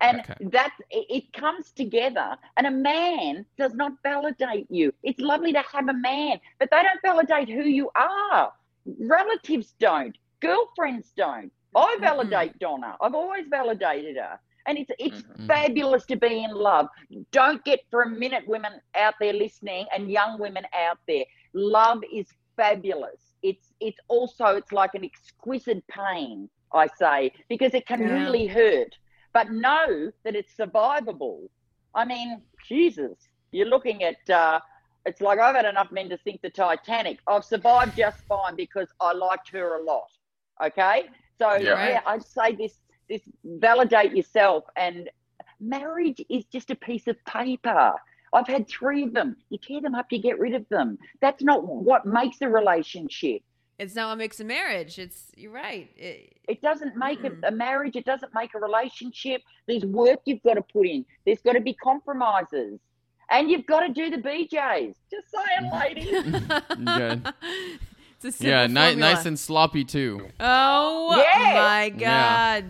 And 0.00 0.20
Okay. 0.20 0.34
that 0.52 0.72
it, 0.90 1.06
it 1.10 1.32
comes 1.32 1.70
together. 1.72 2.36
And 2.56 2.66
a 2.66 2.70
man 2.70 3.44
does 3.58 3.74
not 3.74 3.92
validate 4.02 4.66
you. 4.70 4.92
It's 5.02 5.20
lovely 5.20 5.52
to 5.52 5.62
have 5.72 5.88
a 5.88 5.92
man, 5.94 6.40
but 6.58 6.68
they 6.70 6.82
don't 6.82 7.00
validate 7.02 7.48
who 7.48 7.62
you 7.68 7.90
are. 7.96 8.52
Relatives 9.00 9.74
don't. 9.78 10.16
Girlfriends 10.40 11.12
don't. 11.16 11.52
I 11.76 11.96
validate 12.00 12.58
Donna. 12.60 12.96
I've 13.00 13.14
always 13.14 13.46
validated 13.48 14.16
her. 14.16 14.38
And 14.66 14.78
it's 14.78 14.90
it's 14.98 15.22
Mhm. 15.26 15.46
fabulous 15.46 16.04
to 16.06 16.16
be 16.16 16.42
in 16.44 16.50
love. 16.52 16.86
Don't 17.32 17.64
get 17.64 17.80
for 17.90 18.02
a 18.02 18.08
minute 18.10 18.44
women 18.46 18.72
out 18.96 19.14
there 19.20 19.32
listening 19.32 19.86
and 19.94 20.10
young 20.10 20.38
women 20.38 20.64
out 20.76 20.98
there. 21.06 21.24
Love 21.54 22.02
is 22.12 22.26
fabulous. 22.56 23.34
It's 23.42 23.72
it's 23.80 23.98
also 24.08 24.46
it's 24.56 24.72
like 24.72 24.94
an 24.94 25.04
exquisite 25.04 25.84
pain, 25.88 26.48
I 26.72 26.86
say, 26.86 27.32
because 27.48 27.74
it 27.74 27.86
can 27.86 28.00
Yeah. 28.00 28.08
really 28.08 28.46
hurt. 28.46 28.92
But 29.32 29.50
know 29.52 30.10
that 30.24 30.34
it's 30.36 30.54
survivable. 30.56 31.48
I 31.94 32.04
mean, 32.04 32.42
Jesus, 32.68 33.28
you're 33.52 33.66
looking 33.68 34.02
at 34.04 34.28
uh 34.30 34.60
it's 35.04 35.20
like 35.20 35.38
I've 35.38 35.54
had 35.56 35.66
enough 35.66 35.90
men 35.92 36.08
to 36.10 36.18
sink 36.18 36.40
the 36.42 36.50
Titanic. 36.50 37.18
I've 37.28 37.44
survived 37.44 37.96
just 37.96 38.18
fine 38.28 38.56
because 38.56 38.88
I 39.00 39.12
liked 39.12 39.50
her 39.50 39.76
a 39.80 39.84
lot. 39.84 40.08
Okay? 40.64 41.04
So 41.38 41.54
Yeah. 41.54 41.76
yeah, 41.78 42.00
I'd 42.06 42.24
say 42.24 42.54
this 42.54 42.78
this 43.08 43.22
validate 43.44 44.14
yourself 44.16 44.64
and 44.76 45.08
marriage 45.60 46.20
is 46.28 46.44
just 46.46 46.70
a 46.70 46.74
piece 46.74 47.06
of 47.06 47.16
paper. 47.24 47.92
I've 48.32 48.46
had 48.48 48.68
three 48.68 49.04
of 49.04 49.12
them. 49.12 49.36
You 49.50 49.58
tear 49.58 49.80
them 49.80 49.94
up, 49.94 50.06
you 50.10 50.20
get 50.20 50.38
rid 50.38 50.54
of 50.54 50.68
them. 50.68 50.98
That's 51.20 51.42
not 51.42 51.64
what 51.66 52.04
makes 52.04 52.38
a 52.40 52.48
relationship. 52.48 53.42
It's 53.78 53.94
not 53.94 54.08
what 54.10 54.18
makes 54.18 54.38
a 54.40 54.44
marriage. 54.44 54.98
It's, 54.98 55.32
you're 55.36 55.52
right. 55.52 55.90
It, 55.96 56.36
It 56.48 56.62
doesn't 56.62 56.96
make 56.96 57.20
Mm. 57.22 57.42
a, 57.42 57.48
a 57.48 57.50
marriage. 57.50 57.96
It 57.96 58.04
doesn't 58.04 58.32
make 58.34 58.54
a 58.54 58.58
relationship. 58.60 59.42
There's 59.66 59.84
work 59.84 60.20
you've 60.26 60.42
got 60.42 60.54
to 60.54 60.62
put 60.62 60.86
in. 60.86 61.04
There's 61.26 61.40
got 61.40 61.52
to 61.54 61.60
be 61.60 61.74
compromises. 61.74 62.78
And 63.30 63.50
you've 63.50 63.66
got 63.66 63.80
to 63.80 63.92
do 63.92 64.10
the 64.10 64.18
BJs. 64.18 64.94
Just 65.10 65.26
saying, 65.30 65.70
ladies. 65.72 66.42
Good. 66.84 67.32
it's 68.22 68.40
a 68.40 68.44
Yeah, 68.46 68.66
ni- 68.68 68.94
nice 68.96 69.26
and 69.26 69.36
sloppy 69.38 69.84
too. 69.84 70.28
Oh 70.38 71.16
Yeah. 71.16 71.52
my 71.54 71.84
Yeah. 71.96 72.60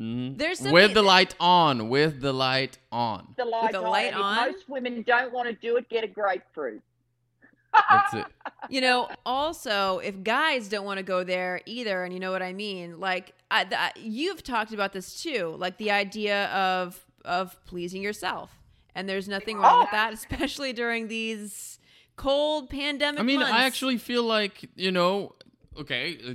God. 0.00 0.04
Mhm. 0.06 0.38
There's 0.38 0.60
with 0.62 0.94
the 0.94 1.02
light 1.02 1.34
on. 1.38 1.88
With 1.88 2.20
the 2.20 2.32
light 2.32 2.78
on. 2.90 3.34
the 3.36 3.44
light, 3.44 3.72
the 3.72 3.78
on. 3.82 3.90
light 3.90 4.06
And 4.12 4.16
if 4.16 4.22
on? 4.24 4.50
most 4.52 4.68
women 4.68 5.02
don't 5.02 5.32
want 5.32 5.48
to 5.48 5.54
do 5.54 5.76
it, 5.76 5.88
get 5.88 6.04
a 6.04 6.08
grapefruit. 6.08 6.82
That's 7.88 8.14
it. 8.14 8.26
You 8.68 8.80
know, 8.82 9.08
also, 9.26 9.98
if 9.98 10.22
guys 10.22 10.68
don't 10.68 10.84
want 10.84 10.98
to 10.98 11.02
go 11.02 11.24
there 11.24 11.60
either, 11.66 12.04
and 12.04 12.12
you 12.12 12.20
know 12.20 12.30
what 12.30 12.42
I 12.42 12.52
mean, 12.52 13.00
like 13.00 13.32
I, 13.50 13.64
the, 13.64 13.80
I- 13.80 13.92
you've 13.96 14.42
talked 14.44 14.72
about 14.72 14.92
this 14.92 15.22
too, 15.22 15.54
like 15.58 15.76
the 15.78 15.90
idea 15.90 16.46
of 16.48 17.04
of 17.24 17.56
pleasing 17.64 18.00
yourself, 18.02 18.50
and 18.94 19.08
there's 19.08 19.28
nothing 19.28 19.58
wrong 19.58 19.80
with 19.80 19.88
Oh. 19.92 19.96
that, 19.96 20.12
especially 20.20 20.72
during 20.72 21.08
these 21.08 21.78
cold 22.16 22.68
pandemic. 22.70 23.18
I 23.18 23.22
mean, 23.24 23.40
months. 23.40 23.52
I 23.54 23.64
actually 23.64 23.98
feel 23.98 24.22
like 24.24 24.68
you 24.76 24.92
know, 24.92 25.34
okay, 25.78 26.18
uh, 26.28 26.34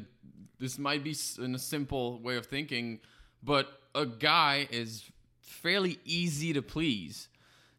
this 0.59 0.78
might 0.80 1.03
be 1.03 1.16
in 1.39 1.53
a 1.55 1.59
simple 1.59 2.20
way 2.20 2.36
of 2.38 2.47
thinking, 2.47 2.99
but 3.45 3.67
a 3.93 4.05
guy 4.05 4.67
is 4.71 5.03
fairly 5.41 5.99
easy 6.05 6.51
to 6.53 6.61
please. 6.61 7.27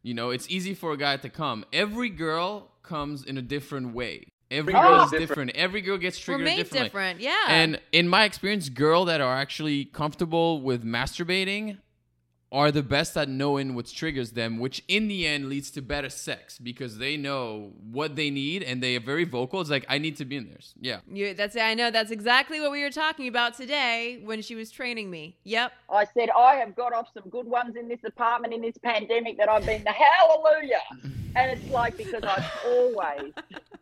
You 0.03 0.15
know, 0.15 0.31
it's 0.31 0.49
easy 0.49 0.75
for 0.75 0.93
a 0.93 0.97
guy 0.97 1.17
to 1.17 1.29
come. 1.29 1.65
Every 1.73 2.09
girl 2.09 2.71
comes 2.83 3.25
in 3.25 3.37
a 3.37 3.43
different 3.43 3.93
way. 3.95 4.29
Every 4.51 4.73
Oh. 4.75 4.81
girl 4.81 5.05
is 5.05 5.11
different. 5.11 5.51
Every 5.57 5.81
girl 5.81 5.99
gets 5.99 6.17
we're 6.21 6.37
triggered 6.37 6.45
made 6.45 6.57
differently. 6.59 6.85
different, 6.89 7.21
yeah. 7.21 7.47
And 7.49 7.81
in 7.91 8.09
my 8.09 8.25
experience, 8.25 8.69
girl 8.69 9.05
that 9.07 9.21
are 9.21 9.37
actually 9.37 9.87
comfortable 9.87 10.61
with 10.63 10.85
masturbating 10.85 11.79
are 12.53 12.71
the 12.71 12.83
best 12.83 13.17
at 13.17 13.29
knowing 13.29 13.75
what 13.75 13.87
triggers 13.87 14.33
them, 14.33 14.59
which 14.59 14.83
in 14.89 15.09
the 15.09 15.27
end 15.27 15.49
leads 15.49 15.71
to 15.73 15.83
better 15.83 16.09
sex 16.09 16.59
because 16.59 16.99
they 16.99 17.17
know 17.17 17.73
what 17.91 18.15
they 18.17 18.31
need 18.31 18.63
and 18.63 18.83
they 18.83 18.97
are 18.97 19.01
very 19.01 19.25
vocal. 19.25 19.61
It's 19.61 19.71
like 19.71 19.85
I 19.89 19.99
need 19.99 20.17
to 20.17 20.25
be 20.25 20.37
in 20.37 20.49
there. 20.49 20.59
Yeah. 20.81 21.01
you, 21.13 21.35
that's 21.35 21.57
I 21.57 21.75
know 21.75 21.91
that's 21.91 22.11
exactly 22.11 22.61
what 22.61 22.71
we 22.71 22.83
were 22.83 22.91
talking 22.91 23.29
about 23.29 23.57
today 23.57 24.21
when 24.25 24.43
she 24.43 24.55
was 24.55 24.71
training 24.71 25.11
me. 25.11 25.37
Yep. 25.45 25.73
I 25.91 26.07
said, 26.15 26.31
I 26.31 26.55
have 26.57 26.77
got 26.77 26.93
off 26.93 27.09
some 27.13 27.29
good 27.31 27.47
ones 27.47 27.77
in 27.77 27.89
this 27.89 28.05
apartment 28.05 28.55
in 28.55 28.63
this 28.63 28.79
pandemic 28.79 29.39
that 29.39 29.49
I've 29.49 29.67
been 29.67 29.83
the 29.85 29.93
hallelujah. 29.93 30.83
And 31.35 31.51
it's 31.51 31.69
like 31.71 31.97
because 31.97 32.23
I've 32.23 32.51
always 32.67 33.33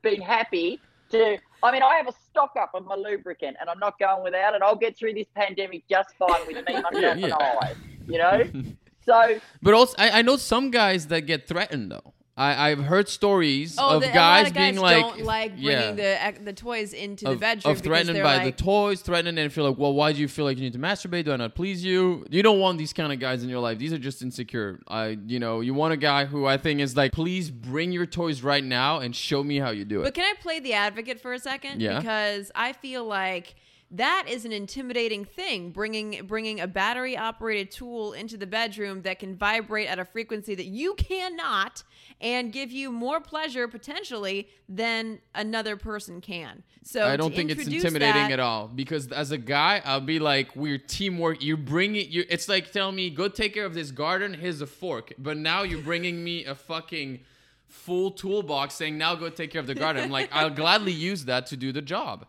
been 0.02 0.20
happy 0.20 0.80
to, 1.10 1.38
I 1.62 1.70
mean, 1.70 1.82
I 1.82 1.94
have 1.96 2.08
a 2.08 2.14
stock 2.30 2.54
up 2.58 2.70
of 2.74 2.84
my 2.86 2.96
lubricant 2.96 3.56
and 3.60 3.68
I'm 3.68 3.78
not 3.78 3.98
going 3.98 4.22
without 4.24 4.54
it. 4.54 4.62
I'll 4.62 4.74
get 4.74 4.96
through 4.96 5.14
this 5.14 5.28
pandemic 5.36 5.84
just 5.88 6.16
fine 6.18 6.46
with 6.46 6.66
me, 6.66 6.74
myself, 6.74 6.94
Yeah, 6.94 7.10
and 7.12 7.20
yeah. 7.20 7.36
I, 7.36 7.74
you 8.06 8.18
know? 8.18 8.44
So, 9.06 9.38
But 9.60 9.74
also, 9.74 9.94
I, 9.98 10.20
I 10.20 10.22
know 10.22 10.38
some 10.38 10.70
guys 10.70 11.08
that 11.08 11.26
get 11.26 11.46
threatened 11.46 11.92
though. 11.92 12.14
I, 12.36 12.70
I've 12.70 12.82
heard 12.82 13.08
stories 13.08 13.76
Oh, 13.78 13.96
of 13.96 14.02
the, 14.02 14.08
guys, 14.08 14.48
of 14.48 14.54
guys 14.54 14.72
being 14.72 14.82
like, 14.82 14.96
don't 14.96 15.24
like 15.24 15.52
bringing 15.52 15.98
yeah. 15.98 16.32
the 16.32 16.40
the 16.40 16.52
toys 16.52 16.92
into 16.92 17.26
the 17.26 17.36
bedroom 17.36 17.70
of 17.70 17.80
because 17.80 17.80
threatened 17.82 18.22
by 18.24 18.38
like, 18.38 18.56
the 18.56 18.64
toys, 18.64 19.02
threatened 19.02 19.38
and 19.38 19.52
feel 19.52 19.68
like, 19.68 19.78
well, 19.78 19.92
why 19.92 20.12
do 20.12 20.20
you 20.20 20.26
feel 20.26 20.44
like 20.44 20.56
you 20.56 20.64
need 20.64 20.72
to 20.72 20.80
masturbate? 20.80 21.26
Do 21.26 21.32
I 21.32 21.36
not 21.36 21.54
please 21.54 21.84
you? 21.84 22.26
You 22.30 22.42
don't 22.42 22.58
want 22.58 22.78
these 22.78 22.92
kind 22.92 23.12
of 23.12 23.20
guys 23.20 23.44
in 23.44 23.48
your 23.48 23.60
life. 23.60 23.78
These 23.78 23.92
are 23.92 23.98
just 23.98 24.20
insecure. 24.20 24.80
I, 24.88 25.16
you 25.26 25.38
know, 25.38 25.60
you 25.60 25.74
want 25.74 25.92
a 25.92 25.96
guy 25.96 26.24
who 26.24 26.46
I 26.46 26.56
think 26.56 26.80
is 26.80 26.96
like, 26.96 27.12
please 27.12 27.50
bring 27.50 27.92
your 27.92 28.06
toys 28.06 28.42
right 28.42 28.64
now 28.64 28.98
and 28.98 29.14
show 29.14 29.44
me 29.44 29.58
how 29.58 29.70
you 29.70 29.84
do 29.84 30.00
it. 30.00 30.04
But 30.04 30.14
can 30.14 30.24
I 30.24 30.34
play 30.40 30.58
the 30.58 30.72
advocate 30.72 31.20
for 31.20 31.34
a 31.34 31.38
second? 31.38 31.80
Yeah. 31.80 32.00
Because 32.00 32.50
I 32.56 32.72
feel 32.72 33.04
like 33.04 33.54
that 33.90 34.26
is 34.28 34.44
an 34.44 34.52
intimidating 34.52 35.24
thing 35.24 35.70
bringing 35.70 36.26
bringing 36.26 36.60
a 36.60 36.66
battery 36.66 37.16
operated 37.16 37.70
tool 37.70 38.12
into 38.12 38.36
the 38.36 38.46
bedroom 38.46 39.02
that 39.02 39.18
can 39.18 39.36
vibrate 39.36 39.88
at 39.88 39.98
a 39.98 40.04
frequency 40.04 40.54
that 40.54 40.66
you 40.66 40.94
cannot 40.94 41.82
and 42.20 42.52
give 42.52 42.72
you 42.72 42.90
more 42.90 43.20
pleasure 43.20 43.68
potentially 43.68 44.48
than 44.68 45.18
another 45.34 45.76
person 45.76 46.20
can. 46.20 46.62
So 46.82 47.06
I 47.06 47.16
don't 47.16 47.34
think 47.34 47.50
it's 47.50 47.66
intimidating 47.66 48.14
that- 48.14 48.32
at 48.32 48.40
all 48.40 48.68
because 48.68 49.10
as 49.12 49.30
a 49.30 49.38
guy, 49.38 49.82
I'll 49.84 50.00
be 50.00 50.18
like, 50.18 50.54
we're 50.54 50.78
teamwork. 50.78 51.42
You 51.42 51.56
bring 51.56 51.96
it. 51.96 52.08
You, 52.08 52.24
it's 52.28 52.48
like 52.48 52.72
telling 52.72 52.96
me, 52.96 53.10
go 53.10 53.28
take 53.28 53.54
care 53.54 53.64
of 53.64 53.74
this 53.74 53.90
garden. 53.90 54.34
Here's 54.34 54.60
a 54.60 54.66
fork. 54.66 55.12
But 55.18 55.36
now 55.36 55.62
you're 55.62 55.82
bringing 55.82 56.22
me 56.22 56.44
a 56.44 56.54
fucking 56.54 57.20
full 57.68 58.10
toolbox 58.10 58.74
saying, 58.74 58.98
now 58.98 59.14
go 59.14 59.28
take 59.30 59.50
care 59.50 59.60
of 59.60 59.66
the 59.66 59.74
garden. 59.74 60.04
I'm 60.04 60.10
like, 60.10 60.30
I'll 60.32 60.50
gladly 60.50 60.92
use 60.92 61.24
that 61.24 61.46
to 61.46 61.56
do 61.56 61.72
the 61.72 61.82
job. 61.82 62.26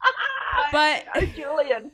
But 0.72 1.04
Julien. 1.34 1.90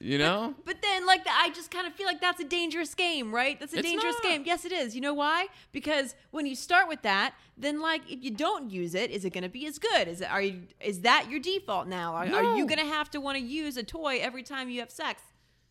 You 0.00 0.16
know? 0.16 0.54
But 0.64 0.76
then, 0.80 1.06
like, 1.06 1.26
I 1.28 1.50
just 1.50 1.72
kind 1.72 1.84
of 1.86 1.92
feel 1.92 2.06
like 2.06 2.20
that's 2.20 2.38
a 2.40 2.44
dangerous 2.44 2.94
game, 2.94 3.34
right? 3.34 3.58
That's 3.58 3.72
a 3.74 3.78
It's 3.78 3.88
dangerous 3.88 4.14
not. 4.14 4.22
game. 4.22 4.42
Yes, 4.46 4.64
it 4.64 4.70
is. 4.70 4.94
You 4.94 5.00
know 5.00 5.12
why? 5.14 5.48
Because 5.72 6.14
when 6.30 6.46
you 6.46 6.54
start 6.54 6.86
with 6.86 7.02
that, 7.02 7.34
then 7.56 7.80
like, 7.80 8.02
if 8.08 8.22
you 8.22 8.30
don't 8.30 8.70
use 8.70 8.94
it, 8.94 9.10
is 9.10 9.24
it 9.24 9.32
going 9.32 9.42
to 9.42 9.48
be 9.48 9.66
as 9.66 9.78
good? 9.80 10.06
Is 10.06 10.20
it? 10.20 10.30
Are 10.30 10.40
you? 10.40 10.62
Is 10.80 11.00
that 11.00 11.28
your 11.28 11.40
default 11.40 11.88
now? 11.88 12.14
Are, 12.14 12.26
are 12.26 12.56
you 12.56 12.64
going 12.64 12.78
to 12.78 12.86
have 12.86 13.10
to 13.10 13.20
want 13.20 13.38
to 13.38 13.42
use 13.42 13.76
a 13.76 13.82
toy 13.82 14.18
every 14.20 14.44
time 14.44 14.70
you 14.70 14.78
have 14.80 14.90
sex? 14.90 15.20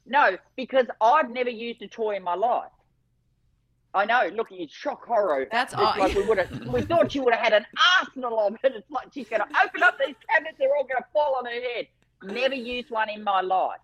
No, 0.06 0.38
because 0.58 0.88
I've 1.00 1.30
never 1.30 1.50
used 1.50 1.82
a 1.82 1.88
toy 1.88 2.16
in 2.18 2.24
my 2.24 2.36
life. 2.36 2.72
I 3.94 4.04
know. 4.06 4.30
Look 4.36 4.52
at 4.52 4.60
you, 4.60 4.68
shock 4.70 5.06
horror. 5.08 5.48
That's 5.50 5.72
it's 5.74 5.82
aw- 5.82 5.96
like 5.98 6.14
we 6.16 6.24
would 6.26 6.38
have. 6.38 6.68
We 6.68 6.82
thought 6.82 7.14
she 7.14 7.22
would 7.22 7.34
have 7.34 7.44
had 7.44 7.54
an 7.54 7.66
arsenal 8.02 8.40
of 8.46 8.56
it. 8.62 8.74
It's 8.76 8.92
like 8.92 9.08
she's 9.14 9.30
going 9.30 9.42
to 9.42 9.48
open 9.64 9.84
up 9.84 9.98
these 10.06 10.16
cabinets. 10.30 10.58
They're 10.60 10.76
all 10.76 10.84
going 10.84 10.98
to 11.02 11.08
fall 11.14 11.36
on 11.40 11.46
her 11.46 11.52
head. 11.52 11.88
Never 12.24 12.56
used 12.56 12.90
one 12.90 13.10
in 13.10 13.24
my 13.24 13.42
life. 13.42 13.80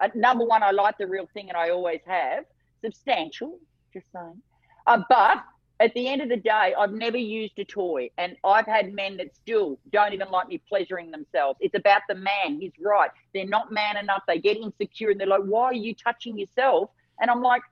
Uh, 0.00 0.08
number 0.14 0.44
one, 0.44 0.62
I 0.62 0.70
like 0.70 0.98
the 0.98 1.06
real 1.06 1.28
thing, 1.34 1.48
and 1.48 1.56
I 1.56 1.70
always 1.70 2.00
have. 2.06 2.44
Substantial, 2.82 3.58
just 3.92 4.06
saying. 4.12 4.42
Uh, 4.86 5.02
but 5.08 5.44
at 5.80 5.92
the 5.94 6.08
end 6.08 6.22
of 6.22 6.28
the 6.28 6.36
day, 6.36 6.74
I've 6.78 6.92
never 6.92 7.16
used 7.16 7.58
a 7.58 7.64
toy, 7.64 8.10
and 8.18 8.36
I've 8.44 8.66
had 8.66 8.92
men 8.92 9.16
that 9.18 9.34
still 9.34 9.78
don't 9.92 10.12
even 10.12 10.30
like 10.30 10.48
me 10.48 10.58
pleasuring 10.68 11.10
themselves. 11.10 11.58
It's 11.60 11.74
about 11.74 12.02
the 12.08 12.14
man. 12.14 12.60
He's 12.60 12.72
right. 12.80 13.10
They're 13.32 13.46
not 13.46 13.72
man 13.72 13.96
enough. 13.96 14.22
They 14.26 14.38
get 14.38 14.56
insecure, 14.56 15.10
and 15.10 15.20
they're 15.20 15.26
like, 15.26 15.42
"Why 15.42 15.64
are 15.64 15.74
you 15.74 15.94
touching 15.94 16.38
yourself?" 16.38 16.90
And 17.20 17.30
I'm 17.30 17.42
like, 17.42 17.62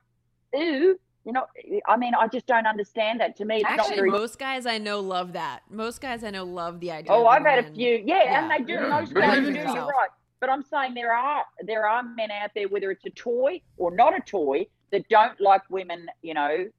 "Ew." 0.53 0.99
You 1.25 1.31
know, 1.31 1.45
I 1.87 1.95
mean, 1.95 2.13
I 2.19 2.27
just 2.27 2.47
don't 2.47 2.67
understand 2.67 3.21
that. 3.21 3.37
To 3.37 3.45
me, 3.45 3.55
it's 3.57 3.63
not 3.63 3.79
Actually, 3.79 3.95
very. 3.95 4.11
most 4.11 4.37
guys 4.39 4.65
I 4.65 4.77
know 4.77 4.99
love 4.99 5.33
that. 5.33 5.61
Most 5.69 6.01
guys 6.01 6.23
I 6.23 6.31
know 6.31 6.43
love 6.43 6.79
the 6.81 6.91
idea. 6.91 7.11
Oh, 7.13 7.21
of 7.21 7.27
I've 7.27 7.45
had 7.45 7.59
a 7.65 7.71
few. 7.71 8.03
Yeah, 8.05 8.15
and 8.39 8.49
Yeah. 8.51 8.57
they 8.57 8.63
do. 8.65 8.73
Yeah. 8.73 8.87
Most 8.89 9.13
guys 9.13 9.39
do. 9.39 9.47
if- 9.49 9.55
You're 9.55 9.85
right. 9.87 10.09
But 10.41 10.49
I'm 10.49 10.63
saying 10.63 10.93
there 10.95 11.13
are 11.15 11.45
there 11.61 11.87
are 11.87 12.03
men 12.03 12.29
out 12.29 12.49
there, 12.53 12.67
whether 12.67 12.91
it's 12.91 13.05
a 13.05 13.09
toy 13.11 13.61
or 13.77 13.95
not 13.95 14.13
a 14.13 14.19
toy, 14.19 14.67
that 14.91 15.07
don't 15.07 15.39
like 15.39 15.61
women. 15.69 16.07
You 16.21 16.33
know, 16.33 16.69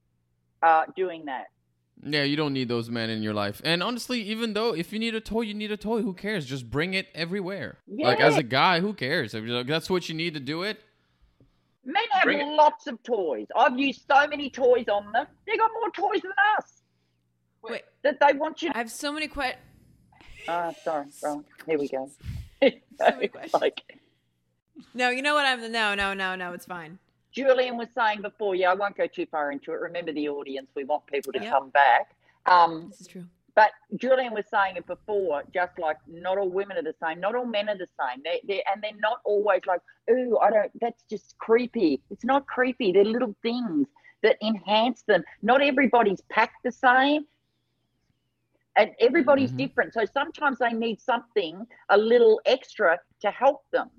uh, 0.63 0.83
doing 0.95 1.25
that. 1.25 1.47
Yeah, 2.07 2.25
you 2.25 2.37
don't 2.37 2.53
need 2.53 2.69
those 2.69 2.91
men 2.91 3.09
in 3.09 3.23
your 3.23 3.33
life. 3.33 3.63
And 3.65 3.83
honestly, 3.83 4.21
even 4.21 4.53
though 4.53 4.75
if 4.75 4.93
you 4.93 4.99
need 4.99 5.15
a 5.15 5.21
toy, 5.21 5.43
you 5.43 5.55
need 5.55 5.73
a 5.73 5.79
toy. 5.79 6.03
Who 6.03 6.13
cares? 6.13 6.45
Just 6.45 6.71
bring 6.71 6.93
it 6.93 7.07
everywhere. 7.15 7.79
Yeah. 7.87 8.09
Like 8.09 8.21
as 8.21 8.37
a 8.37 8.43
guy, 8.43 8.81
who 8.81 8.93
cares? 8.93 9.33
If 9.33 9.43
like, 9.45 9.67
that's 9.67 9.89
what 9.89 10.11
you 10.11 10.15
need 10.15 10.35
to 10.35 10.41
do 10.41 10.63
it. 10.65 10.81
Men 11.85 12.03
have 12.13 12.25
Bring 12.25 12.41
it. 12.41 12.47
lots 12.55 12.87
of 12.87 13.03
toys. 13.03 13.47
I've 13.57 13.79
used 13.79 14.03
so 14.11 14.27
many 14.27 14.51
toys 14.51 14.87
on 14.89 15.13
them. 15.13 15.27
They 15.47 15.57
got 15.57 15.71
more 15.81 15.91
toys 15.91 16.23
than 16.23 16.33
us. 16.59 16.83
Wait, 17.63 17.83
That 18.03 18.19
they 18.21 18.33
want 18.37 18.63
you. 18.63 18.71
I 18.75 18.79
have 18.79 18.91
so 18.91 19.13
many 19.13 19.29
questions. 19.29 19.63
Ah, 20.49 20.73
sorry. 20.83 21.07
Wrong. 21.23 21.45
Here 21.67 21.79
we 21.79 21.89
go. 21.89 22.11
so 22.63 22.71
many 23.01 23.29
questions. 23.29 23.55
like 23.61 23.81
No, 24.95 25.11
you 25.11 25.23
know 25.23 25.35
what? 25.35 25.47
I'm 25.47 25.71
no, 25.73 25.95
no, 25.95 26.15
no, 26.15 26.35
no. 26.35 26.53
It's 26.53 26.67
fine. 26.67 26.99
Julien 27.33 27.77
was 27.77 27.89
saying 27.97 28.23
before. 28.23 28.55
Yeah, 28.55 28.71
I 28.71 28.75
won't 28.75 28.97
go 28.97 29.07
too 29.07 29.27
far 29.27 29.51
into 29.51 29.73
it. 29.73 29.81
Remember 29.81 30.13
the 30.13 30.29
audience. 30.29 30.69
We 30.75 30.85
want 30.85 31.07
people 31.07 31.33
to 31.33 31.41
Yep. 31.41 31.51
come 31.53 31.71
back. 31.71 32.15
Um, 32.47 32.89
This 32.91 33.01
is 33.03 33.07
true. 33.09 33.25
But 33.57 33.71
Julien 33.97 34.35
was 34.35 34.47
saying 34.49 34.77
it 34.77 34.87
before, 34.87 35.45
just 35.53 35.79
like 35.79 35.97
not 36.09 36.39
all 36.39 36.49
women 36.49 36.77
are 36.77 36.83
the 36.83 36.95
same, 37.01 37.21
not 37.21 37.37
all 37.37 37.47
men 37.47 37.69
are 37.69 37.79
the 37.79 37.87
same. 38.01 38.21
They, 38.25 38.41
they, 38.47 38.65
and 38.73 38.83
they're 38.83 38.99
not 38.99 39.19
always 39.25 39.61
like, 39.67 39.81
ooh, 40.11 40.39
I 40.39 40.51
don't. 40.51 40.73
That's 40.81 41.05
just 41.05 41.39
creepy. 41.39 42.01
It's 42.11 42.25
not 42.25 42.47
creepy. 42.47 42.91
They're 42.91 43.05
little 43.05 43.37
things 43.43 43.87
that 44.25 44.39
enhance 44.43 45.03
them. 45.03 45.23
Not 45.43 45.63
everybody's 45.63 46.21
packed 46.23 46.65
the 46.65 46.73
same, 46.73 47.27
and 48.77 48.91
everybody's 48.99 49.53
Mhm. 49.53 49.59
different. 49.59 49.95
So 49.95 50.05
sometimes 50.05 50.59
they 50.59 50.73
need 50.73 51.01
something 51.01 51.65
a 51.91 51.97
little 51.97 52.41
extra 52.47 52.99
to 53.21 53.31
help 53.31 53.63
them. 53.71 53.91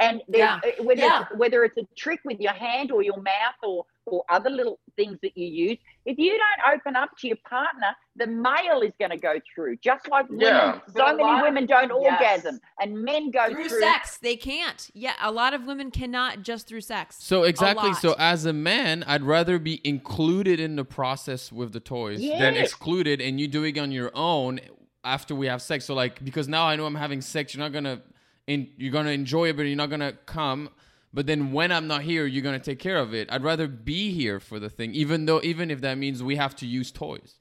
And 0.00 0.22
Yeah. 0.28 0.60
uh, 0.64 0.82
whether 0.82 1.02
Yeah. 1.02 1.26
whether 1.36 1.64
it's 1.64 1.76
a 1.76 1.84
trick 1.96 2.20
with 2.24 2.40
your 2.40 2.52
hand 2.52 2.90
or 2.90 3.02
your 3.02 3.20
mouth 3.20 3.54
or 3.62 3.84
or 4.10 4.24
other 4.28 4.50
little 4.50 4.78
things 4.96 5.18
that 5.22 5.36
you 5.36 5.46
use, 5.46 5.78
if 6.04 6.18
you 6.18 6.30
don't 6.32 6.74
open 6.74 6.96
up 6.96 7.10
to 7.18 7.28
your 7.28 7.36
partner, 7.48 7.88
the 8.16 8.26
male 8.26 8.80
is 8.82 8.92
going 8.98 9.10
to 9.10 9.16
go 9.16 9.34
through. 9.54 9.76
Just 9.76 10.08
like 10.08 10.28
women, 10.28 10.40
Yeah. 10.46 10.80
so 10.86 10.92
But 10.94 11.16
many 11.18 11.42
women 11.42 11.66
don't 11.66 11.90
Yes. 12.02 12.20
orgasm, 12.20 12.60
and 12.80 13.02
men 13.02 13.30
go 13.30 13.48
Through 13.50 13.68
through. 13.68 13.80
sex, 13.80 14.18
they 14.18 14.36
can't. 14.36 14.90
Yeah, 14.94 15.14
a 15.20 15.30
lot 15.30 15.54
of 15.54 15.64
women 15.64 15.90
cannot 15.90 16.42
just 16.42 16.66
through 16.66 16.80
sex. 16.80 17.16
So 17.20 17.42
exactly. 17.44 17.92
So 17.94 18.14
as 18.18 18.44
a 18.44 18.52
man, 18.52 19.04
I'd 19.06 19.22
rather 19.22 19.58
be 19.58 19.80
included 19.84 20.58
in 20.60 20.76
the 20.76 20.84
process 20.84 21.52
with 21.52 21.72
the 21.72 21.80
toys 21.80 22.20
than 22.20 22.56
excluded, 22.56 23.20
and 23.20 23.38
you 23.40 23.46
doing 23.48 23.78
on 23.78 23.92
your 23.92 24.10
own 24.14 24.60
after 25.04 25.34
we 25.34 25.46
have 25.46 25.62
sex. 25.62 25.84
So 25.84 25.94
like, 25.94 26.24
because 26.24 26.48
now 26.48 26.66
I 26.66 26.76
know 26.76 26.86
I'm 26.86 26.94
having 26.96 27.20
sex, 27.20 27.54
you're 27.54 27.62
not 27.62 27.72
gonna, 27.72 28.02
in, 28.46 28.68
you're 28.76 28.92
gonna 28.92 29.10
enjoy 29.10 29.50
it, 29.50 29.56
but 29.56 29.62
you're 29.62 29.76
not 29.76 29.90
gonna 29.90 30.12
come. 30.26 30.70
But 31.12 31.26
then 31.26 31.52
when 31.52 31.72
I'm 31.72 31.86
not 31.86 32.02
here, 32.02 32.26
you're 32.26 32.42
gonna 32.42 32.58
take 32.58 32.78
care 32.78 32.98
of 32.98 33.14
it. 33.14 33.30
I'd 33.30 33.42
rather 33.42 33.66
be 33.66 34.12
here 34.12 34.40
for 34.40 34.58
the 34.58 34.68
thing, 34.68 34.94
even 34.94 35.26
though, 35.26 35.40
even 35.42 35.70
if 35.70 35.80
that 35.80 35.96
means 35.96 36.22
we 36.22 36.36
have 36.36 36.54
to 36.56 36.66
use 36.66 36.90
toys. 36.90 37.36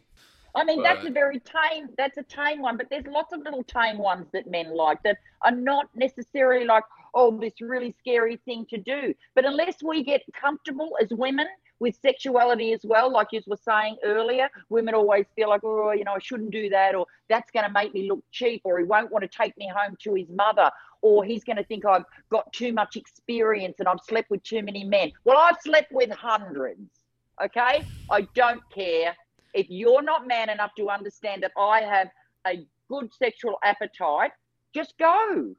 I 0.55 0.63
mean, 0.63 0.81
that's 0.81 1.05
a 1.05 1.11
very 1.11 1.39
tame. 1.39 1.89
That's 1.97 2.17
a 2.17 2.23
tame 2.23 2.61
one, 2.61 2.77
but 2.77 2.89
there's 2.89 3.05
lots 3.05 3.31
of 3.31 3.41
little 3.41 3.63
tame 3.63 3.99
ones 3.99 4.25
that 4.33 4.49
men 4.49 4.75
like 4.75 5.03
that 5.03 5.17
are 5.43 5.51
not 5.51 5.87
necessarily 5.93 6.65
like, 6.65 6.83
oh, 7.13 7.37
this 7.39 7.61
really 7.61 7.93
scary 7.99 8.37
thing 8.45 8.65
to 8.71 8.77
do. 8.77 9.13
But 9.35 9.45
unless 9.45 9.83
we 9.83 10.03
get 10.03 10.23
comfortable 10.33 10.97
as 10.99 11.09
women 11.11 11.47
with 11.79 11.95
sexuality 12.01 12.73
as 12.73 12.81
well, 12.83 13.11
like 13.11 13.27
you 13.31 13.41
were 13.45 13.55
saying 13.55 13.97
earlier, 14.03 14.49
women 14.69 14.95
always 14.95 15.25
feel 15.35 15.49
like, 15.49 15.61
oh, 15.63 15.91
you 15.91 16.03
know, 16.05 16.13
I 16.13 16.19
shouldn't 16.19 16.49
do 16.49 16.69
that, 16.69 16.95
or 16.95 17.05
that's 17.29 17.51
going 17.51 17.65
to 17.65 17.71
make 17.71 17.93
me 17.93 18.09
look 18.09 18.23
cheap, 18.31 18.61
or 18.63 18.79
he 18.79 18.83
won't 18.83 19.11
want 19.11 19.21
to 19.21 19.27
take 19.27 19.55
me 19.57 19.69
home 19.71 19.95
to 20.01 20.15
his 20.15 20.27
mother, 20.29 20.71
or 21.01 21.23
he's 21.23 21.43
going 21.43 21.57
to 21.57 21.63
think 21.63 21.85
I've 21.85 22.05
got 22.29 22.51
too 22.53 22.73
much 22.73 22.95
experience 22.95 23.75
and 23.79 23.87
I've 23.87 23.99
slept 24.07 24.29
with 24.29 24.43
too 24.43 24.61
many 24.61 24.83
men. 24.83 25.11
Well, 25.23 25.37
I've 25.37 25.57
slept 25.61 25.91
with 25.91 26.11
hundreds. 26.11 26.89
Okay, 27.43 27.83
I 28.09 28.21
don't 28.33 28.61
care 28.73 29.15
if 29.53 29.67
you're 29.69 30.01
not 30.01 30.27
man 30.27 30.49
enough 30.49 30.71
to 30.77 30.89
understand 30.89 31.43
that 31.43 31.51
I 31.57 31.81
have 31.81 32.09
a 32.47 32.65
good 32.89 33.13
sexual 33.13 33.57
appetite, 33.63 34.31
just 34.73 34.97
go. 34.97 35.55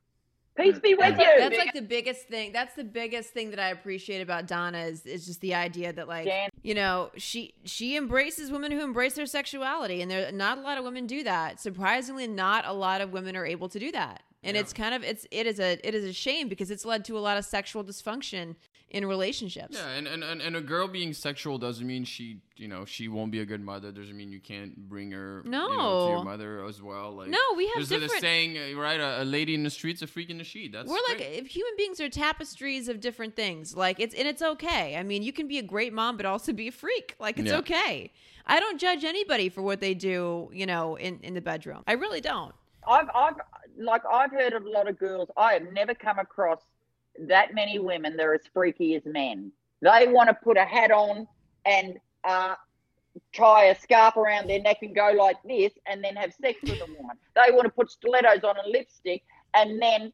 Peace 0.57 0.78
be 0.80 0.95
with 0.95 1.16
you. 1.18 1.24
That's 1.39 1.57
like 1.57 1.72
the 1.72 1.82
biggest 1.82 2.26
thing. 2.26 2.53
That's 2.53 2.74
the 2.74 2.82
biggest 2.82 3.30
thing 3.30 3.51
that 3.51 3.61
I 3.61 3.68
appreciate 3.68 4.20
about 4.20 4.49
Donna 4.49 4.78
is 4.78 5.07
is 5.07 5.24
just 5.24 5.41
the 5.41 5.55
idea 5.55 5.93
that 5.93 6.09
like 6.09 6.28
you 6.62 6.74
know 6.74 7.11
she 7.16 7.55
she 7.64 7.97
embraces 7.97 8.51
women 8.51 8.72
who 8.72 8.82
embrace 8.82 9.14
their 9.14 9.26
sexuality, 9.26 10.03
and 10.03 10.11
there 10.11 10.32
not 10.32 10.59
a 10.59 10.61
lot 10.61 10.76
of 10.76 10.82
women 10.82 11.07
do 11.07 11.22
that. 11.22 11.61
Surprisingly, 11.61 12.26
not 12.26 12.64
a 12.66 12.72
lot 12.72 13.01
of 13.01 13.12
women 13.12 13.36
are 13.36 13.47
able 13.47 13.68
to 13.68 13.78
do 13.78 13.93
that, 13.93 14.22
and 14.43 14.57
it's 14.57 14.72
kind 14.72 14.95
of 14.95 15.03
it's 15.03 15.26
it 15.30 15.47
is 15.47 15.59
a 15.61 15.78
it 15.86 15.95
is 15.95 16.05
a 16.05 16.12
shame 16.12 16.49
because 16.49 16.70
it's 16.70 16.84
led 16.84 17.05
to 17.07 17.18
a 17.18 17.20
lot 17.20 17.36
of 17.39 17.45
sexual 17.45 17.82
dysfunction 17.84 18.55
in 18.91 19.05
relationships. 19.05 19.76
Yeah, 19.78 19.86
and, 19.91 20.07
and, 20.09 20.24
and, 20.24 20.41
and 20.41 20.57
a 20.57 20.62
girl 20.62 20.89
being 20.89 21.12
sexual 21.12 21.59
doesn't 21.59 21.86
mean 21.86 22.05
she, 22.05 22.39
you 22.57 22.68
know, 22.68 22.86
she 22.86 23.07
won't 23.07 23.30
be 23.30 23.41
a 23.41 23.45
good 23.45 23.61
mother. 23.61 23.93
Doesn't 23.93 24.16
mean 24.16 24.32
you 24.32 24.41
can't 24.41 24.74
bring 24.89 25.11
her, 25.11 25.43
you 25.45 25.51
know, 25.51 25.68
to 25.68 25.76
No. 25.76 26.09
your 26.09 26.24
mother 26.24 26.64
as 26.64 26.80
well. 26.80 27.12
Like, 27.16 27.28
No, 27.28 27.39
we 27.55 27.66
have 27.66 27.74
there's 27.76 27.93
a- 27.93 27.99
different- 28.01 28.16
a 28.22 28.26
saying, 28.26 28.57
uh, 28.57 28.80
right? 28.80 28.99
A, 28.99 29.22
a 29.22 29.26
lady 29.26 29.55
in 29.55 29.62
the 29.62 29.68
streets, 29.68 30.01
a 30.01 30.07
freak 30.07 30.30
in 30.30 30.39
the 30.39 30.45
sheet. 30.45 30.72
That's 30.72 30.89
We're 30.89 30.95
like 31.07 31.18
great. 31.18 31.34
if 31.34 31.49
human 31.49 31.74
beings 31.76 32.01
are 32.01 32.09
tapestries 32.09 32.89
of 32.89 32.99
different 33.01 33.36
things. 33.36 33.76
Like 33.76 34.01
it's 34.01 34.14
and 34.14 34.26
it's 34.26 34.41
okay. 34.41 34.97
I 34.97 35.03
mean, 35.03 35.22
you 35.22 35.34
can 35.34 35.49
be 35.49 35.59
a 35.59 35.62
great 35.62 35.93
mom 35.93 36.16
but 36.16 36.24
also 36.24 36.55
be 36.55 36.68
a 36.68 36.72
freak. 36.72 37.14
Like 37.20 37.39
it's 37.39 37.49
Yeah. 37.51 37.59
okay. 37.59 38.11
I 38.47 38.59
don't 38.59 38.80
judge 38.80 39.05
anybody 39.05 39.51
for 39.51 39.61
what 39.61 39.80
they 39.80 39.93
do, 39.93 40.49
you 40.55 40.64
know, 40.64 40.97
in 40.97 41.20
in 41.22 41.34
the 41.34 41.43
bedroom. 41.43 41.82
I 41.86 41.93
really 41.93 42.22
don't. 42.22 42.55
I've, 42.89 43.11
I've, 43.14 43.34
like, 43.79 44.03
I've 44.11 44.31
heard 44.33 44.53
of 44.53 44.64
a 44.64 44.70
lot 44.70 44.89
of 44.89 44.99
girls. 44.99 45.31
I 45.37 45.55
have 45.55 45.72
never 45.72 45.95
come 45.95 46.18
across 46.18 46.61
that 47.26 47.55
many 47.55 47.79
women 47.79 48.16
that 48.16 48.26
are 48.26 48.35
as 48.35 48.43
freaky 48.53 48.95
as 48.97 49.05
men. 49.05 49.53
They 49.83 50.07
want 50.09 50.29
to 50.29 50.35
put 50.35 50.57
a 50.57 50.64
hat 50.64 50.91
on 50.91 51.26
and 51.64 51.99
uh, 52.26 52.55
tie 53.35 53.64
a 53.66 53.74
scarf 53.79 54.16
around 54.16 54.49
their 54.49 54.61
neck 54.61 54.79
and 54.83 54.95
go 54.95 55.12
like 55.16 55.37
this, 55.45 55.72
and 55.87 56.03
then 56.03 56.16
have 56.16 56.33
sex 56.35 56.59
with 56.62 56.81
a 56.81 56.87
woman. 56.99 57.16
They 57.35 57.53
want 57.53 57.64
to 57.64 57.70
put 57.70 57.91
stilettos 57.91 58.45
on 58.45 58.57
a 58.57 58.68
lipstick 58.68 59.22
and 59.55 59.81
then 59.81 60.12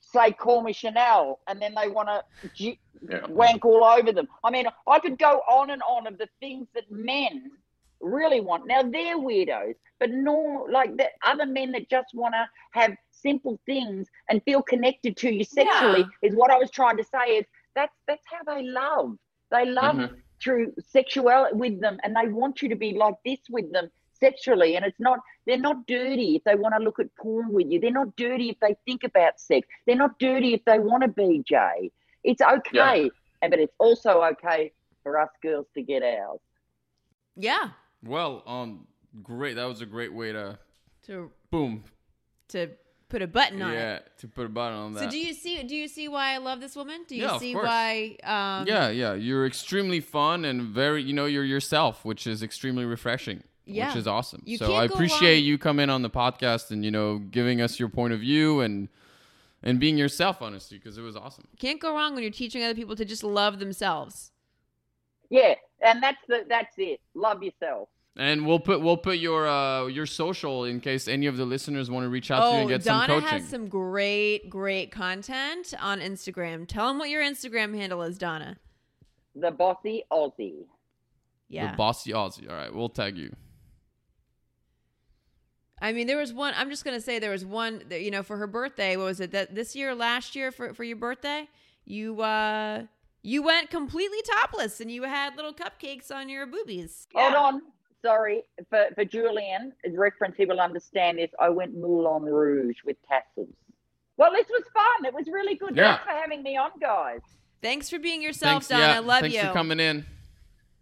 say, 0.00 0.32
"Call 0.32 0.62
me 0.62 0.72
Chanel," 0.72 1.40
and 1.48 1.60
then 1.60 1.74
they 1.74 1.88
want 1.88 2.08
to 2.08 2.22
g- 2.54 2.80
Yeah. 3.08 3.26
wank 3.28 3.64
all 3.64 3.84
over 3.84 4.12
them. 4.12 4.28
I 4.44 4.50
mean, 4.50 4.66
I 4.86 4.98
could 5.00 5.18
go 5.18 5.40
on 5.50 5.70
and 5.70 5.82
on 5.82 6.06
of 6.06 6.18
the 6.18 6.28
things 6.40 6.68
that 6.74 6.90
men 6.90 7.50
really 8.02 8.40
want. 8.40 8.66
Now 8.66 8.82
they're 8.82 9.18
weirdos, 9.18 9.74
but 10.00 10.10
normal 10.10 10.70
like 10.70 10.96
the 10.96 11.08
other 11.24 11.46
men 11.46 11.72
that 11.72 11.88
just 11.88 12.08
want 12.14 12.34
to 12.34 12.46
have 12.72 12.92
simple 13.10 13.60
things 13.66 14.08
and 14.28 14.42
feel 14.44 14.62
connected 14.62 15.16
to 15.18 15.32
you 15.32 15.44
sexually 15.44 16.04
is 16.22 16.34
what 16.34 16.50
I 16.50 16.58
was 16.58 16.70
trying 16.70 16.96
to 16.98 17.04
say. 17.04 17.38
Is 17.38 17.46
that's 17.74 17.94
that's 18.06 18.24
how 18.26 18.54
they 18.54 18.62
love. 18.64 19.16
They 19.50 19.66
love 19.66 19.96
Mhm. 19.96 20.22
through 20.42 20.74
sexuality 20.80 21.54
with 21.56 21.80
them, 21.80 21.98
and 22.02 22.16
they 22.16 22.28
want 22.28 22.62
you 22.62 22.68
to 22.68 22.76
be 22.76 22.92
like 22.94 23.14
this 23.24 23.40
with 23.48 23.70
them 23.72 23.90
sexually. 24.12 24.76
And 24.76 24.84
it's 24.84 25.00
not 25.00 25.20
they're 25.46 25.58
not 25.58 25.86
dirty 25.86 26.36
if 26.36 26.44
they 26.44 26.54
want 26.54 26.74
to 26.76 26.82
look 26.82 26.98
at 27.00 27.14
porn 27.16 27.52
with 27.52 27.70
you. 27.70 27.80
They're 27.80 27.90
not 27.90 28.14
dirty 28.16 28.50
if 28.50 28.58
they 28.60 28.76
think 28.86 29.04
about 29.04 29.40
sex. 29.40 29.66
They're 29.86 29.96
not 29.96 30.18
dirty 30.18 30.54
if 30.54 30.64
they 30.64 30.78
want 30.78 31.02
to 31.02 31.08
be 31.08 31.42
Jay. 31.46 31.90
It's 32.24 32.42
okay, 32.42 33.10
and 33.40 33.50
but 33.50 33.60
it's 33.60 33.74
also 33.78 34.22
okay 34.22 34.72
for 35.02 35.18
us 35.18 35.30
girls 35.42 35.66
to 35.74 35.82
get 35.82 36.02
ours. 36.02 36.40
Yeah. 37.36 37.70
Well, 38.04 38.42
um, 38.46 38.86
great. 39.22 39.56
That 39.56 39.64
was 39.64 39.80
a 39.80 39.86
great 39.86 40.12
way 40.12 40.32
to, 40.32 40.58
To 41.06 41.30
boom, 41.50 41.84
to 42.48 42.70
put 43.08 43.22
a 43.22 43.26
button 43.26 43.60
on 43.60 43.72
yeah, 43.72 43.96
it. 43.96 44.10
to 44.18 44.28
put 44.28 44.46
a 44.46 44.48
button 44.48 44.76
on 44.78 44.92
that. 44.94 45.00
So 45.04 45.10
do 45.10 45.18
you 45.18 45.34
see 45.34 45.62
do 45.64 45.76
you 45.76 45.86
see 45.88 46.08
why 46.08 46.32
I 46.34 46.38
love 46.38 46.60
this 46.60 46.74
woman? 46.74 47.04
Do 47.06 47.14
you 47.14 47.22
Yeah, 47.24 47.38
see 47.38 47.54
why 47.54 48.16
um 48.24 48.66
yeah, 48.66 48.88
yeah. 48.88 49.14
You're 49.14 49.46
extremely 49.46 50.00
fun 50.00 50.44
and 50.44 50.62
very, 50.62 51.02
you 51.02 51.12
know, 51.12 51.26
you're 51.26 51.44
yourself, 51.44 52.04
which 52.04 52.26
is 52.26 52.42
extremely 52.42 52.84
refreshing. 52.84 53.42
Yeah. 53.64 53.88
Which 53.88 53.96
is 53.96 54.06
awesome. 54.08 54.42
You 54.44 54.56
so 54.58 54.74
I 54.74 54.84
appreciate 54.86 55.38
you 55.40 55.56
coming 55.58 55.88
on 55.90 56.02
the 56.02 56.10
podcast 56.10 56.70
and 56.70 56.84
you 56.84 56.90
know 56.90 57.18
giving 57.18 57.60
us 57.60 57.78
your 57.78 57.88
point 57.88 58.12
of 58.12 58.20
view 58.20 58.60
and 58.60 58.88
and 59.62 59.78
being 59.78 59.96
yourself, 59.96 60.42
honestly, 60.42 60.76
because 60.78 60.98
it 60.98 61.02
was 61.02 61.14
awesome. 61.14 61.46
can't 61.58 61.80
go 61.80 61.94
wrong 61.94 62.14
when 62.14 62.22
you're 62.24 62.32
teaching 62.32 62.64
other 62.64 62.74
people 62.74 62.96
to 62.96 63.04
just 63.04 63.22
love 63.22 63.60
themselves. 63.60 64.32
Yeah, 65.32 65.54
and 65.80 66.02
that's 66.02 66.18
the 66.28 66.44
that's 66.46 66.74
it. 66.76 67.00
Love 67.14 67.42
yourself. 67.42 67.88
And 68.16 68.46
we'll 68.46 68.60
put 68.60 68.82
we'll 68.82 68.98
put 68.98 69.16
your 69.16 69.48
uh 69.48 69.86
your 69.86 70.04
social 70.04 70.64
in 70.66 70.78
case 70.80 71.08
any 71.08 71.24
of 71.26 71.38
the 71.38 71.46
listeners 71.46 71.90
want 71.90 72.04
to 72.04 72.10
reach 72.10 72.30
out 72.30 72.40
to 72.40 72.44
you 72.50 72.52
Oh, 72.52 72.60
and 72.60 72.68
get 72.68 72.84
Donna 72.84 72.98
some 73.00 73.06
coaching. 73.06 73.24
Donna 73.24 73.40
has 73.40 73.48
some 73.48 73.68
great, 73.68 74.50
great 74.50 74.90
content 74.92 75.72
on 75.80 76.00
Instagram. 76.00 76.68
Tell 76.68 76.86
them 76.88 76.98
what 76.98 77.08
your 77.08 77.22
Instagram 77.22 77.74
handle 77.74 78.02
is, 78.02 78.18
Donna. 78.18 78.58
The 79.34 79.50
bossy 79.50 80.04
Aussie. 80.12 80.66
Yeah. 81.48 81.70
The 81.70 81.76
bossy 81.78 82.12
Aussie. 82.12 82.50
All 82.50 82.54
right, 82.54 82.74
we'll 82.74 82.90
tag 82.90 83.16
you. 83.16 83.34
I 85.80 85.92
mean, 85.92 86.06
there 86.06 86.18
was 86.18 86.34
one. 86.34 86.52
I'm 86.58 86.68
just 86.68 86.84
gonna 86.84 87.00
say 87.00 87.18
there 87.18 87.30
was 87.30 87.46
one. 87.46 87.82
that, 87.88 88.02
You 88.02 88.10
know, 88.10 88.22
for 88.22 88.36
her 88.36 88.46
birthday, 88.46 88.98
what 88.98 89.04
was 89.06 89.20
it? 89.20 89.32
That 89.32 89.54
this 89.54 89.74
year, 89.74 89.94
last 89.94 90.36
year 90.36 90.52
for 90.52 90.74
for 90.74 90.84
your 90.84 90.96
birthday, 90.96 91.48
you 91.86 92.20
uh 92.20 92.82
you 93.22 93.42
went 93.42 93.70
completely 93.70 94.18
topless 94.40 94.80
and 94.80 94.90
you 94.90 95.04
had 95.04 95.36
little 95.36 95.52
cupcakes 95.54 96.10
on 96.10 96.28
your 96.28 96.46
boobies. 96.46 97.06
Hold 97.14 97.34
on. 97.34 97.62
Sorry. 98.04 98.42
For, 98.68 98.86
for 98.94 99.04
Julien, 99.04 99.72
as 99.86 99.96
reference, 99.96 100.36
he 100.36 100.44
will 100.44 100.60
understand 100.60 101.18
this. 101.18 101.30
I 101.40 101.48
went 101.48 101.76
Moulin 101.76 102.24
Rouge 102.24 102.78
with 102.84 102.96
tassels. 103.08 103.54
Well, 104.16 104.32
this 104.32 104.46
was 104.48 104.64
fun. 104.74 105.06
It 105.06 105.14
was 105.14 105.28
really 105.28 105.54
good. 105.54 105.76
Yeah. 105.76 105.96
Thanks 105.96 106.04
for 106.04 106.10
having 106.10 106.42
me 106.42 106.56
on, 106.56 106.70
guys. 106.80 107.20
Thanks 107.62 107.88
for 107.88 107.98
being 108.00 108.20
yourself, 108.22 108.64
Thanks, 108.64 108.68
Donna. 108.68 108.82
yeah, 108.82 108.96
I 108.96 108.98
love 108.98 109.20
thanks 109.20 109.34
you. 109.34 109.40
Thanks 109.40 109.52
for 109.52 109.58
coming 109.58 109.78
in. 109.78 110.04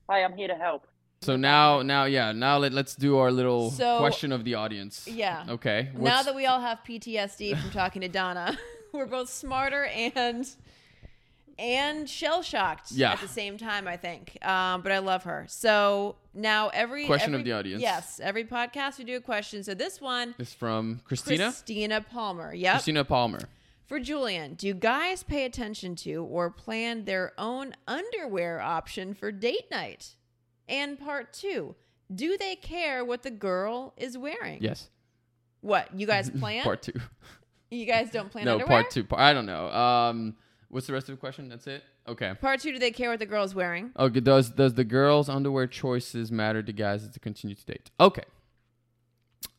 Hi, 0.08 0.24
I'm 0.24 0.34
here 0.34 0.48
to 0.48 0.54
help. 0.54 0.86
So 1.22 1.36
now, 1.36 1.82
now, 1.82 2.04
yeah, 2.04 2.32
now 2.32 2.56
let, 2.56 2.72
let's 2.72 2.96
do 2.96 3.18
our 3.18 3.30
little 3.30 3.70
So- 3.70 3.98
question 3.98 4.32
of 4.32 4.44
the 4.44 4.54
audience. 4.54 5.06
Yeah. 5.06 5.44
Okay. 5.46 5.90
Now 5.94 6.22
that 6.22 6.34
we 6.34 6.46
all 6.46 6.60
have 6.60 6.78
PTSD 6.88 7.60
from 7.60 7.70
talking 7.70 8.00
to 8.00 8.08
Donna, 8.08 8.56
we're 8.92 9.04
both 9.04 9.28
smarter 9.28 9.84
and 9.84 10.48
and 11.60 12.08
shell 12.08 12.42
shocked 12.42 12.90
Yeah. 12.90 13.12
at 13.12 13.20
the 13.20 13.28
same 13.28 13.58
time. 13.58 13.86
I 13.86 13.96
think, 13.96 14.36
um, 14.44 14.80
but 14.80 14.90
I 14.90 14.98
love 14.98 15.24
her. 15.24 15.44
So 15.48 16.16
now 16.34 16.68
every 16.70 17.06
Question 17.06 17.34
of 17.34 17.44
the 17.44 17.52
audience. 17.52 17.82
Yes, 17.82 18.18
every 18.22 18.44
podcast 18.44 18.98
we 18.98 19.04
do 19.04 19.16
a 19.16 19.20
question. 19.20 19.62
So 19.62 19.74
this 19.74 20.00
one, 20.00 20.34
is 20.38 20.54
from 20.54 21.00
Christina. 21.04 21.44
Christina 21.44 22.00
Palmer. 22.00 22.54
Yep. 22.54 22.72
Christina 22.72 23.04
Palmer. 23.04 23.40
For 23.86 24.00
Julien, 24.00 24.54
do 24.54 24.72
guys 24.72 25.22
pay 25.22 25.44
attention 25.44 25.96
to 25.96 26.22
or 26.24 26.48
plan 26.48 27.04
their 27.04 27.32
own 27.36 27.74
underwear 27.86 28.60
option 28.60 29.14
for 29.14 29.30
date 29.30 29.70
night? 29.70 30.14
And 30.68 30.98
part 30.98 31.32
two, 31.32 31.74
do 32.14 32.38
they 32.38 32.54
care 32.56 33.04
what 33.04 33.22
the 33.24 33.30
girl 33.32 33.92
is 33.96 34.16
wearing? 34.16 34.62
Yes. 34.62 34.88
What 35.60 35.88
you 35.98 36.06
guys 36.06 36.30
plan? 36.40 36.62
Part 36.64 36.82
two. 36.82 37.00
You 37.70 37.84
guys 37.84 38.10
don't 38.10 38.30
plan 38.30 38.44
no, 38.46 38.54
underwear? 38.54 38.82
part 38.82 38.90
two. 38.90 39.04
Par- 39.04 39.18
I 39.20 39.32
don't 39.32 39.46
know. 39.46 39.68
Um, 39.70 40.36
what's 40.70 40.86
the 40.86 40.92
rest 40.92 41.08
of 41.08 41.16
the 41.16 41.20
question? 41.20 41.48
That's 41.48 41.66
it. 41.66 41.84
Okay. 42.08 42.34
Part 42.40 42.60
two, 42.60 42.72
do 42.72 42.78
they 42.78 42.90
care 42.90 43.10
what 43.10 43.18
the 43.18 43.26
girl's 43.26 43.54
wearing? 43.54 43.90
Okay. 43.98 44.20
Does 44.20 44.50
does 44.50 44.74
the 44.74 44.84
girls' 44.84 45.28
underwear 45.28 45.66
choices 45.66 46.32
matter 46.32 46.62
to 46.62 46.72
guys 46.72 47.06
to 47.08 47.20
continue 47.20 47.54
to 47.54 47.64
date? 47.64 47.90
Okay. 48.00 48.24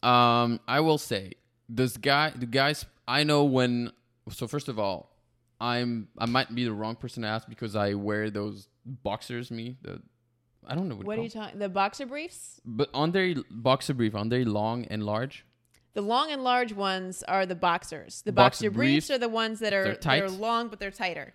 Um, 0.03 0.59
I 0.67 0.79
will 0.79 0.97
say, 0.97 1.33
does 1.73 1.97
guy 1.97 2.31
the 2.35 2.45
guys 2.45 2.85
I 3.07 3.23
know 3.23 3.43
when. 3.43 3.91
So 4.29 4.47
first 4.47 4.67
of 4.69 4.79
all, 4.79 5.11
I'm 5.59 6.07
I 6.17 6.25
might 6.25 6.53
be 6.53 6.63
the 6.63 6.73
wrong 6.73 6.95
person 6.95 7.23
to 7.23 7.29
ask 7.29 7.47
because 7.47 7.75
I 7.75 7.93
wear 7.93 8.29
those 8.29 8.67
boxers. 8.85 9.51
Me 9.51 9.77
the. 9.81 10.01
I 10.65 10.75
don't 10.75 10.87
know 10.87 10.95
what, 10.95 11.07
What 11.07 11.19
are 11.19 11.23
you 11.23 11.29
talking? 11.29 11.57
The 11.57 11.69
boxer 11.69 12.05
briefs? 12.05 12.61
But 12.63 12.89
on 12.93 13.11
their 13.11 13.35
boxer 13.49 13.95
brief, 13.95 14.13
on 14.13 14.29
their 14.29 14.45
long 14.45 14.85
and 14.85 15.03
large. 15.03 15.43
The 15.93 16.01
long 16.01 16.31
and 16.31 16.43
large 16.43 16.71
ones 16.73 17.21
are 17.27 17.45
the 17.45 17.55
boxers. 17.55 18.21
The 18.21 18.31
Boxer 18.31 18.67
boxer, 18.67 18.71
briefs, 18.71 19.07
briefs, 19.07 19.11
are 19.11 19.17
the 19.17 19.27
ones 19.29 19.59
that 19.59 19.73
are 19.73 19.95
they're 19.95 20.29
long 20.29 20.69
but 20.69 20.79
they're 20.79 20.91
tighter. 20.91 21.33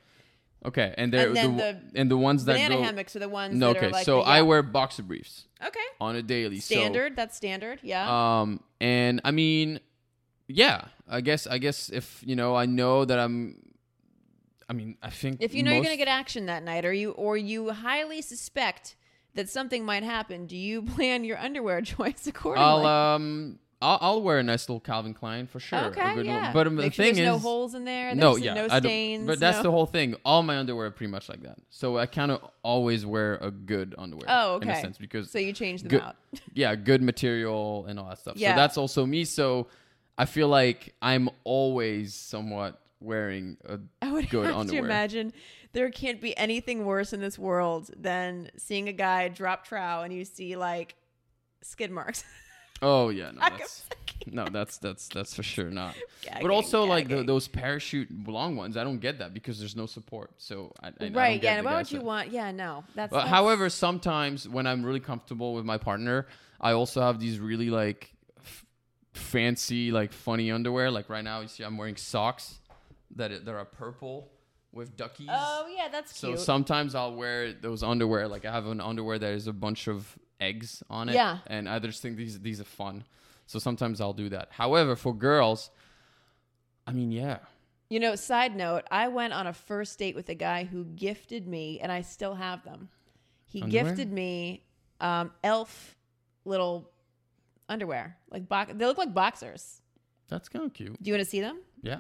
Okay, 0.65 0.95
and 0.97 1.13
they're 1.13 1.29
And 1.29 1.37
the, 1.59 1.63
the 1.93 2.01
and 2.01 2.11
the 2.11 2.17
ones 2.17 2.45
that 2.47 2.55
Banana 2.55 2.77
go. 2.77 2.83
hammocks 2.83 3.15
are 3.15 3.21
the 3.21 3.29
ones 3.29 3.55
no, 3.55 3.69
that 3.73 3.77
okay. 3.79 3.87
are 3.87 3.91
like 3.91 4.05
so 4.07 4.17
the- 4.23 4.29
I 4.29 4.43
wear 4.43 4.63
boxer 4.63 5.03
briefs 5.03 5.47
Okay. 5.65 5.79
on 6.01 6.17
a 6.17 6.23
daily. 6.23 6.59
so- 6.61 6.75
Standard, 6.75 7.15
that's 7.15 7.37
standard. 7.37 7.81
Yeah. 7.83 8.41
Um, 8.41 8.61
and 8.81 9.21
I 9.25 9.31
mean, 9.31 9.79
yeah, 10.49 10.87
I 11.09 11.21
guess, 11.21 11.47
I 11.47 11.59
guess 11.59 11.89
if 11.91 12.23
you 12.25 12.35
know, 12.35 12.57
I 12.57 12.67
know 12.67 13.05
that 13.05 13.19
I'm. 13.19 13.63
I 14.69 14.73
mean, 14.73 14.97
I 15.01 15.11
think 15.11 15.37
if 15.41 15.55
you 15.55 15.63
know 15.63 15.71
you're 15.71 15.85
going 15.85 15.93
to 15.93 15.97
get 15.99 16.09
action 16.09 16.47
that 16.47 16.65
night 16.65 16.85
or 16.85 16.93
you 16.93 17.13
or 17.13 17.37
you 17.37 17.71
highly 17.71 18.21
suspect 18.21 18.97
that 19.35 19.49
something 19.49 19.85
might 19.85 20.03
happen, 20.03 20.47
do 20.47 20.57
you 20.57 20.83
plan 20.95 21.23
your 21.23 21.39
underwear 21.39 21.81
choice 21.83 22.27
accordingly? 22.27 22.69
I'll 22.69 22.87
um, 22.87 23.59
I'll, 23.83 23.99
I'll 24.01 24.23
wear 24.23 24.39
a 24.39 24.43
nice 24.43 24.69
little 24.69 24.81
Calvin 24.81 25.13
Klein 25.13 25.47
for 25.47 25.61
sure. 25.61 25.79
okay, 25.87 26.17
one. 26.17 26.25
yeah. 26.25 26.51
But 26.53 26.67
um, 26.67 26.77
the 26.77 26.85
sure 26.85 26.91
thing 27.05 27.15
there's 27.15 27.19
is, 27.19 27.27
no 27.27 27.39
holes 27.39 27.75
in 27.75 27.85
there. 27.85 28.15
no, 28.15 28.37
yeah, 28.37 28.55
no 28.55 28.69
stains. 28.69 29.27
but 29.27 29.39
that's 29.39 29.59
no- 29.59 29.65
the 29.65 29.71
whole 29.71 29.85
thing. 29.87 30.17
All 30.25 30.43
my 30.43 30.57
underwear 30.57 30.87
are 30.87 30.91
pretty 30.91 31.11
much 31.11 31.29
like 31.29 31.43
that. 31.43 31.59
So 31.69 31.99
I 31.99 32.07
kind 32.07 32.31
of 32.31 32.41
always 32.63 33.05
wear 33.05 33.37
a 33.37 33.51
good 33.51 33.95
underwear. 33.99 34.25
Oh, 34.29 34.55
okay. 34.55 34.71
In 34.71 34.75
a 34.77 34.81
sense, 34.81 34.97
because 34.99 35.31
So 35.31 35.39
you 35.39 35.53
change 35.53 35.83
them 35.83 35.91
good, 35.91 36.01
out. 36.01 36.17
yeah, 36.55 36.75
good 36.75 37.03
material 37.03 37.85
and 37.87 37.99
all 37.99 38.09
that 38.09 38.19
stuff. 38.19 38.37
Yeah. 38.37 38.53
So 38.53 38.57
that's 38.57 38.79
also 38.79 39.05
me. 39.05 39.25
So 39.25 39.67
I 40.17 40.25
feel 40.25 40.49
like 40.49 40.95
I'm 41.03 41.29
always 41.45 42.15
somewhat 42.15 42.81
wearing 43.01 43.59
a 43.67 43.79
I 44.01 44.11
would 44.11 44.31
good 44.31 44.47
have 44.47 44.57
underwear. 44.57 44.81
to 44.81 44.87
imagine 44.87 45.33
there 45.75 45.91
can't 45.91 46.23
be 46.23 46.35
anything 46.39 46.87
worse 46.87 47.13
in 47.13 47.21
this 47.21 47.39
world 47.39 47.91
than 47.95 48.51
seeing 48.57 48.89
a 48.89 48.93
guy 48.95 49.29
drop 49.29 49.67
trow 49.67 50.01
and 50.03 50.15
you 50.15 50.25
see 50.25 50.57
like 50.57 50.95
skid 51.61 51.91
marks. 51.91 52.25
Oh 52.83 53.09
yeah, 53.09 53.31
no, 53.31 53.41
that's 53.41 53.85
no, 54.27 54.45
that's 54.47 54.79
that's 54.79 55.09
that's 55.09 55.35
for 55.35 55.43
sure 55.43 55.71
not. 55.71 55.95
Gagging, 56.23 56.43
but 56.43 56.51
also 56.51 56.85
like 56.85 57.09
the, 57.09 57.23
those 57.23 57.49
parachute 57.49 58.09
long 58.29 58.57
ones, 58.57 58.77
I 58.77 58.85
don't 58.85 58.99
get 58.99 59.19
that 59.21 59.33
because 59.33 59.59
there's 59.59 59.77
no 59.77 59.87
support. 59.87 60.31
So 60.39 60.73
I, 60.83 60.89
I, 60.89 60.91
I 61.07 61.09
right? 61.11 61.41
get 61.41 61.57
Yeah. 61.57 61.61
Why 61.63 61.77
would 61.77 61.91
you 61.91 61.99
that- 62.01 62.05
want? 62.05 62.33
Yeah. 62.33 62.51
No. 62.51 62.85
That's. 62.95 63.11
But 63.11 63.17
that's- 63.19 63.31
however, 63.31 63.71
sometimes 63.71 64.49
when 64.49 64.67
I'm 64.67 64.85
really 64.85 65.01
comfortable 65.01 65.55
with 65.55 65.65
my 65.65 65.79
partner, 65.79 66.27
I 66.61 66.73
also 66.73 67.01
have 67.01 67.19
these 67.19 67.39
really 67.39 67.71
like 67.71 68.13
f- 68.39 68.65
fancy, 69.15 69.91
like 69.91 70.13
funny 70.13 70.51
underwear. 70.51 70.91
Like 70.91 71.09
right 71.09 71.25
now, 71.25 71.41
you 71.41 71.49
see, 71.49 71.63
I'm 71.65 71.79
wearing 71.79 71.97
socks 71.97 72.59
that 73.15 73.45
that 73.47 73.55
are 73.55 73.65
purple 73.65 74.29
with 74.73 74.97
duckies. 74.97 75.29
Oh 75.31 75.67
yeah, 75.75 75.89
that's 75.91 76.15
so 76.19 76.29
cute. 76.29 76.41
sometimes 76.41 76.95
I'll 76.95 77.15
wear 77.15 77.53
those 77.55 77.83
underwear. 77.83 78.29
Like 78.29 78.45
I 78.45 78.53
have 78.53 78.67
an 78.67 78.81
underwear 78.83 79.19
that 79.19 79.33
is 79.33 79.47
a 79.47 79.53
bunch 79.55 79.89
of 79.89 80.19
eggs 80.41 80.83
on 80.91 81.09
it. 81.09 81.15
Yeah. 81.15 81.39
And 81.47 81.69
I 81.69 81.79
just 81.79 82.03
think 82.03 82.17
these 82.17 82.41
these 82.41 82.61
are 82.61 82.65
fun. 82.65 83.05
So 83.47 83.59
sometimes 83.59 84.01
I'll 84.01 84.13
do 84.13 84.29
that. 84.31 84.49
However, 84.51 84.97
for 84.97 85.15
girls, 85.15 85.71
I 86.87 86.93
mean, 86.93 87.13
yeah. 87.13 87.39
You 87.89 88.01
know, 88.01 88.17
side 88.17 88.57
note, 88.57 88.83
I 88.91 89.09
went 89.09 89.33
on 89.33 89.47
a 89.47 89.53
first 89.53 89.97
date 89.99 90.17
with 90.17 90.29
a 90.29 90.35
guy 90.35 90.65
who 90.65 90.85
gifted 90.85 91.47
me, 91.47 91.79
and 91.81 91.93
I 91.93 92.01
still 92.01 92.35
have 92.35 92.65
them. 92.65 92.89
He 93.45 93.63
Underwear? 93.63 93.85
gifted 93.85 94.13
me 94.13 94.65
um, 95.01 95.31
elf 95.45 95.97
little 96.45 96.91
underwear. 97.69 98.17
Like 98.31 98.49
bo- 98.49 98.73
they 98.73 98.87
look 98.87 98.99
like 98.99 99.15
boxers. 99.15 99.81
That's 100.29 100.49
kind 100.49 100.65
of 100.65 100.75
cute. 100.75 101.01
Do 101.01 101.09
you 101.09 101.15
want 101.15 101.25
to 101.25 101.31
see 101.31 101.41
them? 101.41 101.61
Yeah. 101.83 101.99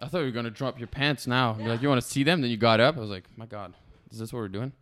I 0.00 0.08
thought 0.08 0.20
you 0.20 0.24
were 0.26 0.30
gonna 0.30 0.50
drop 0.50 0.78
your 0.78 0.88
pants 0.88 1.26
now. 1.26 1.56
You're 1.58 1.68
like, 1.68 1.82
you 1.82 1.88
want 1.88 2.00
to 2.00 2.06
see 2.08 2.22
them? 2.22 2.40
Then 2.40 2.50
you 2.50 2.56
got 2.56 2.80
up. 2.80 2.96
I 2.96 3.00
was 3.00 3.10
like, 3.10 3.24
my 3.36 3.46
God, 3.46 3.74
is 4.10 4.18
this 4.18 4.32
what 4.32 4.38
we're 4.40 4.48
doing? 4.48 4.72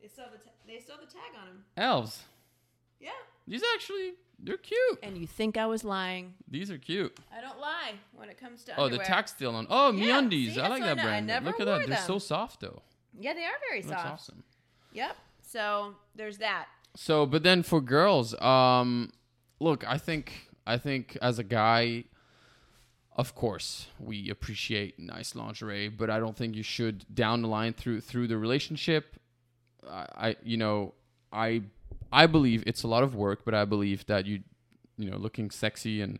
They 0.00 0.08
still 0.08 0.24
have 0.24 0.32
the, 0.32 0.38
they 0.66 0.80
still 0.80 0.96
have 0.96 1.04
the 1.06 1.12
tag 1.12 1.32
on 1.40 1.46
them. 1.48 1.64
Elves. 1.76 2.22
Yeah. 3.00 3.10
These 3.46 3.62
actually, 3.74 4.14
they're 4.38 4.56
cute. 4.56 4.98
And 5.02 5.16
you 5.18 5.26
think 5.26 5.56
I 5.56 5.66
was 5.66 5.84
lying? 5.84 6.34
These 6.48 6.70
are 6.70 6.78
cute. 6.78 7.16
I 7.36 7.40
don't 7.40 7.58
lie 7.60 7.92
when 8.14 8.28
it 8.28 8.38
comes 8.38 8.64
to 8.64 8.72
Oh, 8.72 8.76
the 8.76 8.82
underwear. 8.84 9.06
tack's 9.06 9.32
still 9.32 9.54
on. 9.54 9.66
Oh, 9.70 9.92
Yeah, 9.92 10.20
MeUndies. 10.20 10.54
see, 10.54 10.60
I 10.60 10.68
like 10.68 10.82
that 10.82 10.96
know. 10.96 11.02
I 11.02 11.06
brand. 11.06 11.26
never 11.26 11.46
Look 11.46 11.60
at 11.60 11.66
wore 11.66 11.78
that. 11.78 11.88
They're 11.88 11.98
so 11.98 12.18
soft 12.18 12.60
though. 12.60 12.82
Yeah, 13.18 13.34
they 13.34 13.44
are 13.44 13.58
very 13.68 13.82
Looks 13.82 13.92
soft. 13.92 14.06
awesome. 14.08 14.42
Yep. 14.92 15.16
So 15.42 15.94
there's 16.14 16.38
that. 16.38 16.66
So, 16.94 17.26
but 17.26 17.42
then 17.42 17.62
for 17.62 17.80
girls, 17.80 18.34
um, 18.40 19.12
look, 19.60 19.84
I 19.86 19.98
think 19.98 20.48
I 20.66 20.78
think 20.78 21.16
as 21.22 21.38
a 21.38 21.44
guy, 21.44 22.04
of 23.16 23.34
course, 23.34 23.86
we 23.98 24.28
appreciate 24.28 24.98
nice 24.98 25.34
lingerie, 25.34 25.88
but 25.88 26.10
I 26.10 26.18
don't 26.18 26.36
think 26.36 26.54
you 26.54 26.62
should 26.62 27.04
down 27.12 27.42
the 27.42 27.48
line 27.48 27.72
through 27.72 28.02
through 28.02 28.28
the 28.28 28.36
relationship. 28.36 29.16
I, 29.88 30.06
I 30.16 30.36
you 30.42 30.58
know, 30.58 30.92
I 31.32 31.62
I 32.12 32.26
believe 32.26 32.62
it's 32.66 32.82
a 32.82 32.88
lot 32.88 33.02
of 33.02 33.14
work, 33.14 33.40
but 33.44 33.54
I 33.54 33.64
believe 33.64 34.04
that 34.06 34.26
you 34.26 34.40
you 34.98 35.10
know, 35.10 35.16
looking 35.16 35.50
sexy 35.50 36.00
and 36.00 36.18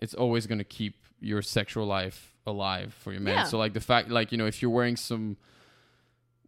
it's 0.00 0.14
always 0.14 0.46
going 0.46 0.58
to 0.58 0.64
keep 0.64 0.94
your 1.20 1.42
sexual 1.42 1.86
life 1.86 2.34
alive 2.46 2.94
for 2.94 3.12
your 3.12 3.20
man. 3.20 3.38
Yeah. 3.38 3.44
So 3.44 3.58
like 3.58 3.74
the 3.74 3.80
fact 3.80 4.08
like, 4.08 4.32
you 4.32 4.38
know, 4.38 4.46
if 4.46 4.62
you're 4.62 4.70
wearing 4.70 4.96
some 4.96 5.36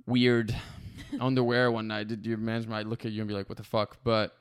weird 0.07 0.55
underwear 1.21 1.71
one 1.71 1.89
night, 1.89 2.09
did 2.09 2.27
your 2.27 2.39
man 2.39 2.65
might 2.69 2.87
look 2.87 3.05
at 3.05 3.13
you 3.13 3.21
and 3.23 3.29
be 3.29 3.35
like, 3.35 3.49
"What 3.49 3.59
the 3.59 3.65
fuck?" 3.65 3.99
But 4.05 4.37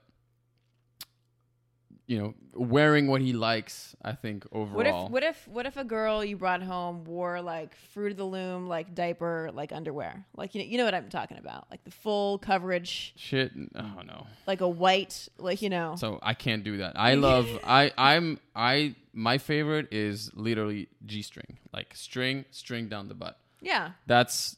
you 2.06 2.18
know, 2.20 2.34
wearing 2.54 3.08
what 3.08 3.22
he 3.22 3.32
likes, 3.32 3.96
I 4.02 4.12
think 4.12 4.46
overall. 4.52 4.76
What 4.76 4.88
if 4.88 5.10
what 5.10 5.24
if 5.24 5.48
what 5.48 5.66
if 5.66 5.78
a 5.78 5.84
girl 5.86 6.24
you 6.24 6.36
brought 6.36 6.62
home 6.62 7.06
wore 7.06 7.42
like 7.42 7.76
fruit 7.94 8.12
of 8.12 8.18
the 8.18 8.26
loom 8.26 8.68
like 8.68 8.94
diaper 8.94 9.50
like 9.54 9.72
underwear 9.72 10.26
like 10.36 10.54
you 10.54 10.62
know 10.62 10.68
you 10.68 10.78
know 10.78 10.84
what 10.86 10.94
I'm 10.94 11.08
talking 11.10 11.38
about 11.38 11.66
like 11.72 11.84
the 11.86 11.92
full 11.92 12.38
coverage 12.40 13.14
shit? 13.16 13.52
Oh 13.76 14.02
no. 14.06 14.28
like 14.46 14.60
a 14.62 14.68
white 14.68 15.30
like 15.38 15.62
you 15.62 15.70
know 15.70 15.96
So 15.98 16.20
I 16.22 16.34
can't 16.34 16.64
do 16.64 16.78
that. 16.78 17.00
I 17.00 17.16
love. 17.16 17.48
I 17.64 17.92
I'm 17.98 18.40
I 18.56 18.96
my 19.14 19.38
favorite 19.38 19.88
is 19.94 20.30
literally 20.34 20.90
g 21.06 21.22
string, 21.22 21.58
like 21.72 21.96
string 21.96 22.44
string 22.52 22.90
down 22.90 23.08
the 23.08 23.16
butt. 23.16 23.38
yeah 23.62 23.92
That's 24.08 24.58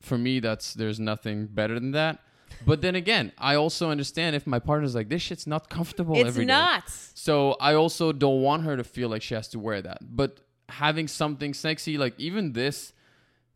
for 0.00 0.16
me. 0.16 0.38
That's 0.38 0.74
there's 0.74 1.00
nothing 1.00 1.46
better 1.46 1.74
than 1.74 1.90
that. 1.92 2.20
But 2.66 2.80
then 2.80 2.94
again, 2.94 3.32
I 3.38 3.54
also 3.54 3.90
understand 3.90 4.36
if 4.36 4.46
my 4.46 4.58
partner's 4.58 4.94
like, 4.94 5.08
this 5.08 5.22
shit's 5.22 5.46
not 5.46 5.68
comfortable 5.68 6.16
It's 6.16 6.28
every 6.28 6.44
day." 6.44 6.52
not. 6.52 6.88
So 6.88 7.56
I 7.60 7.74
also 7.74 8.12
don't 8.12 8.42
want 8.42 8.64
her 8.64 8.76
to 8.76 8.84
feel 8.84 9.08
like 9.08 9.22
she 9.22 9.34
has 9.34 9.48
to 9.48 9.58
wear 9.58 9.82
that. 9.82 9.98
But 10.02 10.40
having 10.68 11.08
something 11.08 11.54
sexy, 11.54 11.98
like 11.98 12.14
even 12.18 12.52
this, 12.52 12.92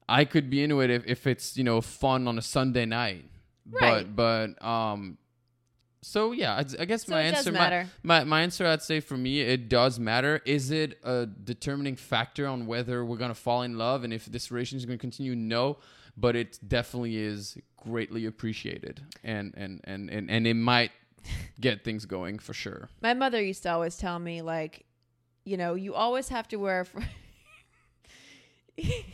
I 0.08 0.24
could 0.24 0.50
be 0.50 0.62
into 0.62 0.80
it 0.80 0.90
if, 0.90 1.04
if 1.06 1.26
it's, 1.26 1.56
you 1.56 1.64
know, 1.64 1.80
fun 1.80 2.26
on 2.26 2.38
a 2.38 2.42
Sunday 2.42 2.86
night. 2.86 3.26
Right. 3.70 4.04
But 4.04 4.56
but 4.58 4.66
um 4.66 5.18
so 6.04 6.32
yeah, 6.32 6.54
I, 6.54 6.64
I 6.80 6.84
guess 6.84 7.06
So 7.06 7.12
my 7.12 7.22
answer 7.22 7.52
my, 7.52 7.86
my 8.02 8.24
my 8.24 8.42
answer 8.42 8.66
I'd 8.66 8.82
say 8.82 8.98
for 9.00 9.16
me 9.16 9.40
it 9.40 9.68
does 9.68 10.00
matter. 10.00 10.42
Is 10.44 10.70
it 10.70 10.98
a 11.04 11.26
determining 11.26 11.94
factor 11.96 12.46
on 12.46 12.66
whether 12.66 13.04
we're 13.04 13.16
gonna 13.16 13.34
fall 13.34 13.62
in 13.62 13.78
love 13.78 14.02
and 14.02 14.12
if 14.12 14.26
this 14.26 14.50
relationship 14.50 14.82
is 14.82 14.86
gonna 14.86 14.98
continue? 14.98 15.36
No, 15.36 15.78
but 16.16 16.36
it 16.36 16.58
definitely 16.66 17.16
is 17.16 17.56
greatly 17.76 18.26
appreciated 18.26 19.02
and 19.24 19.52
and 19.56 19.80
and 19.84 20.08
and, 20.10 20.30
and 20.30 20.46
it 20.46 20.54
might 20.54 20.92
get 21.60 21.84
things 21.84 22.04
going 22.06 22.38
for 22.38 22.52
sure. 22.54 22.88
My 23.02 23.14
mother 23.14 23.40
used 23.42 23.62
to 23.64 23.70
always 23.72 23.96
tell 23.96 24.18
me, 24.18 24.42
like, 24.42 24.84
you 25.44 25.56
know, 25.56 25.74
you 25.74 25.94
always 25.94 26.28
have 26.28 26.48
to 26.48 26.56
wear. 26.56 26.84
Fr- 26.84 27.00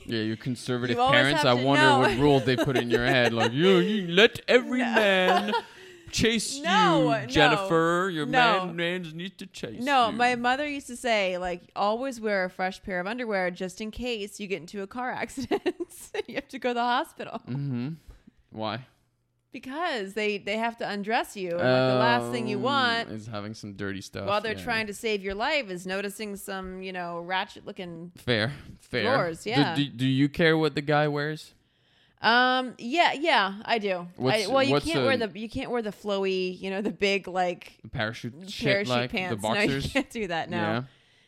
Yeah, 0.07 0.21
your 0.21 0.37
conservative 0.37 0.97
You 0.97 1.03
parents. 1.09 1.45
I 1.45 1.53
wonder 1.53 1.83
know. 1.85 1.99
what 1.99 2.17
rule 2.17 2.41
they 2.41 2.57
put 2.57 2.77
in 2.77 2.91
your 2.91 3.05
head. 3.05 3.33
Like 3.35 3.53
you, 3.53 3.79
you 3.79 4.07
let 4.09 4.41
every 4.49 4.79
man 4.79 5.53
chase 6.11 6.61
No, 6.61 6.99
you, 7.15 7.21
no, 7.21 7.27
Jennifer. 7.27 8.11
Your 8.13 8.27
no. 8.27 8.67
man 8.67 8.77
man 8.77 9.13
needs 9.17 9.37
to 9.37 9.47
chase 9.47 9.77
you. 9.81 9.85
no, 9.85 10.11
you. 10.11 10.17
my 10.17 10.35
mother 10.37 10.67
used 10.67 10.87
to 10.89 10.97
say, 10.97 11.39
like, 11.39 11.63
always 11.77 12.21
wear 12.21 12.45
a 12.45 12.51
fresh 12.51 12.83
pair 12.83 13.01
of 13.01 13.07
underwear 13.07 13.51
just 13.51 13.81
in 13.81 13.91
case 13.91 14.41
you 14.41 14.47
get 14.47 14.61
into 14.61 14.83
a 14.83 14.87
car 14.87 15.11
accident. 15.23 15.63
you 16.27 16.35
have 16.37 16.49
to 16.49 16.59
go 16.59 16.71
to 16.71 16.75
the 16.75 16.81
hospital 16.81 17.41
Mm-hmm. 17.49 17.89
Why? 18.51 18.87
because 19.51 20.13
they 20.13 20.37
they 20.39 20.59
have 20.59 20.77
to 20.77 20.89
undress 20.89 21.35
you. 21.37 21.49
And 21.51 21.59
like, 21.59 21.65
the 21.65 21.99
last 21.99 22.31
thing 22.31 22.47
you 22.49 22.59
Um, 22.59 22.63
want 22.63 23.11
is 23.11 23.27
having 23.27 23.55
some 23.55 23.73
dirty 23.73 24.03
stuff 24.03 24.27
while 24.27 24.41
they're 24.43 24.53
yeah. 24.57 24.63
trying 24.63 24.87
to 24.89 24.95
save 24.95 25.23
your 25.23 25.35
life 25.35 25.71
is 25.71 25.87
noticing 25.87 26.37
some, 26.37 26.83
you 26.83 26.93
know, 26.93 27.21
ratchet 27.21 27.65
looking. 27.65 28.13
Fair, 28.17 28.53
fair. 28.81 29.33
Do- 29.33 29.39
yeah. 29.51 29.75
Do, 29.75 29.87
do, 29.87 30.07
you 30.07 30.29
care 30.29 30.57
what 30.59 30.75
the 30.75 30.83
guy 30.83 31.09
wears? 31.09 31.55
Um. 32.21 32.75
Yeah. 32.79 33.13
Yeah. 33.13 33.55
I 33.65 33.79
do. 33.79 34.07
I, 34.19 34.47
well, 34.49 34.63
you 34.63 34.73
what's 34.73 34.85
can't 34.87 35.01
a- 35.01 35.05
wear 35.07 35.17
the 35.17 35.31
you 35.39 35.49
can't 35.49 35.71
wear 35.71 35.83
the 35.83 35.93
flowy, 35.93 36.61
you 36.61 36.71
know, 36.71 36.83
the 36.83 36.91
big 36.91 37.29
like 37.29 37.79
The 37.83 37.89
parachute, 37.89 38.35
shit 38.51 38.67
parachute 38.67 38.89
like 38.89 39.11
pants. 39.13 39.41
the 39.41 39.49
No, 39.49 39.55
boxers. 39.55 39.85
you 39.87 39.91
can't 39.91 40.11
do 40.11 40.27
that. 40.27 40.51
No. 40.51 40.57
Yeah. 40.57 40.83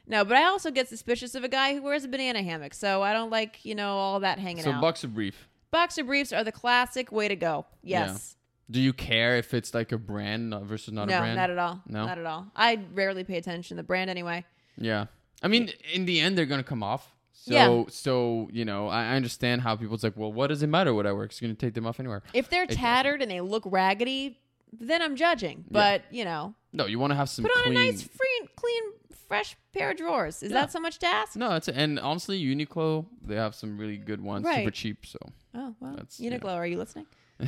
No, 0.06 0.24
but 0.24 0.36
I 0.36 0.44
also 0.46 0.72
get 0.72 0.88
suspicious 0.88 1.36
of 1.36 1.44
a 1.44 1.48
guy 1.48 1.74
who 1.74 1.82
wears 1.82 2.02
a 2.02 2.08
banana 2.08 2.42
hammock, 2.42 2.74
so 2.74 3.02
I 3.02 3.12
don't 3.12 3.30
like 3.30 3.64
you 3.64 3.76
know 3.76 3.96
all 3.96 4.18
that 4.20 4.40
hanging 4.40 4.64
So 4.64 4.72
out. 4.72 4.80
boxer 4.80 5.06
brief. 5.06 5.46
Boxer 5.70 6.02
briefs 6.02 6.32
are 6.32 6.42
the 6.42 6.50
classic 6.50 7.12
way 7.12 7.28
to 7.28 7.36
go. 7.36 7.66
Yes. 7.82 8.34
Do 8.68 8.80
you 8.80 8.92
care 8.92 9.36
if 9.36 9.54
it's 9.54 9.72
like 9.74 9.92
a 9.92 9.98
brand 9.98 10.50
not- 10.50 10.62
versus 10.64 10.92
not 10.92 11.06
no, 11.08 11.16
a 11.16 11.20
brand? 11.20 11.36
No, 11.36 11.40
not 11.42 11.50
at 11.50 11.58
all. 11.58 11.82
No? 11.86 12.06
not 12.06 12.18
at 12.18 12.26
all. 12.26 12.46
I 12.56 12.80
rarely 12.94 13.22
pay 13.22 13.36
attention 13.36 13.76
to 13.76 13.82
the 13.82 13.86
brand 13.86 14.10
anyway. 14.10 14.44
Yeah. 14.76 15.06
I 15.42 15.48
mean, 15.48 15.70
in 15.92 16.04
the 16.06 16.20
end, 16.20 16.36
they're 16.36 16.46
gonna 16.46 16.62
come 16.64 16.82
off. 16.82 17.14
So, 17.42 17.54
Yeah. 17.54 17.84
so 17.88 18.48
you 18.52 18.64
know, 18.66 18.88
I 18.88 19.12
I 19.12 19.16
understand 19.16 19.62
how 19.62 19.74
people's 19.76 20.04
like, 20.04 20.16
well, 20.16 20.32
what 20.32 20.48
does 20.48 20.62
it 20.62 20.66
matter 20.66 20.92
what 20.92 21.06
I 21.06 21.12
wear? 21.12 21.22
you're 21.22 21.48
gonna 21.48 21.54
take 21.54 21.72
them 21.74 21.86
off 21.86 21.98
anywhere. 21.98 22.22
If 22.34 22.50
they're 22.50 22.66
doesn't. 22.66 22.80
tattered 22.80 23.22
and 23.22 23.30
they 23.30 23.40
look 23.40 23.62
raggedy, 23.66 24.38
then 24.72 25.00
I'm 25.00 25.16
judging. 25.16 25.64
But 25.70 26.02
you 26.10 26.24
know, 26.24 26.54
No, 26.72 26.86
you 26.86 26.98
want 26.98 27.12
to 27.12 27.16
have 27.16 27.30
some 27.30 27.44
put 27.44 27.56
on 27.56 27.62
clean. 27.64 27.76
a 27.78 27.84
nice, 27.86 28.02
free, 28.02 28.48
clean, 28.56 28.82
fresh 29.26 29.56
pair 29.72 29.92
of 29.92 29.96
drawers. 29.96 30.42
Is 30.42 30.52
Yeah. 30.52 30.60
that 30.60 30.72
so 30.72 30.80
much 30.80 30.98
to 30.98 31.06
ask? 31.06 31.34
no, 31.34 31.54
it's 31.54 31.68
and 31.68 31.98
honestly, 31.98 32.38
Uniqlo 32.42 33.06
they 33.24 33.36
have 33.36 33.54
some 33.54 33.78
really 33.78 33.96
good 33.96 34.20
ones, 34.20 34.46
super 34.46 34.70
cheap. 34.70 35.06
So 35.06 35.18
Oh 35.54 35.74
well, 35.80 35.92
That's- 35.92 36.20
yeah. 36.20 36.30
Uniqlo, 36.36 36.54
are 36.54 36.66
you 36.66 36.76
listening? 36.76 37.06